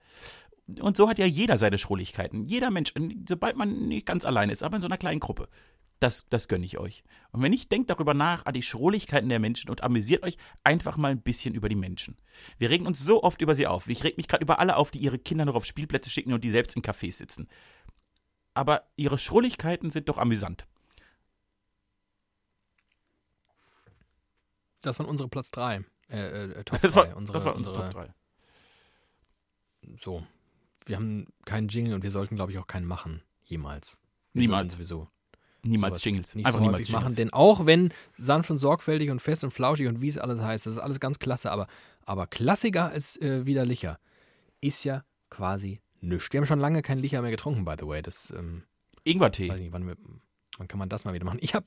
Und 0.82 0.98
so 0.98 1.08
hat 1.08 1.18
ja 1.18 1.26
jeder 1.26 1.58
seine 1.58 1.78
Schrulligkeiten. 1.78 2.44
Jeder 2.44 2.72
Mensch, 2.72 2.94
sobald 3.28 3.56
man 3.56 3.88
nicht 3.88 4.06
ganz 4.06 4.26
allein 4.26 4.50
ist, 4.50 4.64
aber 4.64 4.76
in 4.76 4.82
so 4.82 4.88
einer 4.88 4.98
kleinen 4.98 5.22
Gruppe. 5.22 5.48
Das, 6.00 6.28
das 6.30 6.48
gönne 6.48 6.66
ich 6.66 6.78
euch. 6.78 7.04
Und 7.32 7.42
wenn 7.42 7.52
nicht, 7.52 7.72
denkt 7.72 7.90
darüber 7.90 8.14
nach, 8.14 8.46
an 8.46 8.54
die 8.54 8.62
Schrulligkeiten 8.62 9.30
der 9.30 9.40
Menschen 9.40 9.70
und 9.70 9.84
amüsiert 9.84 10.24
euch 10.24 10.38
einfach 10.64 10.98
mal 10.98 11.12
ein 11.12 11.22
bisschen 11.22 11.56
über 11.56 11.70
die 11.70 11.76
Menschen. 11.76 12.18
Wir 12.60 12.70
regen 12.70 12.86
uns 12.86 13.00
so 13.00 13.24
oft 13.24 13.42
über 13.42 13.56
sie 13.56 13.68
auf. 13.68 13.88
Ich 13.88 14.04
reg 14.04 14.18
mich 14.18 14.28
gerade 14.28 14.44
über 14.44 14.60
alle 14.60 14.76
auf, 14.76 14.92
die 14.92 15.00
ihre 15.00 15.18
Kinder 15.18 15.46
noch 15.46 15.56
auf 15.56 15.66
Spielplätze 15.66 16.10
schicken 16.10 16.34
und 16.34 16.44
die 16.44 16.52
selbst 16.52 16.76
in 16.76 16.84
Cafés 16.84 17.14
sitzen. 17.14 17.48
Aber 18.54 18.84
ihre 18.96 19.18
Schrulligkeiten 19.18 19.90
sind 19.90 20.08
doch 20.10 20.18
amüsant. 20.18 20.68
Das 24.82 25.00
waren 25.00 25.08
unsere 25.08 25.30
Platz 25.30 25.52
3. 25.52 25.84
Äh, 26.10 26.18
äh, 26.18 26.64
Top 26.64 26.80
Das 26.82 26.94
3. 26.94 27.00
war, 27.00 27.18
unsere, 27.18 27.38
das 27.38 27.46
war 27.46 27.56
unsere 27.56 27.76
unsere, 27.76 27.90
Top 27.92 28.08
3. 29.82 29.98
So. 29.98 30.26
Wir 30.86 30.96
haben 30.96 31.28
keinen 31.46 31.68
Jingle 31.68 31.96
und 31.96 32.04
wir 32.04 32.12
sollten, 32.12 32.36
glaube 32.36 32.52
ich, 32.52 32.58
auch 32.60 32.68
keinen 32.68 32.86
machen. 32.86 33.22
Jemals. 33.44 33.98
Wir 34.34 34.42
Niemals. 34.42 34.74
Sowieso. 34.74 35.10
Niemals 35.70 36.04
Jingles. 36.04 36.36
Nicht 36.36 36.46
Einfach 36.46 36.60
so 36.60 36.66
niemals 36.66 36.88
Jingles. 36.88 37.04
machen, 37.04 37.16
denn 37.16 37.34
auch 37.34 37.66
wenn 37.66 37.94
sanft 38.18 38.50
und 38.52 38.58
sorgfältig 38.58 39.10
und 39.10 39.20
fest 39.22 39.44
und 39.44 39.52
flauschig 39.52 39.88
und 39.88 40.02
wie 40.02 40.08
es 40.10 40.18
alles 40.18 40.42
heißt, 40.42 40.66
das 40.66 40.74
ist 40.74 40.80
alles 40.80 41.00
ganz 41.00 41.20
klasse, 41.20 41.52
aber, 41.52 41.68
aber 42.06 42.28
klassiger 42.28 42.90
als 42.90 43.20
äh, 43.22 43.46
wieder 43.46 43.66
Licher 43.66 44.00
ist 44.62 44.84
ja 44.84 45.04
quasi 45.30 45.82
nichts. 46.02 46.32
Wir 46.32 46.40
haben 46.40 46.46
schon 46.48 46.60
lange 46.60 46.82
kein 46.82 47.00
Licher 47.00 47.22
mehr 47.22 47.32
getrunken, 47.32 47.66
by 47.66 47.76
the 47.80 47.88
way. 47.88 48.02
Das, 48.02 48.34
ähm, 48.38 48.64
Ingwertee. 49.04 49.50
weiß 49.50 49.60
nicht, 49.60 49.72
wann, 49.72 49.88
wir, 49.88 49.96
wann 50.58 50.68
kann 50.68 50.80
man 50.80 50.90
das 50.90 51.06
mal 51.06 51.14
wieder 51.14 51.26
machen? 51.26 51.40
Ich 51.42 51.54
habe 51.54 51.66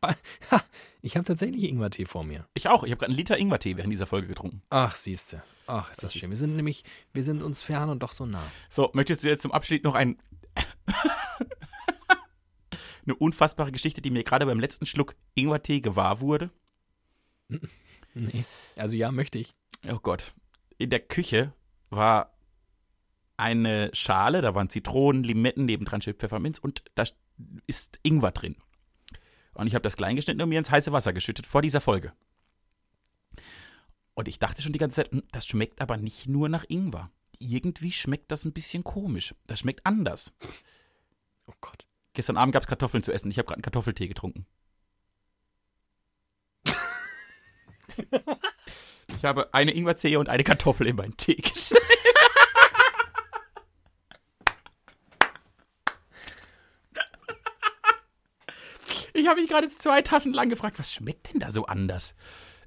ich 1.02 1.16
hab 1.16 1.24
tatsächlich 1.24 1.64
Ingwertee 1.64 2.04
vor 2.04 2.24
mir. 2.24 2.46
Ich 2.54 2.68
auch. 2.68 2.84
Ich 2.84 2.90
habe 2.90 2.98
gerade 2.98 3.10
einen 3.10 3.16
Liter 3.18 3.38
Ingwertee 3.38 3.76
während 3.76 3.92
dieser 3.92 4.06
Folge 4.06 4.28
getrunken. 4.28 4.62
Ach, 4.70 4.94
siehste. 4.94 5.42
Ach, 5.66 5.90
ist 5.90 6.02
das 6.02 6.12
schön. 6.14 6.30
Wir 6.30 6.36
sind 6.36 6.56
nämlich, 6.56 6.84
wir 7.12 7.22
sind 7.22 7.42
uns 7.42 7.62
fern 7.62 7.90
und 7.90 8.02
doch 8.02 8.12
so 8.12 8.26
nah. 8.26 8.42
So, 8.68 8.90
möchtest 8.92 9.22
du 9.22 9.28
jetzt 9.28 9.42
zum 9.42 9.52
Abschied 9.52 9.84
noch 9.84 9.94
ein. 9.94 10.16
Eine 13.04 13.14
unfassbare 13.14 13.72
Geschichte, 13.72 14.00
die 14.00 14.10
mir 14.10 14.24
gerade 14.24 14.46
beim 14.46 14.60
letzten 14.60 14.86
Schluck 14.86 15.14
Ingwertee 15.34 15.80
gewahr 15.80 16.20
wurde? 16.20 16.50
Nee. 18.12 18.44
Also 18.74 18.96
ja, 18.96 19.12
möchte 19.12 19.38
ich. 19.38 19.54
Oh 19.88 20.00
Gott. 20.02 20.34
In 20.78 20.90
der 20.90 20.98
Küche 20.98 21.52
war 21.90 22.36
eine 23.36 23.90
Schale, 23.94 24.42
da 24.42 24.54
waren 24.54 24.68
Zitronen, 24.68 25.22
Limetten, 25.22 25.64
nebendran 25.64 26.02
steht 26.02 26.18
Pfefferminz 26.18 26.58
und 26.58 26.82
da 26.94 27.04
ist 27.66 27.98
Ingwer 28.02 28.32
drin. 28.32 28.56
Und 29.54 29.66
ich 29.66 29.74
habe 29.74 29.82
das 29.82 29.96
klein 29.96 30.16
geschnitten 30.16 30.42
und 30.42 30.48
mir 30.48 30.58
ins 30.58 30.70
heiße 30.70 30.92
Wasser 30.92 31.12
geschüttet 31.12 31.46
vor 31.46 31.62
dieser 31.62 31.80
Folge. 31.80 32.12
Und 34.14 34.28
ich 34.28 34.38
dachte 34.38 34.60
schon 34.60 34.72
die 34.72 34.78
ganze 34.78 34.96
Zeit, 34.96 35.12
hm, 35.12 35.22
das 35.32 35.46
schmeckt 35.46 35.80
aber 35.80 35.96
nicht 35.96 36.28
nur 36.28 36.48
nach 36.48 36.64
Ingwer. 36.68 37.10
Irgendwie 37.38 37.92
schmeckt 37.92 38.30
das 38.30 38.44
ein 38.44 38.52
bisschen 38.52 38.84
komisch. 38.84 39.34
Das 39.46 39.60
schmeckt 39.60 39.86
anders. 39.86 40.34
Oh 41.46 41.54
Gott. 41.60 41.86
Gestern 42.20 42.36
Abend 42.36 42.52
gab 42.52 42.64
es 42.64 42.66
Kartoffeln 42.66 43.02
zu 43.02 43.14
essen. 43.14 43.30
Ich 43.30 43.38
habe 43.38 43.46
gerade 43.46 43.56
einen 43.56 43.62
Kartoffeltee 43.62 44.06
getrunken. 44.06 44.44
ich 49.16 49.24
habe 49.24 49.54
eine 49.54 49.70
Ingwerzehe 49.70 50.18
und 50.18 50.28
eine 50.28 50.44
Kartoffel 50.44 50.86
in 50.86 50.96
meinen 50.96 51.16
Tee 51.16 51.36
geschnitten. 51.36 51.82
Ich 59.14 59.26
habe 59.26 59.40
mich 59.40 59.48
gerade 59.48 59.70
zwei 59.78 60.02
Tassen 60.02 60.34
lang 60.34 60.50
gefragt, 60.50 60.78
was 60.78 60.92
schmeckt 60.92 61.32
denn 61.32 61.40
da 61.40 61.50
so 61.50 61.64
anders? 61.64 62.14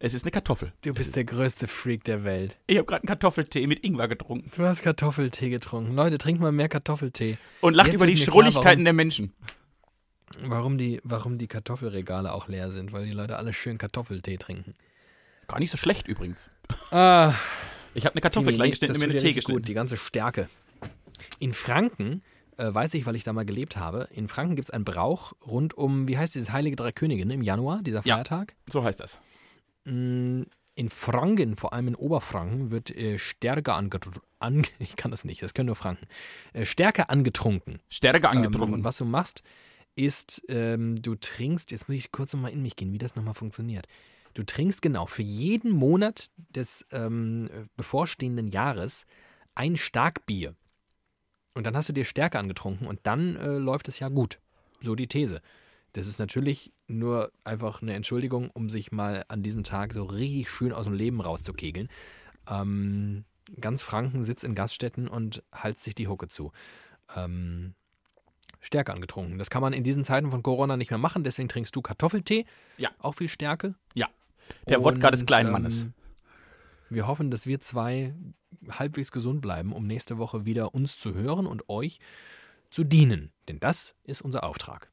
Es 0.05 0.13
ist 0.13 0.25
eine 0.25 0.31
Kartoffel. 0.31 0.73
Du 0.83 0.93
bist 0.93 1.15
der 1.15 1.23
größte 1.23 1.65
Freak 1.69 2.03
der 2.03 2.25
Welt. 2.25 2.57
Ich 2.67 2.75
habe 2.75 2.85
gerade 2.85 3.03
einen 3.03 3.07
Kartoffeltee 3.07 3.65
mit 3.67 3.85
Ingwer 3.85 4.09
getrunken 4.09 4.51
Du 4.53 4.65
hast 4.65 4.81
Kartoffeltee 4.81 5.49
getrunken. 5.49 5.95
Leute, 5.95 6.17
trinkt 6.17 6.41
mal 6.41 6.51
mehr 6.51 6.67
Kartoffeltee. 6.67 7.37
und 7.61 7.73
lacht 7.73 7.87
Jetzt 7.87 7.95
über 7.95 8.07
die 8.07 8.15
klar, 8.15 8.25
Schrulligkeiten 8.25 8.83
der 8.83 8.91
Menschen. 8.91 9.31
Warum 10.41 10.77
die, 10.77 10.99
warum 11.05 11.37
die 11.37 11.47
Kartoffelregale 11.47 12.33
auch 12.33 12.49
leer 12.49 12.69
sind, 12.71 12.91
weil 12.91 13.05
die 13.05 13.13
Leute 13.13 13.37
alle 13.37 13.53
schön 13.53 13.77
Kartoffeltee 13.77 14.35
trinken. 14.35 14.73
Gar 15.47 15.59
nicht 15.59 15.71
so 15.71 15.77
schlecht 15.77 16.05
übrigens. 16.09 16.49
Ah, 16.91 17.33
Ich 17.93 18.03
habe 18.05 18.15
eine 18.15 18.21
Kartoffel 18.21 18.53
klein 18.55 18.71
geschnitten 18.71 18.95
und 18.95 18.99
mir 18.99 19.07
dir 19.07 19.19
Tee 19.19 19.31
geschnitten. 19.33 19.59
gut, 19.61 19.67
die 19.69 19.73
ganze 19.73 19.95
Stärke. 19.95 20.49
In 21.39 21.53
Franken, 21.53 22.23
äh, 22.57 22.73
weiß 22.73 22.93
ich, 22.95 23.05
weil 23.05 23.15
ich 23.15 23.23
da 23.23 23.31
mal 23.31 23.45
gelebt 23.45 23.77
habe, 23.77 24.09
in 24.11 24.27
Franken 24.27 24.57
gibt 24.57 24.67
es 24.67 24.73
einen 24.73 24.83
Brauch 24.83 25.31
rund 25.47 25.75
um, 25.77 26.09
wie 26.09 26.17
heißt 26.17 26.35
dieses 26.35 26.51
Heilige 26.51 26.75
Drei 26.75 26.91
Könige, 26.91 27.25
ne, 27.25 27.35
im 27.35 27.41
Januar, 27.41 27.81
dieser 27.83 28.01
Ja. 28.03 28.15
Feiertag. 28.15 28.55
So 28.69 28.83
heißt 28.83 28.99
das. 28.99 29.19
Mm, 29.85 30.43
In 30.75 30.89
Franken, 30.89 31.55
vor 31.55 31.73
allem 31.73 31.89
in 31.89 31.95
Oberfranken, 31.95 32.71
wird 32.71 32.89
äh, 32.95 33.19
Stärke 33.19 33.73
angetrunken. 33.73 34.21
An, 34.39 34.63
ich 34.79 34.95
kann 34.95 35.11
das 35.11 35.23
nicht, 35.25 35.41
das 35.43 35.53
können 35.53 35.67
nur 35.67 35.75
Franken. 35.75 36.07
Äh, 36.53 36.65
Stärke 36.65 37.09
angetrunken. 37.09 37.77
Stärke 37.89 38.27
Ähm, 38.27 38.37
angetrunken. 38.37 38.73
und 38.75 38.83
was 38.83 38.97
du 38.97 39.05
machst, 39.05 39.43
ist, 39.95 40.41
ähm, 40.49 40.95
du 40.95 41.15
trinkst, 41.15 41.69
jetzt 41.71 41.87
muss 41.87 41.97
ich 41.97 42.11
kurz 42.11 42.33
nochmal 42.33 42.51
in 42.51 42.63
mich 42.63 42.75
gehen, 42.75 42.91
wie 42.91 42.97
das 42.97 43.15
nochmal 43.15 43.35
funktioniert. 43.35 43.87
Du 44.33 44.41
trinkst 44.43 44.81
genau 44.81 45.05
für 45.05 45.21
jeden 45.21 45.69
Monat 45.71 46.31
des 46.55 46.87
ähm, 46.91 47.47
bevorstehenden 47.77 48.47
Jahres 48.47 49.05
ein 49.53 49.77
Starkbier. 49.77 50.55
Und 51.53 51.67
dann 51.67 51.77
hast 51.77 51.89
du 51.89 51.93
dir 51.93 52.03
Stärke 52.05 52.39
angetrunken 52.39 52.87
und 52.87 52.99
dann 53.03 53.35
äh, 53.35 53.57
läuft 53.59 53.87
es 53.87 53.99
ja 53.99 54.09
gut. 54.09 54.39
So 54.81 54.95
die 54.95 55.07
These. 55.07 55.39
Das 55.93 56.07
ist 56.07 56.19
natürlich 56.19 56.71
nur 56.87 57.31
einfach 57.43 57.81
eine 57.81 57.93
Entschuldigung, 57.93 58.49
um 58.49 58.69
sich 58.69 58.91
mal 58.91 59.23
an 59.27 59.43
diesem 59.43 59.63
Tag 59.63 59.93
so 59.93 60.03
richtig 60.03 60.49
schön 60.49 60.73
aus 60.73 60.85
dem 60.85 60.93
Leben 60.93 61.21
rauszukegeln. 61.21 61.87
Ähm, 62.49 63.25
ganz 63.59 63.81
Franken 63.81 64.23
sitzt 64.23 64.43
in 64.43 64.55
Gaststätten 64.55 65.07
und 65.07 65.43
halst 65.51 65.83
sich 65.83 65.95
die 65.95 66.07
Hucke 66.07 66.27
zu. 66.27 66.51
Ähm, 67.15 67.75
Stärke 68.59 68.93
angetrunken. 68.93 69.37
Das 69.37 69.49
kann 69.49 69.61
man 69.61 69.73
in 69.73 69.83
diesen 69.83 70.03
Zeiten 70.03 70.31
von 70.31 70.41
Corona 70.41 70.77
nicht 70.77 70.89
mehr 70.89 70.97
machen, 70.97 71.23
deswegen 71.23 71.49
trinkst 71.49 71.75
du 71.75 71.81
Kartoffeltee. 71.81 72.45
Ja. 72.77 72.89
Auch 72.97 73.13
viel 73.13 73.29
Stärke. 73.29 73.75
Ja. 73.93 74.07
Der 74.67 74.83
Wodka 74.83 75.11
des 75.11 75.25
kleinen 75.25 75.51
Mannes. 75.51 75.83
Ähm, 75.83 75.93
wir 76.89 77.07
hoffen, 77.07 77.29
dass 77.29 77.45
wir 77.45 77.59
zwei 77.59 78.15
halbwegs 78.69 79.11
gesund 79.11 79.41
bleiben, 79.41 79.73
um 79.73 79.85
nächste 79.85 80.17
Woche 80.17 80.45
wieder 80.45 80.73
uns 80.73 80.97
zu 80.97 81.13
hören 81.13 81.45
und 81.45 81.69
euch 81.69 81.99
zu 82.71 82.83
dienen. 82.83 83.31
Denn 83.47 83.59
das 83.59 83.95
ist 84.03 84.21
unser 84.21 84.43
Auftrag. 84.43 84.89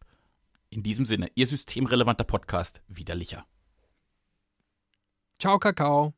In 0.72 0.84
diesem 0.84 1.04
Sinne, 1.04 1.28
Ihr 1.34 1.48
systemrelevanter 1.48 2.22
Podcast, 2.22 2.80
widerlicher. 2.86 3.44
Ciao, 5.40 5.58
Kakao. 5.58 6.14